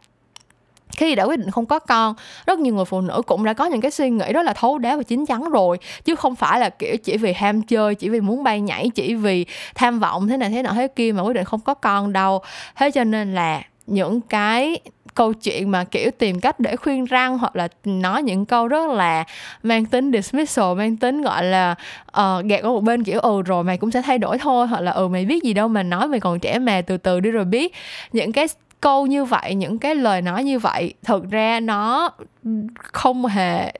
khi 0.96 1.14
đã 1.14 1.24
quyết 1.24 1.38
định 1.38 1.50
không 1.50 1.66
có 1.66 1.78
con, 1.78 2.14
rất 2.46 2.58
nhiều 2.58 2.74
người 2.74 2.84
phụ 2.84 3.00
nữ 3.00 3.22
cũng 3.26 3.44
đã 3.44 3.52
có 3.52 3.64
những 3.66 3.80
cái 3.80 3.90
suy 3.90 4.10
nghĩ 4.10 4.32
rất 4.32 4.42
là 4.42 4.52
thấu 4.52 4.78
đáo 4.78 4.96
và 4.96 5.02
chín 5.02 5.26
chắn 5.26 5.50
rồi. 5.50 5.78
Chứ 6.04 6.14
không 6.14 6.36
phải 6.36 6.60
là, 6.60 6.70
kiểu, 6.70 6.96
chỉ 7.04 7.16
vì 7.16 7.32
ham 7.32 7.62
chơi, 7.62 7.94
chỉ 7.94 8.08
vì 8.08 8.20
muốn 8.20 8.44
bay 8.44 8.60
nhảy, 8.60 8.90
chỉ 8.94 9.14
vì 9.14 9.46
tham 9.74 10.00
vọng 10.00 10.28
thế 10.28 10.36
này 10.36 10.50
thế 10.50 10.62
nọ 10.62 10.72
thế 10.72 10.88
kia 10.88 11.12
mà 11.12 11.22
quyết 11.22 11.34
định 11.34 11.44
không 11.44 11.60
có 11.60 11.74
con 11.74 12.12
đâu. 12.12 12.42
Thế 12.76 12.90
cho 12.90 13.04
nên 13.04 13.34
là 13.34 13.62
những 13.86 14.20
cái 14.20 14.80
câu 15.14 15.32
chuyện 15.32 15.70
mà 15.70 15.84
kiểu 15.84 16.10
tìm 16.18 16.40
cách 16.40 16.60
để 16.60 16.76
khuyên 16.76 17.04
răng 17.04 17.38
hoặc 17.38 17.56
là 17.56 17.68
nói 17.84 18.22
những 18.22 18.46
câu 18.46 18.68
rất 18.68 18.90
là 18.90 19.24
mang 19.62 19.86
tính 19.86 20.12
dismissal 20.12 20.74
mang 20.76 20.96
tính 20.96 21.22
gọi 21.22 21.44
là 21.44 21.74
uh, 22.06 22.44
gạt 22.44 22.62
ở 22.62 22.68
một 22.68 22.82
bên 22.82 23.04
kiểu 23.04 23.20
ừ 23.20 23.42
rồi 23.42 23.64
mày 23.64 23.78
cũng 23.78 23.90
sẽ 23.90 24.02
thay 24.02 24.18
đổi 24.18 24.38
thôi. 24.38 24.66
Hoặc 24.66 24.80
là 24.80 24.92
ừ 24.92 25.08
mày 25.08 25.24
biết 25.24 25.42
gì 25.42 25.54
đâu 25.54 25.68
mà 25.68 25.82
nói 25.82 26.08
mày 26.08 26.20
còn 26.20 26.38
trẻ 26.38 26.58
mà 26.58 26.82
từ 26.82 26.96
từ 26.96 27.20
đi 27.20 27.30
rồi 27.30 27.44
biết. 27.44 27.74
Những 28.12 28.32
cái 28.32 28.46
câu 28.80 29.06
như 29.06 29.24
vậy 29.24 29.54
những 29.54 29.78
cái 29.78 29.94
lời 29.94 30.22
nói 30.22 30.44
như 30.44 30.58
vậy 30.58 30.94
thực 31.04 31.30
ra 31.30 31.60
nó 31.60 32.10
không 32.76 33.26
hề 33.26 33.72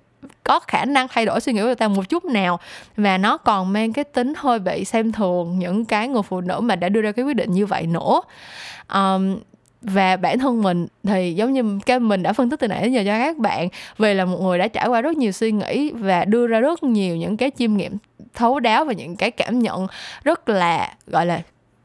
có 0.45 0.61
khả 0.61 0.85
năng 0.85 1.09
thay 1.09 1.27
đổi 1.27 1.41
suy 1.41 1.53
nghĩ 1.53 1.61
của 1.61 1.67
người 1.67 1.75
ta 1.75 1.89
một 1.89 2.09
chút 2.09 2.25
nào 2.25 2.61
và 2.97 3.19
nó 3.19 3.37
còn 3.37 3.73
mang 3.73 3.93
cái 3.93 4.05
tính 4.05 4.33
hơi 4.37 4.59
bị 4.59 4.85
xem 4.85 5.13
thường 5.13 5.59
những 5.59 5.85
cái 5.85 6.09
người 6.09 6.23
phụ 6.23 6.41
nữ 6.41 6.61
mà 6.61 6.77
đã 6.77 6.89
đưa 6.89 7.01
ra 7.01 7.13
cái 7.13 7.25
quyết 7.25 7.37
định 7.37 7.53
như 7.53 7.67
vậy 7.67 7.87
nữa. 7.87 8.21
Um, 8.95 9.39
và 9.83 10.17
bản 10.17 10.39
thân 10.39 10.63
mình 10.63 10.87
thì 11.05 11.35
giống 11.35 11.53
như 11.53 11.79
cái 11.87 12.01
mình 12.01 12.23
đã 12.23 12.33
phân 12.33 12.51
tích 12.51 12.61
từ 12.61 12.69
nãy 12.69 12.83
đến 12.83 12.93
giờ 12.93 13.03
cho 13.07 13.19
các 13.19 13.39
bạn, 13.39 13.69
về 13.99 14.15
là 14.15 14.25
một 14.25 14.39
người 14.43 14.59
đã 14.59 14.69
trải 14.69 14.89
qua 14.89 15.01
rất 15.01 15.17
nhiều 15.17 15.33
suy 15.33 15.53
nghĩ 15.53 15.91
và 15.91 16.25
đưa 16.25 16.47
ra 16.47 16.61
rất 16.61 16.83
nhiều 16.83 17.17
những 17.17 17.37
cái 17.37 17.51
chiêm 17.59 17.77
nghiệm 17.77 17.93
thấu 18.35 18.61
đáo 18.61 18.85
và 18.85 18.93
những 18.93 19.17
cái 19.17 19.31
cảm 19.31 19.59
nhận 19.59 19.87
rất 20.25 20.49
là, 20.49 20.95
gọi 21.07 21.27
là 21.27 21.43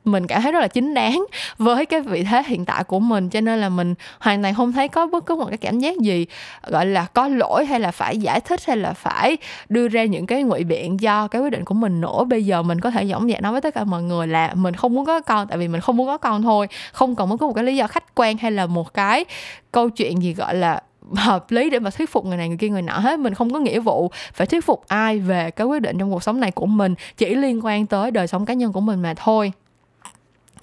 mình 0.08 0.28
cảm 0.28 0.42
thấy 0.42 0.52
rất 0.52 0.60
là 0.60 0.68
chính 0.68 0.94
đáng 0.94 1.26
với 1.58 1.86
cái 1.86 2.02
vị 2.02 2.24
thế 2.24 2.44
hiện 2.48 2.66
tại 2.66 2.84
của 2.84 3.00
mình. 3.00 3.30
Cho 3.30 3.42
nên 3.42 3.60
là 3.60 3.70
mình 3.70 3.96
hoàn 4.20 4.42
toàn 4.42 4.56
không 4.56 4.72
thấy 4.72 4.88
có 4.88 5.08
bất 5.08 5.26
cứ 5.26 5.36
một 5.36 5.46
cái 5.50 5.58
cảm 5.58 5.80
giác 5.80 5.98
gì, 5.98 6.26
gọi 6.68 6.86
là, 6.86 7.06
có 7.14 7.28
lỗi 7.28 7.66
hay 7.66 7.80
là 7.80 7.92
phải 7.92 8.18
giải 8.18 8.40
thích 8.40 8.60
hay 8.68 8.78
là 8.78 8.94
phải 8.94 9.38
đưa 9.70 9.88
ra 9.88 10.04
những 10.04 10.26
cái 10.26 10.44
ngụy 10.44 10.64
biện 10.64 10.98
cho 10.98 11.28
cái 11.28 11.42
quyết 11.42 11.50
định 11.50 11.66
của 11.66 11.74
mình 11.74 12.02
nữa 12.02 12.24
bây 12.24 12.46
giờ 12.46 12.62
mình 12.62 12.80
có 12.80 12.92
thể 12.92 13.06
dõng 13.06 13.30
dạc 13.32 13.42
nói 13.42 13.52
với 13.52 13.62
tất 13.62 13.74
cả 13.74 13.84
mọi 13.84 14.04
người 14.04 14.28
là 14.28 14.54
mình 14.54 14.74
không 14.74 14.96
muốn 14.96 15.06
có 15.06 15.22
con, 15.22 15.48
tại 15.48 15.58
vì 15.58 15.68
mình 15.68 15.82
không 15.82 15.98
muốn 15.98 16.08
có 16.08 16.18
con 16.18 16.44
thôi. 16.44 16.68
Không 16.92 17.16
cần 17.16 17.30
muốn 17.30 17.38
có 17.38 17.48
một 17.48 17.54
cái 17.54 17.64
lý 17.64 17.76
do 17.76 17.88
khách 17.88 18.16
quan 18.16 18.38
hay 18.38 18.52
là 18.52 18.66
một 18.66 18.94
cái 18.94 19.26
câu 19.72 19.90
chuyện 19.90 20.24
gì, 20.24 20.34
gọi 20.34 20.56
là, 20.56 20.82
hợp 21.16 21.52
lý 21.52 21.70
để 21.70 21.80
mà 21.80 21.90
thuyết 21.90 22.10
phục 22.10 22.26
người 22.26 22.38
này 22.38 22.48
người 22.48 22.58
kia 22.58 22.70
người 22.70 22.82
nọ 22.82 23.00
hết. 23.00 23.20
Mình 23.20 23.34
không 23.34 23.54
có 23.54 23.60
nghĩa 23.60 23.80
vụ 23.80 24.12
phải 24.34 24.48
thuyết 24.48 24.66
phục 24.66 24.84
ai 24.88 25.20
về 25.20 25.52
cái 25.52 25.68
quyết 25.68 25.82
định 25.82 25.98
trong 26.00 26.12
cuộc 26.12 26.24
sống 26.24 26.40
này 26.40 26.52
của 26.52 26.66
mình, 26.66 26.96
chỉ 27.18 27.36
liên 27.36 27.66
quan 27.66 27.86
tới 27.86 28.12
đời 28.12 28.28
sống 28.28 28.46
cá 28.46 28.54
nhân 28.54 28.74
của 28.74 28.82
mình 28.82 29.02
mà 29.02 29.14
thôi 29.14 29.52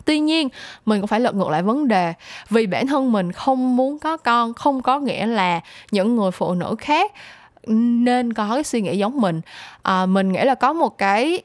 tuy 0.05 0.19
nhiên 0.19 0.49
mình 0.87 1.01
cũng 1.01 1.09
phải 1.09 1.21
lật 1.21 1.35
ngược 1.35 1.49
lại 1.49 1.63
vấn 1.63 1.89
đề. 1.89 2.13
Vì 2.51 2.67
bản 2.67 2.87
thân 2.87 3.13
mình 3.13 3.33
không 3.33 3.77
muốn 3.77 3.99
có 3.99 4.17
con 4.17 4.55
không 4.55 4.83
có 4.83 5.01
nghĩa 5.01 5.27
là 5.27 5.61
những 5.91 6.17
người 6.17 6.31
phụ 6.31 6.55
nữ 6.55 6.75
khác 6.79 7.13
nên 7.67 8.33
có 8.33 8.55
cái 8.55 8.65
suy 8.65 8.81
nghĩ 8.81 8.99
giống 8.99 9.21
mình. 9.21 9.41
À, 9.83 10.07
mình 10.07 10.33
nghĩ 10.33 10.45
là 10.45 10.55
có 10.55 10.73
một 10.73 10.99
cái 10.99 11.43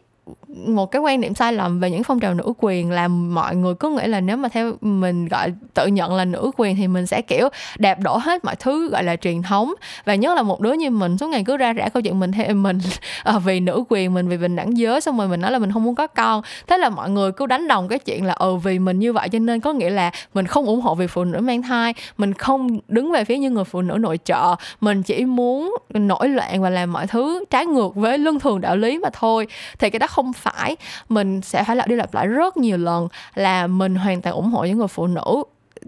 một 0.48 0.92
cái 0.92 1.02
quan 1.02 1.22
niệm 1.22 1.36
sai 1.36 1.54
lầm 1.54 1.80
về 1.80 1.92
những 1.92 2.04
phong 2.04 2.20
trào 2.20 2.34
nữ 2.34 2.54
quyền 2.58 2.92
là 2.92 3.08
mọi 3.08 3.56
người 3.56 3.74
cứ 3.76 3.90
nghĩ 3.90 4.08
là 4.08 4.22
nếu 4.22 4.38
mà 4.38 4.50
theo 4.50 4.74
mình 4.82 5.28
gọi 5.28 5.54
tự 5.74 5.88
nhận 5.88 6.16
là 6.16 6.26
nữ 6.26 6.52
quyền 6.58 6.76
thì 6.76 6.88
mình 6.88 7.06
sẽ 7.06 7.22
kiểu 7.22 7.50
đạp 7.78 8.00
đổ 8.00 8.18
hết 8.18 8.46
mọi 8.46 8.56
thứ 8.56 8.90
gọi 8.90 9.04
là 9.04 9.16
truyền 9.16 9.42
thống. 9.42 9.74
Và 10.06 10.16
nhất 10.16 10.36
là 10.36 10.44
một 10.44 10.60
đứa 10.60 10.74
như 10.74 10.90
mình 10.90 11.18
suốt 11.18 11.28
ngày 11.28 11.44
cứ 11.44 11.58
ra 11.58 11.74
rã 11.74 11.90
câu 11.90 12.02
chuyện 12.02 12.20
mình 12.20 12.32
theo 12.32 12.54
mình 12.54 12.80
à, 13.24 13.40
vì 13.46 13.60
nữ 13.60 13.84
quyền 13.90 14.14
mình 14.14 14.28
vì 14.28 14.38
bình 14.38 14.56
đẳng 14.56 14.78
giới 14.78 15.02
xong 15.02 15.18
rồi 15.18 15.28
mình 15.28 15.42
nói 15.42 15.52
là 15.52 15.60
mình 15.60 15.72
không 15.72 15.84
muốn 15.84 15.96
có 15.96 16.08
con. 16.08 16.42
Thế 16.68 16.78
là 16.78 16.90
mọi 16.90 17.10
người 17.10 17.32
cứ 17.32 17.46
đánh 17.46 17.68
đồng 17.68 17.88
cái 17.88 18.00
chuyện 18.00 18.26
là 18.26 18.34
ừ 18.34 18.56
vì 18.56 18.80
mình 18.80 19.00
như 19.00 19.14
vậy 19.14 19.30
cho 19.30 19.40
nên 19.40 19.60
có 19.60 19.74
nghĩa 19.74 19.90
là 19.90 20.12
mình 20.34 20.46
không 20.46 20.66
ủng 20.66 20.82
hộ 20.82 20.96
việc 20.96 21.12
phụ 21.12 21.24
nữ 21.24 21.40
mang 21.40 21.62
thai 21.62 21.94
mình 22.18 22.34
không 22.34 22.80
đứng 22.88 23.12
về 23.12 23.24
phía 23.24 23.38
những 23.38 23.54
người 23.54 23.64
phụ 23.64 23.82
nữ 23.82 23.98
nội 23.98 24.20
trợ. 24.24 24.56
Mình 24.82 25.04
chỉ 25.04 25.26
muốn 25.26 25.76
nổi 25.94 26.30
loạn 26.30 26.62
và 26.62 26.70
làm 26.70 26.94
mọi 26.94 27.08
thứ 27.08 27.46
trái 27.50 27.66
ngược 27.66 27.96
với 27.96 28.18
luân 28.18 28.40
thường 28.40 28.62
đạo 28.62 28.76
lý 28.76 29.00
mà 29.00 29.10
thôi. 29.14 29.48
Thì 29.80 29.90
cái 29.90 30.00
đó 30.00 30.08
không 30.08 30.19
không 30.20 30.34
phải 30.34 30.78
mình 31.10 31.42
sẽ 31.42 31.64
phải 31.64 31.76
lặp 31.76 31.88
đi 31.88 31.96
lặp 31.96 32.14
lại 32.14 32.28
rất 32.28 32.58
nhiều 32.58 32.78
lần 32.78 33.08
là 33.36 33.68
mình 33.68 33.96
hoàn 33.96 34.22
toàn 34.22 34.36
ủng 34.36 34.52
hộ 34.52 34.64
những 34.64 34.78
người 34.78 34.88
phụ 34.88 35.08
nữ 35.08 35.44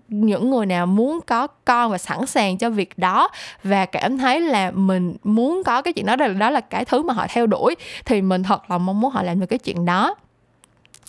những 0.08 0.50
người 0.50 0.65
nào 0.65 0.86
muốn 0.86 1.20
có 1.28 1.48
con 1.48 1.91
và 1.91 1.98
sẵn 1.98 2.26
sàng 2.26 2.58
cho 2.58 2.70
việc 2.70 2.98
đó 2.98 3.30
và 3.63 3.86
cảm 3.86 4.17
thấy 4.17 4.39
là 4.41 4.72
mình 4.72 5.15
muốn 5.24 5.62
có 5.65 5.82
cái 5.82 5.94
chuyện 5.94 6.06
đó 6.06 6.15
đó 6.15 6.28
là, 6.28 6.34
đó 6.34 6.50
là 6.50 6.62
cái 6.62 6.86
thứ 6.86 7.02
mà 7.04 7.13
họ 7.13 7.26
theo 7.30 7.48
đuổi 7.48 7.76
thì 8.06 8.22
mình 8.22 8.44
thật 8.44 8.72
là 8.72 8.78
mong 8.78 9.02
muốn 9.02 9.12
họ 9.12 9.24
làm 9.24 9.39
được 9.39 9.46
cái 9.46 9.60
chuyện 9.60 9.86
đó. 9.86 10.15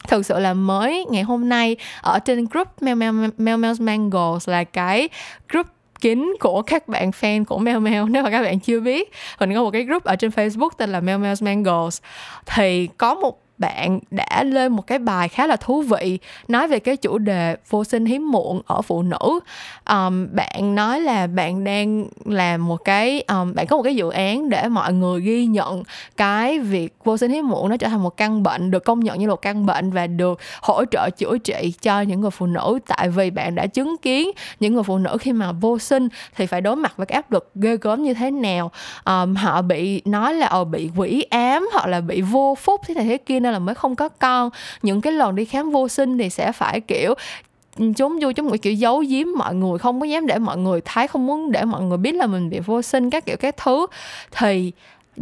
Thực 0.09 0.27
sự 0.27 0.39
là 0.39 0.55
mới 0.55 1.07
ngày 1.11 1.23
hôm 1.23 1.49
nay 1.49 1.77
ở 2.01 2.19
trên 2.19 2.47
group 2.51 2.83
Mel 2.83 2.95
Mel 2.95 3.11
Mel 3.39 3.57
Mel's 3.57 3.85
Mangos 3.85 4.49
là 4.49 4.65
cái 4.65 5.09
group 5.49 5.67
kín 6.03 6.35
của 6.41 6.63
các 6.63 6.89
bạn 6.89 7.11
fan 7.11 7.45
của 7.45 7.59
Mel 7.59 7.79
Mel 7.79 8.05
nếu 8.09 8.23
mà 8.23 8.31
các 8.31 8.43
bạn 8.43 8.61
chưa 8.61 8.81
biết. 8.81 9.13
Mình 9.41 9.55
có 9.55 9.63
một 9.63 9.71
cái 9.71 9.85
group 9.85 10.05
ở 10.05 10.17
trên 10.17 10.31
Facebook 10.31 10.71
tên 10.77 10.91
là 10.91 11.01
Mel 11.01 11.21
Mel's 11.21 11.45
Mangos 11.45 12.03
thì 12.47 12.89
có 12.99 13.15
một 13.15 13.43
bạn 13.59 13.99
đã 14.11 14.45
lên 14.45 14.73
một 14.73 14.87
cái 14.87 14.99
bài 14.99 15.29
khá 15.29 15.47
là 15.47 15.57
thú 15.57 15.83
vị 15.83 16.19
nói 16.49 16.69
về 16.69 16.79
cái 16.79 16.97
chủ 16.97 17.19
đề 17.19 17.57
vô 17.71 17.85
sinh 17.85 18.07
hiếm 18.07 18.31
muộn 18.31 18.63
ở 18.67 18.83
phụ 18.83 19.03
nữ. 19.03 19.41
Um, 19.91 20.29
bạn 20.33 20.75
nói 20.75 21.01
là 21.01 21.27
bạn 21.27 21.65
đang 21.65 22.07
làm 22.25 22.67
một 22.69 22.85
cái 22.85 23.25
um, 23.29 23.55
bạn 23.55 23.67
có 23.67 23.77
một 23.77 23.83
cái 23.83 23.97
dự 23.97 24.11
án 24.11 24.49
để 24.49 24.69
mọi 24.69 24.93
người 24.93 25.21
ghi 25.21 25.47
nhận 25.47 25.83
cái 26.17 26.59
việc 26.59 26.95
vô 27.05 27.17
sinh 27.17 27.31
hiếm 27.31 27.49
muộn 27.49 27.69
nó 27.69 27.77
trở 27.77 27.89
thành 27.89 28.03
một 28.03 28.17
căn 28.17 28.43
bệnh 28.43 28.71
được 28.71 28.85
công 28.85 29.01
nhận 29.01 29.19
như 29.19 29.29
một 29.29 29.43
căn 29.43 29.67
bệnh 29.67 29.91
và 29.91 30.07
được 30.07 30.41
hỗ 30.63 30.85
trợ 30.85 31.11
chữa 31.11 31.39
trị 31.39 31.75
cho 31.83 32.01
những 32.01 32.21
người 32.21 32.31
phụ 32.31 32.47
nữ. 32.47 32.79
Tại 32.87 33.09
vì 33.09 33.31
bạn 33.31 33.55
đã 33.55 33.67
chứng 33.67 33.97
kiến 34.03 34.31
những 34.61 34.75
người 34.75 34.83
phụ 34.83 34.99
nữ 34.99 35.17
khi 35.21 35.33
mà 35.33 35.53
vô 35.53 35.79
sinh 35.79 36.09
thì 36.37 36.47
phải 36.47 36.61
đối 36.61 36.77
mặt 36.77 36.97
với 36.97 37.07
cái 37.07 37.17
áp 37.17 37.33
lực 37.33 37.51
ghê 37.55 37.77
gớm 37.77 38.03
như 38.03 38.15
thế 38.15 38.31
nào. 38.31 38.71
Um, 39.05 39.35
họ 39.35 39.63
bị 39.63 40.03
nói 40.05 40.35
là 40.35 40.47
ờ, 40.47 40.65
bị 40.65 40.91
quỷ 40.97 41.23
ám 41.31 41.69
hoặc 41.73 41.87
là 41.87 42.01
bị 42.01 42.21
vô 42.21 42.55
phúc 42.55 42.81
thế 42.87 42.95
này 42.95 43.05
thế 43.05 43.17
kia 43.17 43.41
nên 43.41 43.52
là 43.53 43.59
mới 43.59 43.75
không 43.75 43.97
có 43.97 44.09
con. 44.09 44.51
Những 44.83 45.01
cái 45.01 45.13
lần 45.13 45.35
đi 45.35 45.45
khám 45.45 45.71
vô 45.71 45.89
sinh 45.89 46.19
thì 46.19 46.31
sẽ 46.31 46.53
phải, 46.53 46.81
kiểu 46.81 47.15
ừ, 47.79 47.93
trốn 47.97 48.19
vô 48.23 48.33
chống 48.33 48.47
mũi 48.47 48.59
kiểu, 48.59 48.73
giấu 48.73 49.05
giếm 49.09 49.27
mọi 49.37 49.55
người, 49.55 49.79
không 49.79 50.01
có 50.01 50.07
dám 50.07 50.27
để 50.27 50.39
mọi 50.39 50.59
người 50.59 50.81
thấy, 50.85 51.09
không 51.09 51.27
muốn 51.27 51.53
để 51.53 51.65
mọi 51.65 51.83
người 51.83 51.99
biết 51.99 52.15
là 52.15 52.27
mình 52.27 52.51
bị 52.51 52.61
vô 52.61 52.83
sinh, 52.83 53.11
các 53.11 53.27
kiểu, 53.27 53.37
các 53.37 53.57
thứ. 53.57 53.87
Thì 54.31 54.73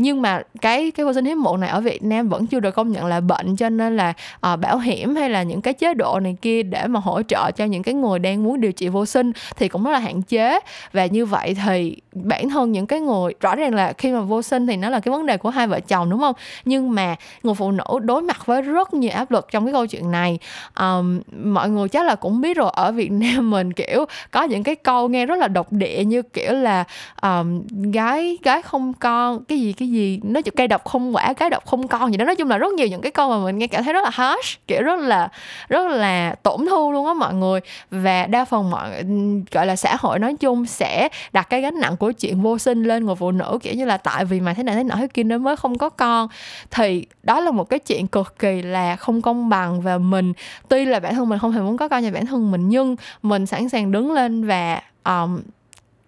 nhưng 0.01 0.23
mà 0.23 0.43
cái 0.61 0.91
cái 0.91 1.07
vô 1.07 1.13
sinh 1.13 1.25
hiếm 1.25 1.43
muộn 1.43 1.61
này 1.61 1.71
ở 1.71 1.81
Việt 1.81 2.03
Nam 2.03 2.29
vẫn 2.29 2.47
chưa 2.47 2.61
được 2.61 2.71
công 2.71 2.93
nhận 2.93 3.07
là 3.07 3.21
bệnh 3.21 3.57
cho 3.57 3.69
nên 3.69 3.97
là 3.97 4.13
à, 4.41 4.57
bảo 4.57 4.79
hiểm 4.79 5.17
hay 5.17 5.31
là 5.31 5.43
những 5.43 5.61
cái 5.61 5.75
chế 5.75 5.95
độ 5.95 6.21
này 6.21 6.37
kia 6.43 6.63
để 6.63 6.87
mà 6.87 7.01
hỗ 7.01 7.23
trợ 7.23 7.51
cho 7.51 7.65
những 7.65 7.83
cái 7.83 7.95
người 7.95 8.19
đang 8.19 8.45
muốn 8.45 8.61
điều 8.61 8.73
trị 8.73 8.89
vô 8.89 9.07
sinh 9.07 9.33
thì 9.57 9.69
cũng 9.69 9.85
rất 9.85 9.91
là 9.91 9.99
hạn 9.99 10.23
chế. 10.23 10.61
Và 10.93 11.07
như 11.07 11.27
vậy 11.27 11.57
thì 11.67 11.97
bản 12.13 12.49
thân 12.49 12.73
những 12.73 12.87
cái 12.87 13.01
người 13.01 13.33
rõ 13.41 13.57
ràng 13.57 13.75
là 13.75 13.93
khi 13.93 14.13
mà 14.13 14.21
vô 14.21 14.43
sinh 14.43 14.67
thì 14.67 14.77
nó 14.77 14.91
là 14.91 15.01
cái 15.01 15.13
vấn 15.13 15.27
đề 15.27 15.37
của 15.37 15.51
hai 15.51 15.67
vợ 15.67 15.81
chồng 15.81 16.11
đúng 16.11 16.21
không? 16.21 16.35
Nhưng 16.65 16.95
mà 16.95 17.17
người 17.43 17.55
phụ 17.55 17.71
nữ 17.71 17.99
đối 18.03 18.23
mặt 18.23 18.47
với 18.47 18.63
rất 18.63 18.95
nhiều 18.95 19.11
áp 19.11 19.31
lực 19.31 19.47
trong 19.51 19.65
cái 19.65 19.73
câu 19.73 19.87
chuyện 19.87 20.11
này. 20.11 20.39
Um, 20.81 21.21
mọi 21.45 21.71
người 21.71 21.89
chắc 21.89 22.07
là 22.07 22.15
cũng 22.15 22.41
biết 22.41 22.57
rồi 22.57 22.71
ở 22.73 22.93
Việt 22.93 23.11
Nam 23.21 23.51
mình 23.51 23.73
kiểu 23.73 24.05
có 24.31 24.43
những 24.43 24.63
cái 24.63 24.75
câu 24.75 25.09
nghe 25.09 25.27
rất 25.27 25.39
là 25.39 25.49
độc 25.49 25.73
địa 25.73 26.05
như 26.05 26.23
kiểu 26.23 26.53
là 26.53 26.85
um, 27.23 27.63
gái 27.93 28.39
gái 28.43 28.63
không 28.63 28.93
con 28.93 29.45
cái 29.45 29.61
gì 29.61 29.73
cái 29.73 29.89
gì 29.90 30.20
nói 30.22 30.42
chung 30.42 30.55
cây 30.57 30.68
độc 30.68 30.85
không 30.85 31.16
quả 31.16 31.33
cái 31.33 31.50
độc 31.50 31.66
không 31.66 31.88
con 31.88 32.11
gì 32.11 32.16
đó. 32.16 32.24
Nói 32.24 32.37
chung 32.37 32.48
là 32.48 32.59
rất 32.59 32.72
nhiều 32.72 32.87
những 32.87 33.00
cái 33.00 33.12
câu 33.12 33.31
mà 33.31 33.44
mình 33.44 33.59
nghe 33.59 33.66
cảm 33.66 33.85
thấy 33.85 33.92
rất 33.92 34.05
là 34.05 34.11
harsh 34.12 34.66
kiểu 34.66 34.83
rất 34.83 34.98
là 34.98 35.29
rất 35.68 35.88
là 35.88 36.35
tổn 36.42 36.66
thương 36.66 36.92
luôn 36.92 37.07
á 37.07 37.14
mọi 37.14 37.35
người. 37.35 37.61
Và 37.90 38.26
đa 38.26 38.44
phần 38.44 38.70
mọi 38.70 39.05
gọi 39.50 39.66
là 39.66 39.76
xã 39.76 39.96
hội 40.00 40.18
nói 40.18 40.35
chung 40.40 40.66
sẽ 40.66 41.09
đặt 41.33 41.50
cái 41.50 41.61
gánh 41.61 41.81
nặng 41.81 41.96
của 41.96 42.12
chuyện 42.12 42.42
vô 42.42 42.59
sinh 42.59 42.85
lên 42.85 43.07
người 43.07 43.14
phụ 43.14 43.31
nữ 43.31 43.59
kiểu 43.62 43.74
như 43.74 43.85
là 43.85 43.96
tại 43.96 44.24
vì 44.24 44.40
mà 44.40 44.55
thế 44.55 44.62
này 44.62 44.74
thế 44.74 44.85
nọ 44.85 44.94
thế 44.94 45.07
kia 45.07 45.22
nó 45.22 45.38
mới 45.38 45.57
không 45.57 45.79
có 45.79 45.88
con. 45.88 46.29
Thì 46.70 47.07
đó 47.22 47.40
là 47.40 47.50
một 47.50 47.64
cái 47.64 47.79
chuyện 47.79 48.07
cực 48.07 48.38
kỳ 48.38 48.62
là 48.62 48.96
không 48.96 49.22
công 49.22 49.48
bằng. 49.48 49.81
Và 49.81 49.98
mình 49.98 50.33
tuy 50.68 50.85
là 50.85 51.00
bản 51.00 51.14
thân 51.14 51.29
mình 51.29 51.38
không 51.38 51.53
hề 51.53 51.61
muốn 51.61 51.76
có 51.76 51.88
con 51.88 52.05
cho 52.05 52.11
bản 52.11 52.26
thân 52.26 52.50
mình 52.50 52.68
nhưng 52.68 52.96
mình 53.22 53.46
sẵn 53.46 53.68
sàng 53.68 53.92
đứng 53.92 54.12
lên 54.12 54.46
và 54.46 54.83
um, 55.05 55.40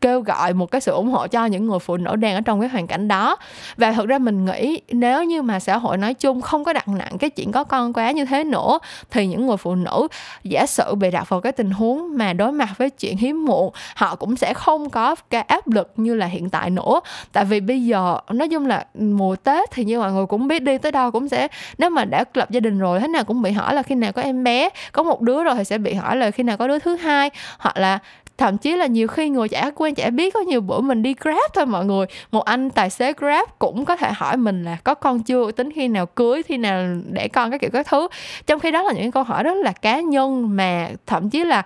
kêu 0.02 0.20
gọi 0.20 0.52
một 0.54 0.70
cái 0.70 0.80
sự 0.80 0.92
ủng 0.92 1.10
hộ 1.10 1.26
cho 1.26 1.46
những 1.46 1.66
người 1.66 1.78
phụ 1.78 1.96
nữ 1.96 2.16
đang 2.16 2.34
ở 2.34 2.40
trong 2.40 2.60
cái 2.60 2.68
hoàn 2.68 2.86
cảnh 2.86 3.08
đó. 3.08 3.36
Và 3.76 3.92
thực 3.92 4.08
ra 4.08 4.18
mình 4.18 4.44
nghĩ 4.44 4.80
nếu 4.88 5.24
như 5.24 5.42
mà 5.42 5.60
xã 5.60 5.76
hội 5.76 5.96
nói 5.96 6.14
chung 6.14 6.40
không 6.40 6.64
có 6.64 6.72
đặt 6.72 6.88
nặng 6.88 7.18
cái 7.18 7.30
chuyện 7.30 7.52
có 7.52 7.64
con 7.64 7.92
quá 7.92 8.10
như 8.10 8.24
thế 8.24 8.44
nữa, 8.44 8.78
thì 9.10 9.26
những 9.26 9.46
người 9.46 9.56
phụ 9.56 9.74
nữ 9.74 10.08
giả 10.44 10.66
sử 10.66 10.94
bị 10.94 11.10
đặt 11.10 11.28
vào 11.28 11.40
cái 11.40 11.52
tình 11.52 11.70
huống 11.70 12.16
mà 12.16 12.32
đối 12.32 12.52
mặt 12.52 12.68
với 12.78 12.90
chuyện 12.90 13.16
hiếm 13.16 13.44
muộn, 13.44 13.72
họ 13.96 14.16
cũng 14.16 14.36
sẽ 14.36 14.54
không 14.54 14.90
có 14.90 15.14
cái 15.30 15.42
áp 15.42 15.68
lực 15.68 15.92
như 15.96 16.14
là 16.14 16.26
hiện 16.26 16.50
tại 16.50 16.70
nữa. 16.70 17.00
Tại 17.32 17.44
vì 17.44 17.60
bây 17.60 17.84
giờ, 17.84 18.18
nói 18.30 18.48
chung 18.48 18.66
là 18.66 18.86
mùa 18.94 19.36
tết 19.36 19.70
thì 19.70 19.84
như 19.84 19.98
mọi 19.98 20.12
người 20.12 20.26
cũng 20.26 20.48
biết 20.48 20.62
đi 20.62 20.78
tới 20.78 20.92
đâu 20.92 21.10
cũng 21.10 21.28
sẽ, 21.28 21.48
nếu 21.78 21.90
mà 21.90 22.04
đã 22.04 22.24
lập 22.34 22.50
gia 22.50 22.60
đình 22.60 22.78
rồi, 22.78 23.00
thế 23.00 23.08
nào 23.08 23.24
cũng 23.24 23.42
bị 23.42 23.52
hỏi 23.52 23.74
là 23.74 23.82
khi 23.82 23.94
nào 23.94 24.12
có 24.12 24.22
em 24.22 24.44
bé, 24.44 24.68
có 24.92 25.02
một 25.02 25.20
đứa 25.20 25.44
rồi 25.44 25.54
thì 25.54 25.64
sẽ 25.64 25.78
bị 25.78 25.94
hỏi 25.94 26.16
là 26.16 26.30
khi 26.30 26.42
nào 26.42 26.56
có 26.56 26.68
đứa 26.68 26.78
thứ 26.78 26.96
hai, 26.96 27.30
hoặc 27.58 27.76
là 27.76 27.98
thậm 28.42 28.58
chí 28.58 28.76
là 28.76 28.86
nhiều 28.86 29.08
khi 29.08 29.28
người 29.28 29.48
chả 29.48 29.70
quen, 29.76 29.94
chả 29.94 30.10
biết 30.10 30.34
có 30.34 30.40
nhiều 30.40 30.60
bữa 30.60 30.80
mình 30.80 31.02
đi 31.02 31.14
grab 31.20 31.52
thôi 31.54 31.66
mọi 31.66 31.84
người. 31.84 32.06
Một 32.32 32.44
anh 32.44 32.70
tài 32.70 32.90
xế 32.90 33.12
grab 33.12 33.48
cũng 33.58 33.84
có 33.84 33.96
thể 33.96 34.12
hỏi 34.12 34.36
mình 34.36 34.64
là 34.64 34.76
có 34.84 34.94
con 34.94 35.22
chưa? 35.22 35.52
Tính 35.52 35.72
khi 35.72 35.88
nào 35.88 36.06
cưới, 36.06 36.42
khi 36.42 36.56
nào 36.56 36.84
để 37.10 37.28
con? 37.28 37.50
Các 37.50 37.60
kiểu 37.60 37.70
các 37.72 37.86
thứ. 37.86 38.08
Trong 38.46 38.60
khi 38.60 38.70
đó 38.70 38.82
là 38.82 38.92
những 38.92 39.10
câu 39.10 39.22
hỏi 39.22 39.42
rất 39.42 39.54
là 39.54 39.72
cá 39.72 40.00
nhân 40.00 40.56
mà 40.56 40.88
thậm 41.06 41.30
chí 41.30 41.44
là 41.44 41.62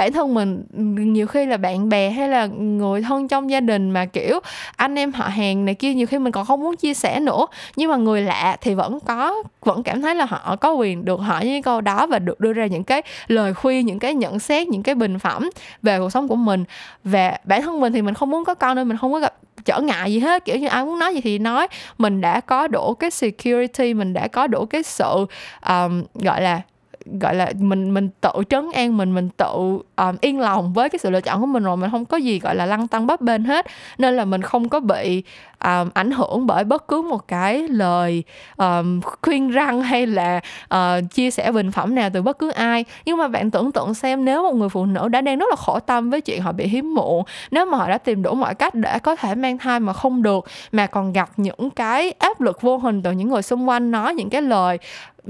bản 0.00 0.12
thân 0.12 0.34
mình 0.34 0.64
nhiều 1.12 1.26
khi 1.26 1.46
là 1.46 1.56
bạn 1.56 1.88
bè 1.88 2.10
hay 2.10 2.28
là 2.28 2.46
người 2.46 3.02
thân 3.02 3.28
trong 3.28 3.50
gia 3.50 3.60
đình 3.60 3.90
mà 3.90 4.06
kiểu 4.06 4.40
anh 4.76 4.98
em 4.98 5.12
họ 5.12 5.28
hàng 5.28 5.64
này 5.64 5.74
kia 5.74 5.94
nhiều 5.94 6.06
khi 6.06 6.18
mình 6.18 6.32
còn 6.32 6.46
không 6.46 6.60
muốn 6.60 6.76
chia 6.76 6.94
sẻ 6.94 7.20
nữa. 7.20 7.46
Nhưng 7.76 7.90
mà 7.90 7.96
người 7.96 8.22
lạ 8.22 8.56
thì 8.60 8.74
vẫn 8.74 9.00
có 9.00 9.42
vẫn 9.64 9.82
cảm 9.82 10.02
thấy 10.02 10.14
là 10.14 10.24
họ 10.24 10.56
có 10.56 10.72
quyền 10.72 11.04
được 11.04 11.20
hỏi 11.20 11.46
những 11.46 11.62
câu 11.62 11.80
đó 11.80 12.06
và 12.06 12.18
được 12.18 12.40
đưa 12.40 12.52
ra 12.52 12.66
những 12.66 12.84
cái 12.84 13.02
lời 13.26 13.54
khuyên 13.54 13.86
những 13.86 13.98
cái 13.98 14.14
nhận 14.14 14.38
xét 14.38 14.68
những 14.68 14.82
cái 14.82 14.94
bình 14.94 15.18
phẩm 15.18 15.50
về 15.82 15.98
cuộc 15.98 16.10
sống 16.10 16.28
của 16.28 16.36
mình. 16.36 16.64
Và 17.04 17.38
bản 17.44 17.62
thân 17.62 17.80
mình 17.80 17.92
thì 17.92 18.02
mình 18.02 18.14
không 18.14 18.30
muốn 18.30 18.44
có 18.44 18.54
con 18.54 18.76
nên 18.76 18.88
mình 18.88 18.96
không 18.96 19.12
có 19.12 19.18
gặp 19.18 19.34
trở 19.64 19.80
ngại 19.80 20.12
gì 20.12 20.18
hết. 20.18 20.44
Kiểu 20.44 20.56
như 20.56 20.68
ai 20.68 20.84
muốn 20.84 20.98
nói 20.98 21.14
gì 21.14 21.20
thì 21.20 21.38
nói. 21.38 21.68
Mình 21.98 22.20
đã 22.20 22.40
có 22.40 22.68
đủ 22.68 22.94
cái 22.94 23.10
security 23.10 23.94
mình 23.94 24.12
đã 24.12 24.28
có 24.28 24.46
đủ 24.46 24.66
cái 24.66 24.82
sự 24.82 25.26
um, 25.68 26.04
gọi 26.14 26.42
là 26.42 26.60
gọi 27.06 27.34
là 27.34 27.52
mình 27.58 27.94
mình 27.94 28.08
tự 28.20 28.30
trấn 28.48 28.70
an 28.74 28.96
mình 28.96 29.14
mình 29.14 29.28
tự 29.36 29.78
um, 29.96 30.16
yên 30.20 30.40
lòng 30.40 30.72
với 30.72 30.88
cái 30.88 30.98
sự 30.98 31.10
lựa 31.10 31.20
chọn 31.20 31.40
của 31.40 31.46
mình 31.46 31.62
rồi 31.62 31.76
mình 31.76 31.90
không 31.90 32.04
có 32.04 32.16
gì 32.16 32.38
gọi 32.38 32.54
là 32.54 32.66
lăng 32.66 32.88
tăng 32.88 33.06
bấp 33.06 33.20
bên 33.20 33.44
hết. 33.44 33.66
Nên 33.98 34.16
là 34.16 34.24
mình 34.24 34.42
không 34.42 34.68
có 34.68 34.80
bị 34.80 35.22
um, 35.64 35.90
ảnh 35.94 36.10
hưởng 36.10 36.46
bởi 36.46 36.64
bất 36.64 36.88
cứ 36.88 37.02
một 37.02 37.28
cái 37.28 37.68
lời 37.68 38.24
um, 38.56 39.00
khuyên 39.22 39.50
răng 39.50 39.82
hay 39.90 40.06
là 40.06 40.40
uh, 40.74 40.78
chia 41.10 41.30
sẻ 41.30 41.52
bình 41.52 41.72
phẩm 41.72 41.94
nào 41.94 42.10
từ 42.12 42.22
bất 42.22 42.38
cứ 42.38 42.50
ai. 42.50 42.84
Nhưng 43.04 43.16
mà 43.16 43.28
bạn 43.28 43.50
tưởng 43.50 43.72
tượng 43.72 43.94
xem 43.94 44.24
nếu 44.24 44.42
một 44.42 44.54
người 44.54 44.68
phụ 44.68 44.86
nữ 44.86 45.08
đã 45.08 45.20
đang 45.20 45.38
rất 45.38 45.46
là 45.50 45.56
khổ 45.56 45.80
tâm 45.80 46.10
với 46.10 46.20
chuyện 46.20 46.42
họ 46.42 46.52
bị 46.52 46.66
hiếm 46.66 46.94
muộn 46.94 47.24
nếu 47.50 47.66
mà 47.66 47.78
họ 47.78 47.88
đã 47.88 47.98
tìm 47.98 48.22
đủ 48.22 48.34
mọi 48.34 48.54
cách 48.54 48.74
để 48.74 48.98
có 48.98 49.16
thể 49.16 49.34
mang 49.34 49.58
thai 49.58 49.80
mà 49.80 49.92
không 49.92 50.22
được 50.22 50.44
mà 50.72 50.86
còn 50.86 51.12
gặp 51.12 51.30
những 51.36 51.70
cái 51.70 52.12
áp 52.18 52.40
lực 52.40 52.62
vô 52.62 52.78
hình 52.78 53.02
từ 53.02 53.12
những 53.12 53.28
người 53.28 53.42
xung 53.42 53.68
quanh 53.68 53.90
nói 53.90 54.14
những 54.14 54.30
cái 54.30 54.42
lời 54.42 54.78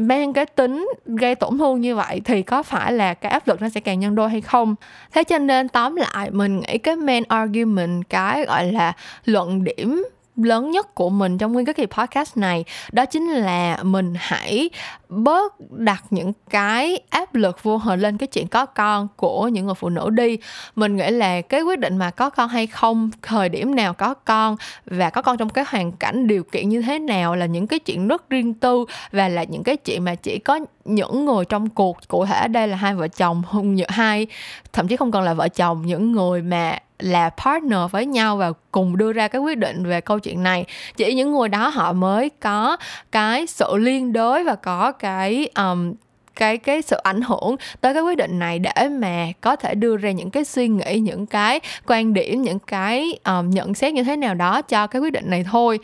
mang 0.09 0.33
cái 0.33 0.47
tính 0.47 0.89
gây 1.07 1.35
tổn 1.35 1.59
thương 1.59 1.81
như 1.81 1.97
vậy 1.97 2.21
thì 2.25 2.43
có 2.43 2.63
phải 2.63 2.93
là 2.93 3.15
cái 3.15 3.33
áp 3.33 3.49
lực 3.49 3.63
nó 3.63 3.69
sẽ 3.69 3.81
càng 3.81 4.01
nhân 4.01 4.15
đôi 4.15 4.31
hay 4.31 4.41
không? 4.41 4.75
Thế 5.13 5.25
cho 5.25 5.39
nên 5.39 5.69
tóm 5.69 5.97
lại, 5.97 6.31
mình 6.31 6.61
nghĩ 6.61 6.79
cái 6.79 6.97
main 6.97 7.25
argument, 7.29 8.09
cái 8.09 8.45
gọi 8.45 8.73
là 8.73 8.93
luận 9.25 9.65
điểm 9.65 10.05
lớn 10.45 10.71
nhất 10.71 10.95
của 10.95 11.11
mình 11.11 11.39
trong 11.39 11.53
nguyên 11.53 11.67
cái 11.67 11.75
kỳ 11.75 11.87
podcast 11.87 12.37
này, 12.37 12.65
đó 12.93 13.07
chính 13.07 13.29
là 13.29 13.79
mình 13.83 14.15
hãy 14.19 14.71
bớt 15.09 15.55
đặt 15.71 16.05
những 16.11 16.33
cái 16.51 17.01
áp 17.11 17.35
lực 17.35 17.63
vô 17.63 17.77
hình 17.77 18.01
lên 18.01 18.19
cái 18.19 18.27
chuyện 18.27 18.47
có 18.49 18.67
con 18.67 19.09
của 19.17 19.49
những 19.49 19.67
người 19.67 19.75
phụ 19.75 19.89
nữ 19.89 20.11
đi. 20.11 20.39
Mình 20.77 20.97
nghĩ 20.97 21.11
là 21.11 21.41
cái 21.41 21.63
quyết 21.63 21.79
định 21.79 21.97
mà 21.97 22.11
có 22.11 22.31
con 22.31 22.49
hay 22.49 22.67
không, 22.67 23.11
thời 23.23 23.49
điểm 23.49 23.75
nào 23.75 23.95
có 23.95 24.15
con 24.15 24.57
và 24.87 25.11
có 25.11 25.23
con 25.23 25.37
trong 25.37 25.49
cái 25.49 25.65
hoàn 25.69 25.93
cảnh 25.93 26.27
điều 26.27 26.45
kiện 26.45 26.69
như 26.69 26.83
thế 26.83 26.99
nào 26.99 27.37
là 27.37 27.47
những 27.47 27.67
cái 27.67 27.79
chuyện 27.79 28.09
rất 28.09 28.31
riêng 28.31 28.55
tư 28.55 28.85
và 29.13 29.29
là 29.29 29.45
những 29.45 29.63
cái 29.63 29.77
chuyện 29.77 30.05
mà 30.05 30.15
chỉ 30.15 30.39
có 30.39 30.61
những 30.85 31.25
người 31.25 31.45
trong 31.45 31.69
cuộc, 31.69 32.09
cụ 32.09 32.27
thể 32.27 32.41
ở 32.41 32.49
đây 32.49 32.69
là 32.69 32.77
hai 32.77 32.95
vợ 32.95 33.09
chồng 33.09 33.43
hai, 33.89 34.27
thậm 34.73 34.89
chí 34.89 34.97
không 34.97 35.11
còn 35.11 35.25
là 35.25 35.35
vợ 35.35 35.49
chồng, 35.49 35.87
những 35.87 36.13
người 36.13 36.43
mà 36.43 36.79
là 37.01 37.31
partner 37.45 37.81
với 37.91 38.07
nhau 38.07 38.37
và 38.37 38.53
cùng 38.71 38.97
đưa 38.97 39.13
ra 39.13 39.29
cái 39.29 39.41
quyết 39.41 39.59
định 39.59 39.87
về 39.87 40.01
câu 40.01 40.19
chuyện 40.19 40.43
này. 40.43 40.65
Chỉ 40.97 41.15
những 41.15 41.33
người 41.33 41.49
đó 41.49 41.69
họ 41.69 41.93
mới 41.93 42.31
có 42.41 42.77
cái 43.13 43.47
sự 43.47 43.77
liên 43.77 44.13
đới 44.13 44.45
và 44.45 44.55
có 44.55 44.93
cái 44.93 45.49
um, 45.57 45.95
cái 46.41 46.59
cái 46.59 46.83
sự 46.83 46.97
ảnh 46.97 47.23
hưởng 47.23 47.57
tới 47.81 47.95
cái 47.95 48.03
quyết 48.03 48.17
định 48.17 48.39
này 48.39 48.59
để 48.59 48.89
mà 48.89 49.27
có 49.41 49.57
thể 49.57 49.75
đưa 49.75 49.97
ra 49.97 50.11
những 50.11 50.31
cái 50.31 50.45
suy 50.45 50.69
nghĩ 50.69 50.99
những 50.99 51.27
cái 51.27 51.61
quan 51.87 52.15
điểm 52.15 52.43
những 52.43 52.59
cái 52.59 53.19
um, 53.25 53.51
nhận 53.51 53.75
xét 53.75 53.95
như 53.95 54.05
thế 54.05 54.17
nào 54.17 54.35
đó 54.35 54.63
cho 54.63 54.87
cái 54.87 55.03
quyết 55.03 55.13
định 55.13 55.31
này 55.31 55.45
thôi. 55.51 55.79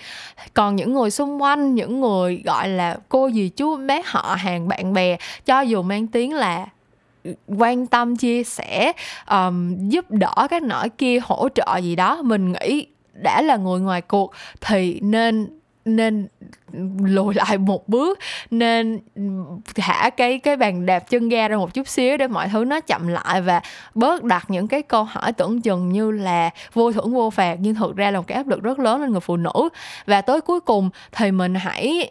Còn 0.55 0.77
những 0.77 0.93
người 0.93 1.11
xung 1.11 1.43
quanh 1.43 1.75
những 1.75 2.01
người 2.01 2.43
gọi 2.45 2.69
là 2.69 2.97
cô 3.09 3.31
dì 3.31 3.49
chú 3.49 3.77
bé 3.77 4.03
họ 4.05 4.37
hàng 4.39 4.69
bạn 4.69 4.93
bè 4.93 5.17
cho 5.47 5.61
dù 5.61 5.83
mang 5.83 6.07
tiếng 6.07 6.35
là 6.35 6.67
quan 7.47 7.87
tâm 7.87 8.17
chia 8.17 8.45
sẻ 8.45 8.93
um, 9.31 9.89
giúp 9.89 10.11
đỡ 10.11 10.47
các 10.51 10.63
nỗi 10.63 10.89
kia 10.89 11.19
hỗ 11.23 11.49
trợ 11.55 11.77
gì 11.77 11.97
đó. 11.97 12.23
Mình 12.23 12.53
nghĩ 12.53 12.87
đã 13.23 13.43
là 13.43 13.57
người 13.57 13.81
ngoài 13.81 14.01
cuộc 14.03 14.33
thì 14.61 15.01
nên 15.03 15.49
nên 15.87 16.29
lùi 17.03 17.35
lại 17.47 17.59
một 17.59 17.89
bước 17.89 18.19
nên 18.51 19.01
thả 19.75 20.11
cái 20.17 20.39
cái 20.39 20.57
bàn 20.57 20.87
đạp 20.87 20.99
chân 20.99 21.29
ga 21.29 21.49
ra 21.49 21.57
một 21.57 21.75
chút 21.75 21.89
xíu 21.89 22.17
để 22.17 22.29
mọi 22.29 22.49
thứ 22.49 22.65
nó 22.65 22.81
chậm 22.81 23.09
lại 23.09 23.43
và 23.43 23.61
bớt 23.95 24.25
đặt 24.25 24.45
những 24.49 24.69
cái 24.69 24.83
câu 24.83 25.05
hỏi 25.05 25.33
tưởng 25.33 25.61
chừng 25.63 25.89
như 25.89 26.11
là 26.11 26.51
vô 26.73 26.93
thưởng 26.93 27.15
vô 27.15 27.31
phạt. 27.31 27.57
Nhưng 27.61 27.75
thực 27.75 27.97
ra 27.97 28.11
là 28.11 28.19
một 28.19 28.27
cái 28.27 28.37
áp 28.37 28.49
lực 28.49 28.63
rất 28.63 28.79
lớn 28.79 29.01
lên 29.01 29.11
người 29.11 29.21
phụ 29.21 29.37
nữ. 29.37 29.69
Và 30.07 30.21
tới 30.21 30.41
cuối 30.41 30.61
cùng 30.61 30.91
thì 31.13 31.31
mình 31.31 31.55
hãy 31.55 32.11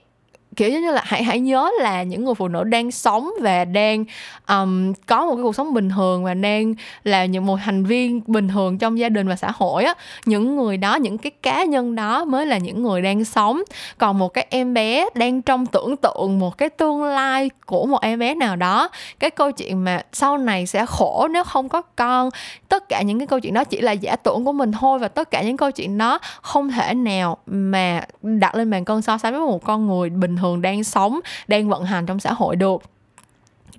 kiểu 0.56 0.70
như 0.70 0.91
là 0.91 1.02
hãy 1.06 1.24
hãy 1.24 1.39
nhớ 1.39 1.72
là 1.80 2.04
những 2.04 2.26
người 2.26 2.36
phụ 2.36 2.48
nữ 2.48 2.63
đang 2.63 2.91
sống 2.91 3.30
và 3.41 3.65
đang 3.65 4.06
um, 4.48 4.94
có 5.08 5.26
một 5.26 5.36
cái 5.36 5.44
cuộc 5.44 5.56
sống 5.56 5.74
bình 5.74 5.89
thường 5.89 6.24
và 6.24 6.34
đang 6.34 6.74
là 7.04 7.26
những 7.26 7.46
một 7.46 7.58
thành 7.65 7.86
viên 7.86 8.22
bình 8.28 8.48
thường 8.48 8.78
trong 8.78 9.00
gia 9.00 9.10
đình 9.10 9.28
và 9.28 9.36
xã 9.36 9.52
hội 9.56 9.84
á. 9.84 9.94
Những 10.26 10.56
người 10.56 10.78
đó 10.78 10.96
những 10.96 11.18
cái 11.18 11.32
cá 11.32 11.63
nhân 11.63 11.96
đó 11.96 12.26
mới 12.26 12.46
là 12.46 12.58
những 12.58 12.84
người 12.84 13.02
đang 13.02 13.26
sống. 13.26 13.62
Còn 13.98 14.20
một 14.20 14.34
cái 14.34 14.48
em 14.50 14.74
bé 14.74 15.10
đang 15.15 15.41
trong 15.41 15.65
tưởng 15.65 15.98
tượng 15.98 16.39
một 16.39 16.58
cái 16.58 16.70
tương 16.70 17.04
lai 17.04 17.50
của 17.65 17.86
một 17.86 18.02
em 18.02 18.20
bé 18.20 18.36
nào 18.36 18.56
đó 18.56 18.89
cái 19.20 19.30
câu 19.30 19.52
chuyện 19.52 19.84
mà 19.84 20.02
sau 20.13 20.38
này 20.38 20.65
sẽ 20.65 20.86
khổ 20.86 21.28
nếu 21.32 21.44
không 21.44 21.70
có 21.70 21.82
con. 21.82 22.30
Tất 22.70 22.89
cả 22.89 23.02
những 23.02 23.20
cái 23.20 23.28
câu 23.28 23.39
chuyện 23.39 23.54
đó 23.54 23.63
chỉ 23.63 23.82
là 23.82 23.91
giả 23.91 24.15
tưởng 24.15 24.46
của 24.46 24.52
mình 24.52 24.72
thôi 24.72 25.00
và 25.00 25.08
tất 25.08 25.32
cả 25.32 25.44
những 25.44 25.58
câu 25.58 25.72
chuyện 25.72 25.98
đó 25.98 26.20
không 26.41 26.72
thể 26.72 26.94
nào 26.94 27.38
mà 27.46 28.02
đặt 28.22 28.56
lên 28.56 28.70
bàn 28.70 28.86
cân 28.86 29.02
so 29.02 29.18
sánh 29.18 29.34
với 29.34 29.41
một 29.41 29.63
con 29.63 29.88
người 29.88 30.10
bình 30.10 30.38
thường 30.38 30.44
thường 30.45 30.62
đang 30.62 30.84
sống, 30.84 31.19
đang 31.47 31.69
vận 31.69 31.86
hành 31.86 32.05
trong 32.05 32.19
xã 32.19 32.34
hội 32.34 32.55
được. 32.55 32.81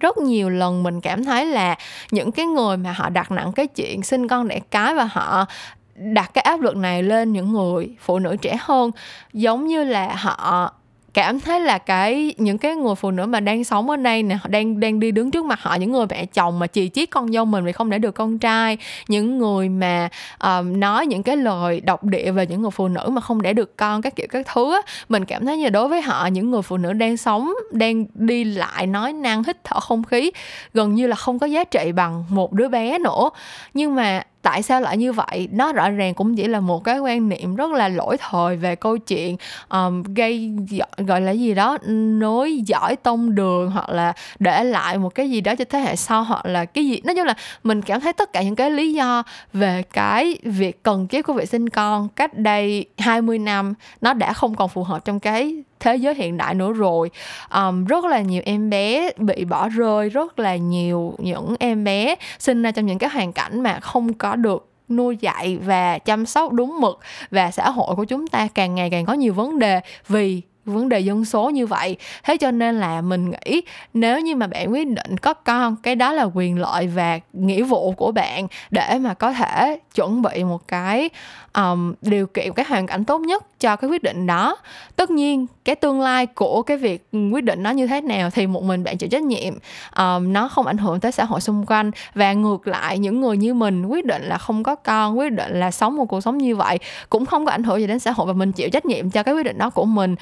Rất 0.01 0.19
nhiều 0.19 0.51
lần 0.51 0.83
mình 0.83 1.01
cảm 1.01 1.25
thấy 1.25 1.47
là 1.47 1.77
những 2.11 2.33
cái 2.33 2.47
người 2.47 2.77
mà 2.77 2.93
họ 2.93 3.09
đặt 3.09 3.31
nặng 3.31 3.53
cái 3.53 3.67
chuyện 3.67 4.03
sinh 4.03 4.29
con 4.29 4.49
đẻ 4.49 4.61
cái 4.71 4.95
và 4.95 5.05
họ 5.05 5.47
đặt 5.95 6.31
cái 6.35 6.43
áp 6.43 6.61
lực 6.61 6.77
này 6.77 7.03
lên 7.03 7.33
những 7.33 7.53
người 7.53 7.97
phụ 8.01 8.19
nữ 8.19 8.37
trẻ 8.37 8.57
hơn, 8.61 8.91
giống 9.33 9.67
như 9.67 9.85
là 9.85 10.15
họ 10.15 10.73
cảm 11.17 11.41
thấy 11.41 11.61
là 11.61 11.79
cái 11.79 12.35
những 12.37 12.59
cái 12.59 12.77
người 12.77 12.95
phụ 12.95 13.11
nữ 13.11 13.27
mà 13.27 13.41
đang 13.41 13.65
sống 13.65 13.91
ở 13.91 13.97
đây 13.97 14.23
nè 14.23 14.39
đang 14.49 14.81
đang 14.81 15.01
đi 15.01 15.11
đứng 15.11 15.31
trước 15.31 15.45
mặt 15.45 15.61
họ 15.63 15.75
những 15.75 15.93
người 15.93 16.07
mẹ 16.11 16.27
chồng 16.27 16.59
mà 16.59 16.67
chỉ 16.67 16.89
chiết 16.89 17.11
con 17.11 17.33
dâu 17.33 17.45
mình 17.45 17.65
vì 17.65 17.73
không 17.73 17.91
để 17.91 17.99
được 17.99 18.11
con 18.11 18.39
trai 18.39 18.79
những 19.09 19.39
người 19.39 19.69
mà 19.69 20.09
um, 20.39 20.81
nói 20.81 21.07
những 21.07 21.23
cái 21.23 21.37
lời 21.37 21.81
độc 21.81 22.05
địa 22.05 22.31
về 22.31 22.47
những 22.47 22.63
người 22.63 22.71
phụ 22.71 22.89
nữ 22.89 23.09
mà 23.13 23.21
không 23.21 23.43
để 23.43 23.53
được 23.53 23.77
con 23.77 24.03
các 24.03 24.17
kiểu 24.17 24.27
các 24.31 24.47
thứ 24.55 24.73
á 24.73 24.81
mình 25.09 25.25
cảm 25.25 25.47
thấy 25.47 25.59
như 25.59 25.69
đối 25.69 25.89
với 25.89 26.03
họ 26.03 26.27
những 26.27 26.51
người 26.51 26.63
phụ 26.63 26.77
nữ 26.77 26.93
đang 26.93 27.17
sống 27.17 27.55
đang 27.71 28.05
đi 28.15 28.45
lại 28.45 28.87
nói 28.87 29.13
năng 29.13 29.45
hít 29.45 29.65
thở 29.65 29.81
không 29.81 30.05
khí 30.05 30.31
gần 30.75 30.95
như 30.95 31.07
là 31.07 31.17
không 31.17 31.39
có 31.39 31.47
giá 31.47 31.65
trị 31.65 31.93
bằng 31.93 32.25
một 32.29 32.53
đứa 32.53 32.69
bé 32.69 32.99
nữa. 32.99 33.31
Nhưng 33.75 33.95
mà 33.95 34.23
tại 34.47 34.63
sao 34.63 34.81
lại 34.81 34.97
như 34.97 35.13
vậy? 35.13 35.49
Nó 35.53 35.73
rõ 35.73 35.91
ràng 35.91 36.15
cũng 36.15 36.37
chỉ 36.37 36.49
là 36.49 36.61
một 36.61 36.85
cái 36.85 36.99
quan 36.99 37.29
niệm 37.29 37.57
rất 37.57 37.71
là 37.71 37.89
lỗi 37.89 38.17
thời 38.17 38.57
về 38.57 38.77
câu 38.77 38.99
chuyện 38.99 39.37
um, 39.69 40.03
gây 40.03 40.53
gọi 40.97 41.21
là 41.21 41.33
gì 41.33 41.55
đó 41.55 41.79
nối 42.19 42.57
dõi 42.67 42.97
tông 42.97 43.35
đường 43.35 43.71
hoặc 43.71 43.89
là 43.89 44.13
để 44.39 44.65
lại 44.65 44.99
một 44.99 45.15
cái 45.15 45.31
gì 45.31 45.41
đó 45.41 45.55
cho 45.55 45.65
thế 45.65 45.79
hệ 45.79 45.97
sau 45.97 46.23
hoặc 46.25 46.47
là 46.47 46.65
cái 46.65 46.87
gì. 46.87 47.01
Nói 47.05 47.15
chung 47.17 47.27
là 47.27 47.35
mình 47.63 47.83
cảm 47.83 48.01
thấy 48.01 48.13
tất 48.13 48.33
cả 48.33 48.43
những 48.43 48.57
cái 48.57 48.71
lý 48.71 48.93
do 48.93 49.23
về 49.53 49.83
cái 49.83 50.39
việc 50.43 50.83
cần 50.83 51.09
thiết 51.09 51.23
của 51.23 51.33
việc 51.33 51.49
sinh 51.49 51.69
con 51.69 52.09
cách 52.09 52.39
đây 52.39 52.87
20 52.99 53.39
năm 53.39 53.75
nó 54.01 54.13
đã 54.13 54.33
không 54.33 54.55
còn 54.55 54.69
phù 54.69 54.83
hợp 54.83 55.05
trong 55.05 55.21
cái 55.21 55.63
thế 55.87 55.97
giới 55.97 56.15
hiện 56.15 56.37
đại 56.37 56.55
nữa 56.55 56.73
rồi. 56.73 57.11
Um, 57.55 57.85
rất 57.85 58.05
là 58.05 58.21
nhiều 58.21 58.43
em 58.45 58.71
bé 58.71 59.11
bị 59.17 59.45
bỏ 59.45 59.69
rơi 59.69 60.09
rất 60.09 60.39
là 60.39 60.57
nhiều 60.57 61.15
những 61.19 61.55
em 61.59 61.85
bé 61.85 62.15
sinh 62.39 62.63
ra 62.63 62.71
trong 62.71 62.87
những 62.87 62.99
cái 62.99 63.11
hoàn 63.11 63.33
cảnh 63.33 63.61
mà 63.63 63.81
không 63.81 64.15
có 64.15 64.37
được 64.37 64.69
nuôi 64.89 65.17
dạy 65.21 65.59
và 65.65 65.99
chăm 65.99 66.27
sóc 66.27 66.53
đúng 66.53 66.81
mực 66.81 67.01
và 67.31 67.51
xã 67.51 67.71
hội 67.71 67.97
của 67.97 68.05
chúng 68.05 68.27
ta 68.27 68.49
càng 68.55 68.75
ngày 68.75 68.91
càng 68.91 69.05
có 69.07 69.13
nhiều 69.13 69.35
vấn 69.35 69.59
đề 69.59 69.81
vì 70.09 70.43
vấn 70.65 70.89
đề 70.89 71.01
dân 71.01 71.25
số 71.25 71.51
như 71.51 71.67
vậy. 71.67 71.97
Thế 72.25 72.37
cho 72.37 72.51
nên 72.51 72.81
là 72.81 73.01
mình 73.01 73.31
nghĩ 73.31 73.63
nếu 73.95 74.21
như 74.21 74.37
mà 74.37 74.47
bạn 74.47 74.73
quyết 74.73 74.89
định 74.89 75.19
có 75.19 75.35
con 75.35 75.77
cái 75.77 75.95
đó 75.95 76.13
là 76.13 76.23
quyền 76.35 76.59
lợi 76.59 76.87
và 76.87 77.19
nghĩa 77.33 77.63
vụ 77.63 77.93
của 77.93 78.13
bạn 78.13 78.47
để 78.71 78.99
mà 78.99 79.15
có 79.15 79.33
thể 79.33 79.79
chuẩn 79.95 80.23
bị 80.23 80.45
một 80.45 80.69
cái 80.69 81.11
um, 81.57 81.95
điều 82.03 82.27
kiện 82.27 82.53
cái 82.53 82.67
hoàn 82.69 82.87
cảnh 82.87 83.05
tốt 83.05 83.21
nhất 83.21 83.61
cho 83.61 83.77
cái 83.77 83.91
quyết 83.91 84.03
định 84.03 84.27
đó. 84.27 84.57
Tất 84.97 85.11
nhiên 85.11 85.47
cái 85.65 85.75
tương 85.75 86.01
lai 86.01 86.27
của 86.27 86.63
cái 86.63 86.77
việc 86.77 87.09
quyết 87.33 87.45
định 87.45 87.63
nó 87.63 87.71
như 87.71 87.87
thế 87.87 88.01
nào 88.01 88.31
thì 88.31 88.47
một 88.47 88.63
mình 88.63 88.85
bạn 88.85 88.99
chịu 88.99 89.09
trách 89.09 89.23
nhiệm. 89.23 89.55
Um, 89.99 90.33
nó 90.33 90.49
không 90.49 90.67
ảnh 90.67 90.79
hưởng 90.79 91.01
tới 91.01 91.13
xã 91.13 91.25
hội 91.25 91.41
xung 91.41 91.67
quanh. 91.67 91.91
Và 92.15 92.33
ngược 92.33 92.67
lại 92.67 92.99
những 92.99 93.21
người 93.21 93.37
như 93.37 93.55
mình 93.55 93.87
quyết 93.87 94.05
định 94.07 94.23
là 94.23 94.39
không 94.39 94.63
có 94.63 94.75
con 94.75 95.19
quyết 95.19 95.33
định 95.33 95.61
là 95.61 95.71
sống 95.71 95.97
một 95.97 96.05
cuộc 96.05 96.21
sống 96.21 96.39
như 96.39 96.57
vậy 96.57 96.79
cũng 97.11 97.27
không 97.27 97.45
có 97.45 97.53
ảnh 97.53 97.63
hưởng 97.63 97.81
gì 97.81 97.87
đến 97.87 97.99
xã 97.99 98.11
hội 98.11 98.27
và 98.27 98.33
mình 98.33 98.53
chịu 98.53 98.71
trách 98.71 98.87
nhiệm 98.87 99.11
cho 99.11 99.23
cái 99.23 99.35
quyết 99.35 99.43
định 99.43 99.59
đó 99.59 99.71
của 99.71 99.85
mình. 99.85 100.15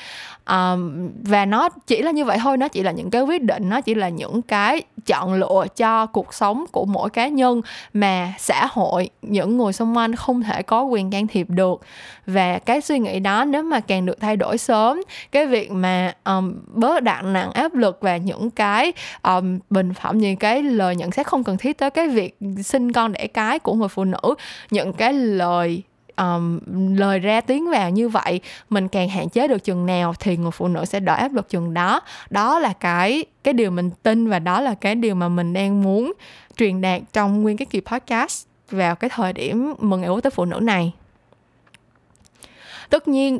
Um, 0.50 1.10
và 1.22 1.44
nó 1.44 1.68
chỉ 1.68 2.02
là 2.02 2.10
như 2.10 2.24
vậy 2.24 2.38
thôi 2.42 2.56
nó 2.56 2.68
chỉ 2.68 2.82
là 2.82 2.92
những 2.92 3.10
cái 3.10 3.22
quyết 3.22 3.42
định 3.42 3.68
nó 3.68 3.80
chỉ 3.80 3.94
là 3.94 4.08
những 4.08 4.42
cái 4.42 4.82
chọn 5.06 5.34
lựa 5.34 5.66
cho 5.76 6.06
cuộc 6.06 6.34
sống 6.34 6.64
của 6.72 6.84
mỗi 6.84 7.10
cá 7.10 7.28
nhân 7.28 7.62
mà 7.92 8.32
xã 8.38 8.66
hội 8.70 9.10
những 9.22 9.56
người 9.56 9.72
xung 9.72 9.96
quanh 9.96 10.16
không 10.16 10.42
thể 10.42 10.62
có 10.62 10.82
quyền 10.82 11.10
can 11.10 11.26
thiệp 11.26 11.46
được. 11.50 11.80
Và 12.26 12.58
cái 12.58 12.80
suy 12.80 12.98
nghĩ 12.98 13.20
đó 13.20 13.44
nếu 13.44 13.62
mà 13.62 13.80
càng 13.80 14.06
được 14.06 14.20
thay 14.20 14.36
đổi 14.36 14.58
sớm 14.58 15.02
cái 15.32 15.46
việc 15.46 15.70
mà 15.70 16.14
um, 16.24 16.54
bớt 16.66 17.02
đặt 17.02 17.22
nặng 17.22 17.52
áp 17.52 17.74
lực 17.74 17.98
và 18.00 18.16
những 18.16 18.50
cái 18.50 18.92
um, 19.22 19.58
bình 19.70 19.94
phẩm 19.94 20.18
những 20.18 20.36
cái 20.36 20.62
lời 20.62 20.96
nhận 20.96 21.10
xét 21.10 21.26
không 21.26 21.44
cần 21.44 21.56
thiết 21.56 21.78
tới 21.78 21.90
cái 21.90 22.08
việc 22.08 22.38
sinh 22.64 22.92
con 22.92 23.12
đẻ 23.12 23.26
cái 23.26 23.58
của 23.58 23.74
người 23.74 23.88
phụ 23.88 24.04
nữ 24.04 24.34
những 24.70 24.92
cái 24.92 25.12
lời 25.12 25.82
um, 26.16 26.60
lời 26.96 27.18
ra 27.18 27.40
tiếng 27.40 27.70
vào 27.70 27.90
như 27.90 28.08
vậy 28.08 28.40
mình 28.70 28.88
càng 28.88 29.08
hạn 29.08 29.28
chế 29.28 29.48
được 29.48 29.64
chừng 29.64 29.86
nào 29.86 30.14
thì 30.20 30.36
người 30.36 30.50
phụ 30.50 30.68
nữ 30.68 30.84
sẽ 30.84 31.00
đỡ 31.00 31.14
áp 31.14 31.32
lực 31.32 31.48
chừng 31.48 31.74
đó. 31.74 32.00
Đó 32.30 32.58
là 32.58 32.72
cái 32.72 33.24
cái 33.44 33.54
điều 33.54 33.70
mình 33.70 33.90
tin 34.02 34.28
và 34.28 34.38
đó 34.38 34.60
là 34.60 34.74
cái 34.74 34.94
điều 34.94 35.14
mà 35.14 35.28
mình 35.28 35.52
đang 35.52 35.82
muốn 35.82 36.12
truyền 36.56 36.80
đạt 36.80 37.02
trong 37.12 37.42
nguyên 37.42 37.56
cái 37.56 37.66
kỳ 37.66 37.80
podcast 37.80 38.46
vào 38.70 38.94
cái 38.94 39.10
thời 39.10 39.32
điểm 39.32 39.74
mừng 39.78 40.00
ngày 40.00 40.10
quốc 40.10 40.20
tế 40.20 40.30
phụ 40.30 40.44
nữ 40.44 40.60
này. 40.60 40.92
Tất 42.90 43.08
nhiên 43.08 43.38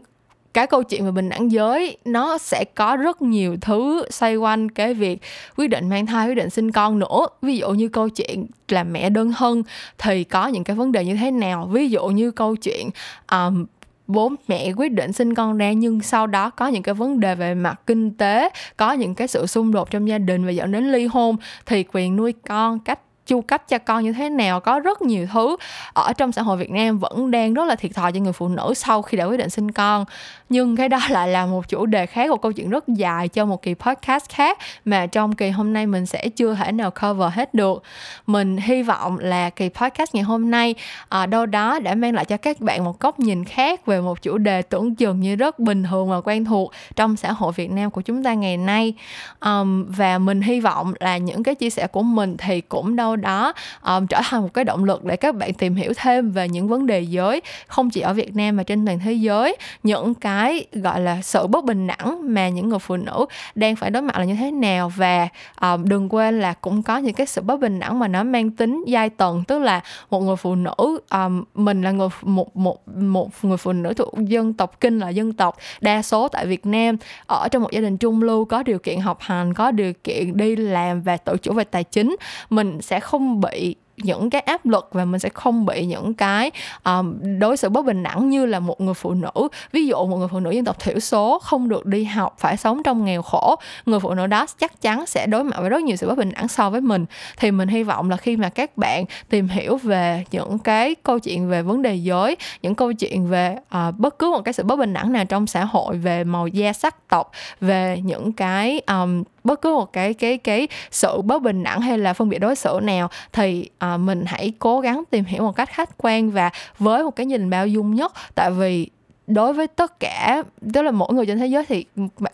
cái 0.55 0.66
câu 0.66 0.82
chuyện 0.82 1.05
về 1.05 1.11
bình 1.11 1.28
đẳng 1.28 1.52
giới 1.52 1.96
nó 2.05 2.38
sẽ 2.38 2.64
có 2.74 2.96
rất 2.96 3.22
nhiều 3.22 3.57
thứ 3.61 4.05
xoay 4.11 4.36
quanh 4.36 4.70
cái 4.70 4.94
việc 4.94 5.20
quyết 5.57 5.70
định 5.70 5.88
mang 5.88 6.07
thai 6.07 6.28
quyết 6.28 6.34
định 6.34 6.50
sinh 6.50 6.70
con 6.70 6.98
nữa. 6.98 7.26
Ví 7.42 7.57
dụ 7.57 7.70
như 7.70 7.88
câu 7.88 8.09
chuyện 8.09 8.46
là 8.68 8.84
mẹ 8.84 9.11
đơn 9.11 9.32
thân 9.32 9.62
thì 9.98 10.24
có 10.24 10.46
những 10.46 10.64
cái 10.64 10.76
vấn 10.76 10.92
đề 10.92 11.05
như 11.05 11.16
thế 11.16 11.30
nào? 11.30 11.68
Ví 11.72 11.88
dụ 11.90 12.07
như 12.07 12.30
câu 12.30 12.57
chuyện 12.57 12.90
um, 13.30 13.66
bố 14.07 14.32
mẹ 14.48 14.72
quyết 14.76 14.92
định 14.92 15.12
sinh 15.12 15.34
con 15.34 15.59
ra 15.59 15.72
nhưng 15.72 16.00
sau 16.00 16.26
đó 16.26 16.50
có 16.50 16.66
những 16.66 16.82
cái 16.82 16.94
vấn 16.94 17.20
đề 17.20 17.34
về 17.34 17.55
mặt 17.55 17.80
kinh 17.86 18.11
tế 18.11 18.50
có 18.76 18.92
những 18.92 19.14
cái 19.14 19.28
sự 19.28 19.46
xung 19.46 19.72
đột 19.72 19.90
trong 19.90 20.09
gia 20.09 20.18
đình 20.18 20.44
và 20.44 20.50
dẫn 20.50 20.72
đến 20.72 20.92
ly 20.92 21.07
hôn 21.07 21.36
thì 21.66 21.84
quyền 21.92 22.16
nuôi 22.16 22.34
con 22.48 22.78
cách 22.78 22.98
chu 23.27 23.41
cấp 23.41 23.68
cho 23.68 23.79
con 23.79 24.05
như 24.05 24.12
thế 24.12 24.31
nào 24.31 24.61
có 24.61 24.81
rất 24.81 25.03
nhiều 25.03 25.27
thứ 25.33 25.57
ở 25.93 26.12
trong 26.12 26.33
xã 26.33 26.43
hội 26.43 26.57
Việt 26.57 26.70
Nam 26.70 26.99
vẫn 26.99 27.31
đang 27.31 27.55
rất 27.55 27.64
là 27.64 27.77
thiệt 27.77 27.95
thòi 27.95 28.12
cho 28.12 28.20
người 28.20 28.33
phụ 28.33 28.49
nữ 28.49 28.75
sau 28.77 29.03
khi 29.03 29.16
đã 29.16 29.25
quyết 29.25 29.37
định 29.37 29.51
sinh 29.51 29.70
con. 29.70 30.05
Nhưng 30.49 30.77
cái 30.77 30.89
đó 30.89 30.99
lại 31.09 31.29
là 31.29 31.47
một 31.47 31.68
chủ 31.68 31.87
đề 31.87 32.07
khác 32.07 32.31
một 32.31 32.43
câu 32.43 32.53
chuyện 32.53 32.70
rất 32.70 32.89
dài 32.89 33.29
cho 33.29 33.45
một 33.45 33.62
kỳ 33.62 33.75
podcast 33.75 34.29
khác 34.29 34.59
mà 34.85 35.07
trong 35.07 35.35
kỳ 35.35 35.51
hôm 35.51 35.72
nay 35.72 35.87
mình 35.87 36.07
sẽ 36.07 36.29
chưa 36.29 36.55
thể 36.55 36.72
nào 36.72 36.91
cover 36.91 37.33
hết 37.33 37.55
được. 37.55 37.83
Mình 38.27 38.57
hy 38.57 38.83
vọng 38.83 39.18
là 39.18 39.51
kỳ 39.51 39.68
podcast 39.68 40.14
ngày 40.14 40.25
hôm 40.25 40.51
nay 40.51 40.75
à, 41.09 41.27
đâu 41.27 41.47
đó 41.47 41.79
đã 41.79 41.95
mang 41.95 42.14
lại 42.14 42.25
cho 42.25 42.37
các 42.37 42.61
bạn 42.61 42.85
một 42.85 43.01
góc 43.01 43.20
nhìn 43.20 43.45
khác 43.45 43.87
về 43.87 44.01
một 44.01 44.22
chủ 44.22 44.39
đề 44.39 44.62
tưởng 44.62 44.95
chừng 44.95 45.20
như 45.20 45.37
rất 45.37 45.59
bình 45.59 45.85
thường 45.85 46.11
và 46.11 46.20
quen 46.20 46.45
thuộc 46.45 46.72
trong 46.97 47.16
xã 47.16 47.33
hội 47.33 47.53
Việt 47.53 47.70
Nam 47.70 47.91
của 47.91 48.01
chúng 48.01 48.25
ta 48.25 48.35
ngày 48.35 48.57
nay. 48.57 48.95
Um, 49.41 49.87
và 49.89 50.18
mình 50.18 50.41
hy 50.41 50.61
vọng 50.61 50.95
là 51.01 51.16
những 51.16 51.43
cái 51.43 51.55
chia 51.55 51.70
sẻ 51.70 51.87
của 51.87 52.03
mình 52.03 52.37
thì 52.39 52.61
cũng 52.61 52.97
đâu 52.97 53.13
đó 53.16 53.52
um, 53.82 54.06
trở 54.06 54.20
thành 54.24 54.42
một 54.42 54.54
cái 54.54 54.64
động 54.64 54.84
lực 54.84 55.04
để 55.04 55.16
các 55.16 55.34
bạn 55.34 55.54
tìm 55.54 55.74
hiểu 55.74 55.92
thêm 55.96 56.30
về 56.30 56.48
những 56.48 56.68
vấn 56.68 56.86
đề 56.86 57.00
giới 57.00 57.40
không 57.66 57.90
chỉ 57.90 58.00
ở 58.00 58.12
Việt 58.12 58.36
Nam 58.36 58.56
mà 58.56 58.62
trên 58.62 58.86
toàn 58.86 58.98
thế 58.98 59.12
giới. 59.12 59.56
Những 59.82 60.14
cái 60.14 60.66
gọi 60.72 61.00
là 61.00 61.22
sự 61.22 61.46
bất 61.46 61.64
bình 61.64 61.86
đẳng 61.86 62.34
mà 62.34 62.48
những 62.48 62.68
người 62.68 62.78
phụ 62.78 62.96
nữ 62.96 63.26
đang 63.54 63.76
phải 63.76 63.90
đối 63.90 64.02
mặt 64.02 64.18
là 64.18 64.24
như 64.24 64.34
thế 64.34 64.50
nào 64.50 64.92
và 64.96 65.28
um, 65.60 65.84
đừng 65.84 66.08
quên 66.08 66.40
là 66.40 66.52
cũng 66.52 66.82
có 66.82 66.96
những 66.96 67.14
cái 67.14 67.26
sự 67.26 67.42
bất 67.42 67.60
bình 67.60 67.78
đẳng 67.80 67.98
mà 67.98 68.08
nó 68.08 68.22
mang 68.22 68.50
tính 68.50 68.84
giai 68.86 69.10
tầng 69.10 69.44
tức 69.48 69.58
là 69.58 69.80
một 70.10 70.20
người 70.20 70.36
phụ 70.36 70.54
nữ 70.54 71.00
um, 71.10 71.44
mình 71.54 71.82
là 71.82 71.90
người 71.90 72.08
một 72.22 72.56
một 72.56 72.88
một 72.88 73.30
người 73.42 73.56
phụ 73.56 73.72
nữ 73.72 73.94
thuộc 73.94 74.14
dân 74.18 74.52
tộc 74.52 74.80
kinh 74.80 74.98
là 74.98 75.08
dân 75.08 75.32
tộc 75.32 75.56
đa 75.80 76.02
số 76.02 76.28
tại 76.28 76.46
Việt 76.46 76.66
Nam 76.66 76.96
ở 77.26 77.48
trong 77.48 77.62
một 77.62 77.72
gia 77.72 77.80
đình 77.80 77.96
trung 77.96 78.22
lưu 78.22 78.44
có 78.44 78.62
điều 78.62 78.78
kiện 78.78 79.00
học 79.00 79.18
hành 79.20 79.54
có 79.54 79.70
điều 79.70 79.92
kiện 80.04 80.36
đi 80.36 80.56
làm 80.56 81.02
và 81.02 81.16
tự 81.16 81.36
chủ 81.36 81.52
về 81.52 81.64
tài 81.64 81.84
chính 81.84 82.16
mình 82.50 82.82
sẽ 82.82 83.00
không 83.05 83.40
bị 83.40 83.74
những 83.96 84.30
cái 84.30 84.40
áp 84.40 84.66
lực 84.66 84.88
và 84.92 85.05
mình 85.05 85.20
sẽ 85.20 85.28
không 85.28 85.66
bị 85.66 85.86
những 85.86 86.14
cái 86.14 86.50
um, 86.84 87.14
đối 87.38 87.57
xử 87.57 87.68
bất 87.68 87.84
bình 87.84 88.02
đẳng 88.02 88.30
như 88.30 88.46
là 88.46 88.61
một 88.61 88.80
người 88.80 88.94
phụ 88.94 89.14
nữ. 89.14 89.48
Ví 89.72 89.86
dụ 89.86 90.07
một 90.07 90.16
người 90.16 90.28
phụ 90.28 90.40
nữ 90.40 90.50
dân 90.50 90.64
tộc 90.64 90.80
thiểu 90.80 91.00
số 91.00 91.38
không 91.38 91.68
được 91.68 91.86
đi 91.86 92.05
học 92.05 92.34
phải 92.38 92.57
sống 92.57 92.82
trong 92.82 93.05
nghèo 93.05 93.22
khổ 93.22 93.57
người 93.86 94.00
phụ 94.00 94.14
nữ 94.14 94.26
đó 94.26 94.46
chắc 94.59 94.82
chắn 94.82 95.07
sẽ 95.07 95.26
đối 95.26 95.44
mặt 95.44 95.57
với 95.61 95.70
rất 95.70 95.82
nhiều 95.82 95.96
sự 95.96 96.09
bất 96.09 96.18
bình 96.18 96.30
đẳng 96.34 96.48
so 96.48 96.70
với 96.70 96.80
mình. 96.80 97.07
Thì 97.36 97.50
mình 97.50 97.68
hy 97.68 97.82
vọng 97.82 98.11
là 98.11 98.16
khi 98.16 98.36
mà 98.36 98.48
các 98.48 98.76
bạn 98.76 99.05
tìm 99.28 99.48
hiểu 99.48 99.76
về 99.76 100.24
những 100.30 100.59
cái 100.59 100.94
câu 100.94 101.18
chuyện 101.18 101.48
về 101.48 101.62
vấn 101.62 101.82
đề 101.82 101.94
giới 101.94 102.36
những 102.62 102.74
câu 102.74 102.92
chuyện 102.92 103.28
về 103.28 103.57
uh, 103.57 103.98
bất 103.98 104.18
cứ 104.18 104.30
một 104.30 104.40
cái 104.44 104.52
sự 104.52 104.62
bất 104.62 104.76
bình 104.76 104.92
đẳng 104.92 105.12
nào 105.12 105.24
trong 105.24 105.46
xã 105.46 105.64
hội 105.64 105.98
về 105.98 106.24
màu 106.24 106.46
da 106.46 106.72
sắc 106.72 107.09
tộc 107.09 107.30
về 107.61 107.98
những 108.05 108.32
cái 108.32 108.80
um, 108.86 109.22
bất 109.45 109.61
cứ 109.62 109.74
một 109.74 109.92
cái 109.92 110.14
cái 110.14 110.38
cái 110.38 110.68
sự 110.90 111.22
bất 111.22 111.42
bình 111.42 111.62
đẳng 111.62 111.80
hay 111.80 111.99
là 111.99 112.12
phân 112.12 112.28
biệt 112.28 112.38
đối 112.38 112.57
xử 112.57 112.80
nào 112.82 113.09
thì 113.32 113.70
à, 113.78 113.97
mình 113.97 114.24
hãy 114.26 114.53
cố 114.59 114.80
gắng 114.80 115.03
tìm 115.11 115.24
hiểu 115.24 115.42
một 115.42 115.57
cách 115.57 115.68
khách 115.72 115.90
quan 115.99 116.30
và 116.30 116.51
với 116.78 117.03
một 117.03 117.16
cái 117.16 117.26
nhìn 117.26 117.51
bao 117.51 117.66
dung 117.66 117.95
nhất. 117.95 118.12
Tại 118.34 118.51
vì 118.51 118.90
đối 119.26 119.53
với 119.53 119.66
tất 119.66 120.01
cả 120.01 120.42
tức 120.72 120.82
là 120.82 120.90
mỗi 120.90 121.14
người 121.14 121.26
trên 121.26 121.38
thế 121.38 121.47
giới 121.47 121.64
thì 121.68 121.84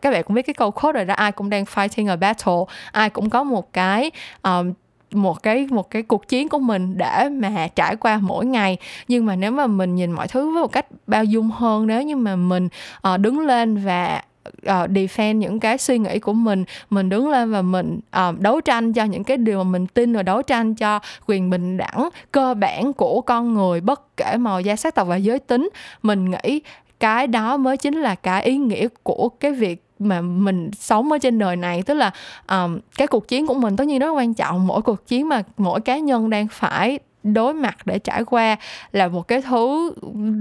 các 0.03 0.11
bạn 0.11 0.25
cũng 0.25 0.35
biết 0.35 0.43
cái 0.43 0.55
câu 0.55 0.71
quote 0.71 0.93
rồi 0.93 1.05
đó 1.05 1.15
ai 1.15 1.33
cũng 1.33 1.51
đang 1.51 1.65
fighting 1.65 2.09
a 2.09 2.17
battle. 2.17 2.65
Ai 2.93 3.11
cũng 3.11 3.31
có 3.31 3.45
một 3.45 3.73
cái 3.73 4.11
um, 4.43 4.73
một 5.13 5.43
cái 5.43 5.67
một 5.71 5.91
cái 5.91 6.03
cuộc 6.03 6.29
chiến 6.29 6.49
của 6.49 6.59
mình 6.59 6.99
để 6.99 7.29
mà 7.29 7.69
trải 7.75 7.97
qua 7.97 8.19
mỗi 8.23 8.47
ngày. 8.47 8.77
Nhưng 9.09 9.27
mà 9.27 9.37
nếu 9.37 9.51
mà 9.51 9.67
mình 9.67 9.95
nhìn 9.95 10.13
mọi 10.13 10.29
thứ 10.29 10.51
với 10.53 10.63
một 10.63 10.73
cách 10.73 10.87
bao 11.07 11.25
dung 11.25 11.51
hơn 11.51 11.87
nếu 11.87 12.03
như 12.03 12.17
mà 12.17 12.37
mình 12.37 12.69
uh, 13.15 13.21
đứng 13.21 13.41
lên 13.41 13.85
và 13.85 14.23
uh, 14.49 14.91
defend 14.91 15.39
những 15.39 15.61
cái 15.61 15.79
suy 15.79 15.99
nghĩ 15.99 16.19
của 16.19 16.33
mình. 16.33 16.65
Mình 16.91 17.09
đứng 17.09 17.29
lên 17.29 17.51
và 17.51 17.63
mình 17.63 18.01
uh, 18.29 18.41
đấu 18.41 18.61
tranh 18.61 18.93
cho 18.93 19.05
những 19.05 19.25
cái 19.25 19.37
điều 19.37 19.65
mà 19.65 19.71
mình 19.71 19.87
tin 19.87 20.13
và 20.13 20.23
đấu 20.23 20.43
tranh 20.43 20.75
cho 20.75 21.01
quyền 21.27 21.51
bình 21.51 21.77
đẳng 21.77 22.09
cơ 22.33 22.55
bản 22.55 22.93
của 22.93 23.21
con 23.21 23.55
người 23.55 23.81
bất 23.81 24.17
kể 24.17 24.37
màu 24.37 24.61
da 24.61 24.77
sắc 24.77 24.95
tộc 24.95 25.09
và 25.09 25.17
giới 25.17 25.39
tính. 25.39 25.69
Mình 26.03 26.31
nghĩ 26.31 26.61
cái 27.01 27.27
đó 27.27 27.57
mới 27.57 27.77
chính 27.77 28.01
là 28.01 28.15
cái 28.15 28.45
ý 28.45 28.57
nghĩa 28.57 28.89
của 29.03 29.29
cái 29.29 29.53
việc 29.53 29.85
mà 29.99 30.21
mình 30.21 30.71
sống 30.79 31.13
ở 31.13 31.19
trên 31.19 31.39
đời 31.39 31.57
này. 31.57 31.83
Tức 31.83 31.95
là 31.95 32.11
um, 32.49 32.79
cái 32.97 33.07
cuộc 33.07 33.29
chiến 33.29 33.47
của 33.47 33.55
mình 33.55 33.77
tất 33.77 33.85
nhiên 33.85 33.99
rất 33.99 34.11
quan 34.11 34.35
trọng. 34.35 34.67
Mỗi 34.67 34.83
cuộc 34.83 35.07
chiến 35.07 35.29
mà 35.29 35.43
mỗi 35.57 35.81
cá 35.81 35.99
nhân 35.99 36.31
đang 36.31 36.49
phải 36.49 36.99
đối 37.23 37.55
mặt 37.55 37.77
để 37.85 37.99
trải 37.99 38.25
qua 38.25 38.57
là 38.93 39.09
một 39.09 39.29
cái 39.29 39.43
thứ 39.43 39.95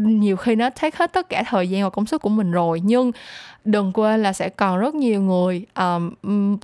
nhiều 0.06 0.38
khi 0.38 0.56
nó 0.56 0.70
take 0.70 0.98
hết 1.00 1.14
tất 1.14 1.30
cả 1.30 1.44
thời 1.48 1.70
gian 1.70 1.84
và 1.84 1.90
công 1.90 2.06
sức 2.06 2.22
của 2.22 2.30
mình 2.30 2.52
rồi. 2.52 2.82
Nhưng 2.84 3.12
đừng 3.66 3.92
quên 3.94 4.24
là 4.24 4.34
sẽ 4.34 4.50
còn 4.50 4.78
rất 4.78 4.96
nhiều 4.96 5.22
người 5.22 5.66
um, 5.76 6.58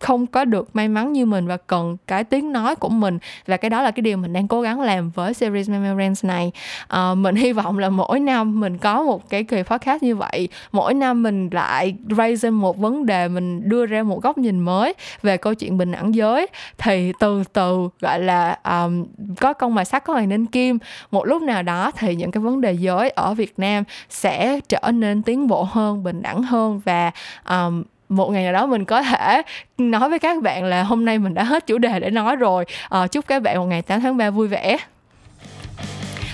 không 0.00 0.26
có 0.26 0.44
được 0.44 0.76
may 0.76 0.88
mắn 0.88 1.12
như 1.12 1.26
mình 1.26 1.46
và 1.46 1.56
cần 1.56 1.96
cái 2.06 2.24
tiếng 2.24 2.52
nói 2.52 2.74
của 2.74 2.88
mình. 2.88 3.18
Và 3.46 3.56
cái 3.56 3.70
đó 3.70 3.82
là 3.82 3.90
cái 3.90 4.02
điều 4.02 4.16
mình 4.16 4.32
đang 4.32 4.48
cố 4.48 4.60
gắng 4.60 4.80
làm 4.80 5.10
với 5.10 5.34
series 5.34 5.70
Memories 5.70 6.24
này. 6.24 6.52
À, 6.88 7.14
mình 7.14 7.34
hy 7.34 7.52
vọng 7.52 7.78
là 7.78 7.88
mỗi 7.88 8.20
năm 8.20 8.60
mình 8.60 8.78
có 8.78 9.02
một 9.02 9.30
cái 9.30 9.44
kỳ 9.44 9.62
podcast 9.62 10.02
như 10.02 10.16
vậy. 10.16 10.48
Mỗi 10.72 10.94
năm 10.94 11.22
mình 11.22 11.48
lại 11.52 11.94
raise 12.16 12.50
một 12.50 12.78
vấn 12.78 13.06
đề 13.06 13.28
mình 13.28 13.68
đưa 13.68 13.86
ra 13.86 14.02
một 14.02 14.22
góc 14.22 14.38
nhìn 14.38 14.60
mới 14.60 14.94
về 15.22 15.36
câu 15.36 15.54
chuyện 15.54 15.78
bình 15.78 15.92
đẳng 15.92 16.14
giới. 16.14 16.46
Thì 16.78 17.12
từ 17.20 17.42
từ 17.52 17.88
gọi 18.00 18.20
là 18.20 18.58
um, 18.64 19.06
có 19.40 19.52
công 19.52 19.74
mài 19.74 19.84
sắt 19.84 20.04
có 20.04 20.14
ngày 20.14 20.26
nên 20.26 20.46
kim 20.46 20.78
một 21.10 21.24
lúc 21.24 21.42
nào 21.42 21.62
đó 21.62 21.90
thì 21.90 22.14
những 22.14 22.30
cái 22.30 22.40
vấn 22.40 22.60
đề 22.60 22.72
giới 22.72 23.10
ở 23.10 23.34
Việt 23.34 23.58
Nam 23.58 23.84
sẽ 24.10 24.60
trở 24.68 24.90
nên 24.92 25.22
tiến 25.22 25.46
bộ 25.46 25.62
hơn 25.62 26.02
bình 26.02 26.22
đẳng 26.22 26.42
hơn 26.42 26.80
và 26.84 27.10
um, 27.48 27.82
một 28.08 28.30
ngày 28.30 28.44
nào 28.44 28.52
đó 28.52 28.66
mình 28.66 28.84
có 28.84 29.02
thể 29.02 29.42
nói 29.78 30.08
với 30.08 30.18
các 30.18 30.42
bạn 30.42 30.64
là 30.64 30.82
hôm 30.82 31.04
nay 31.04 31.18
mình 31.18 31.34
đã 31.34 31.44
hết 31.44 31.66
chủ 31.66 31.78
đề 31.78 32.00
để 32.00 32.10
nói 32.10 32.36
rồi. 32.36 32.64
À, 32.88 33.06
chúc 33.06 33.26
các 33.26 33.42
bạn 33.42 33.58
một 33.58 33.66
ngày 33.66 33.82
8 33.82 34.00
tháng 34.00 34.16
3 34.16 34.30
vui 34.30 34.48
vẻ. 34.48 34.78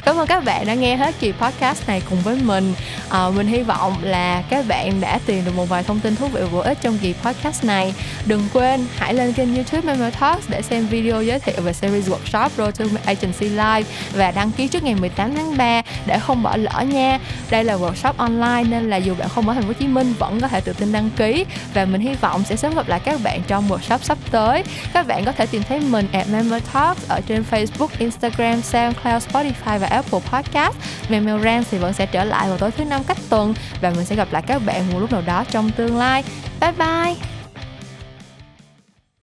Cảm 0.04 0.16
ơn 0.16 0.26
các 0.26 0.44
bạn 0.44 0.66
đã 0.66 0.74
nghe 0.74 0.96
hết 0.96 1.14
kỳ 1.20 1.32
podcast 1.32 1.88
này 1.88 2.02
cùng 2.10 2.20
với 2.20 2.36
mình. 2.42 2.74
À, 3.08 3.30
mình 3.30 3.46
hy 3.46 3.62
vọng 3.62 3.96
là 4.02 4.42
các 4.50 4.64
bạn 4.68 5.00
đã 5.00 5.18
tìm 5.26 5.44
được 5.44 5.56
một 5.56 5.68
vài 5.68 5.82
thông 5.82 6.00
tin 6.00 6.16
thú 6.16 6.26
vị 6.26 6.40
bổ 6.52 6.58
ích 6.58 6.78
trong 6.80 6.98
kỳ 6.98 7.14
podcast 7.22 7.64
này. 7.64 7.94
Đừng 8.26 8.48
quên 8.52 8.86
hãy 8.96 9.14
lên 9.14 9.32
kênh 9.32 9.54
YouTube 9.54 9.82
Memo 9.82 10.10
Talks 10.20 10.50
để 10.50 10.62
xem 10.62 10.86
video 10.86 11.22
giới 11.22 11.38
thiệu 11.38 11.54
về 11.62 11.72
series 11.72 12.08
workshop 12.08 12.48
Road 12.56 12.78
to 12.78 12.84
Agency 13.04 13.48
Live 13.48 13.84
và 14.14 14.30
đăng 14.30 14.50
ký 14.50 14.68
trước 14.68 14.82
ngày 14.82 14.94
18 14.94 15.34
tháng 15.34 15.56
3 15.56 15.82
để 16.06 16.18
không 16.18 16.42
bỏ 16.42 16.56
lỡ 16.56 16.80
nha. 16.80 17.18
Đây 17.50 17.64
là 17.64 17.76
workshop 17.76 18.12
online 18.16 18.64
nên 18.70 18.90
là 18.90 18.96
dù 18.96 19.14
bạn 19.14 19.28
không 19.28 19.48
ở 19.48 19.54
thành 19.54 19.62
phố 19.62 19.68
Hồ 19.68 19.72
Chí 19.72 19.86
Minh 19.86 20.14
vẫn 20.18 20.40
có 20.40 20.48
thể 20.48 20.60
tự 20.60 20.72
tin 20.72 20.92
đăng 20.92 21.10
ký 21.10 21.44
và 21.74 21.84
mình 21.84 22.00
hy 22.00 22.14
vọng 22.14 22.42
sẽ 22.44 22.56
sớm 22.56 22.74
gặp 22.74 22.88
lại 22.88 23.00
các 23.04 23.20
bạn 23.22 23.40
trong 23.46 23.68
workshop 23.68 23.98
sắp 24.02 24.18
tới. 24.30 24.64
Các 24.92 25.06
bạn 25.06 25.24
có 25.24 25.32
thể 25.32 25.46
tìm 25.46 25.62
thấy 25.68 25.80
mình 25.80 26.08
at 26.12 26.28
Memo 26.28 26.58
Talks 26.72 27.08
ở 27.08 27.20
trên 27.26 27.44
Facebook, 27.50 27.88
Instagram, 27.98 28.62
SoundCloud, 28.62 29.22
Spotify 29.32 29.78
và 29.78 29.89
Apple 29.90 30.20
Podcast. 30.32 30.76
Memo 31.08 31.38
Rant 31.38 31.66
thì 31.70 31.78
vẫn 31.78 31.92
sẽ 31.92 32.06
trở 32.06 32.24
lại 32.24 32.48
vào 32.48 32.58
tối 32.58 32.70
thứ 32.70 32.84
năm 32.84 33.00
cách 33.06 33.18
tuần 33.30 33.54
và 33.80 33.90
mình 33.90 34.04
sẽ 34.04 34.16
gặp 34.16 34.28
lại 34.32 34.42
các 34.46 34.62
bạn 34.66 34.92
một 34.92 34.98
lúc 34.98 35.12
nào 35.12 35.22
đó 35.26 35.44
trong 35.50 35.70
tương 35.70 35.96
lai. 35.96 36.24
Bye 36.60 36.72
bye! 36.72 37.39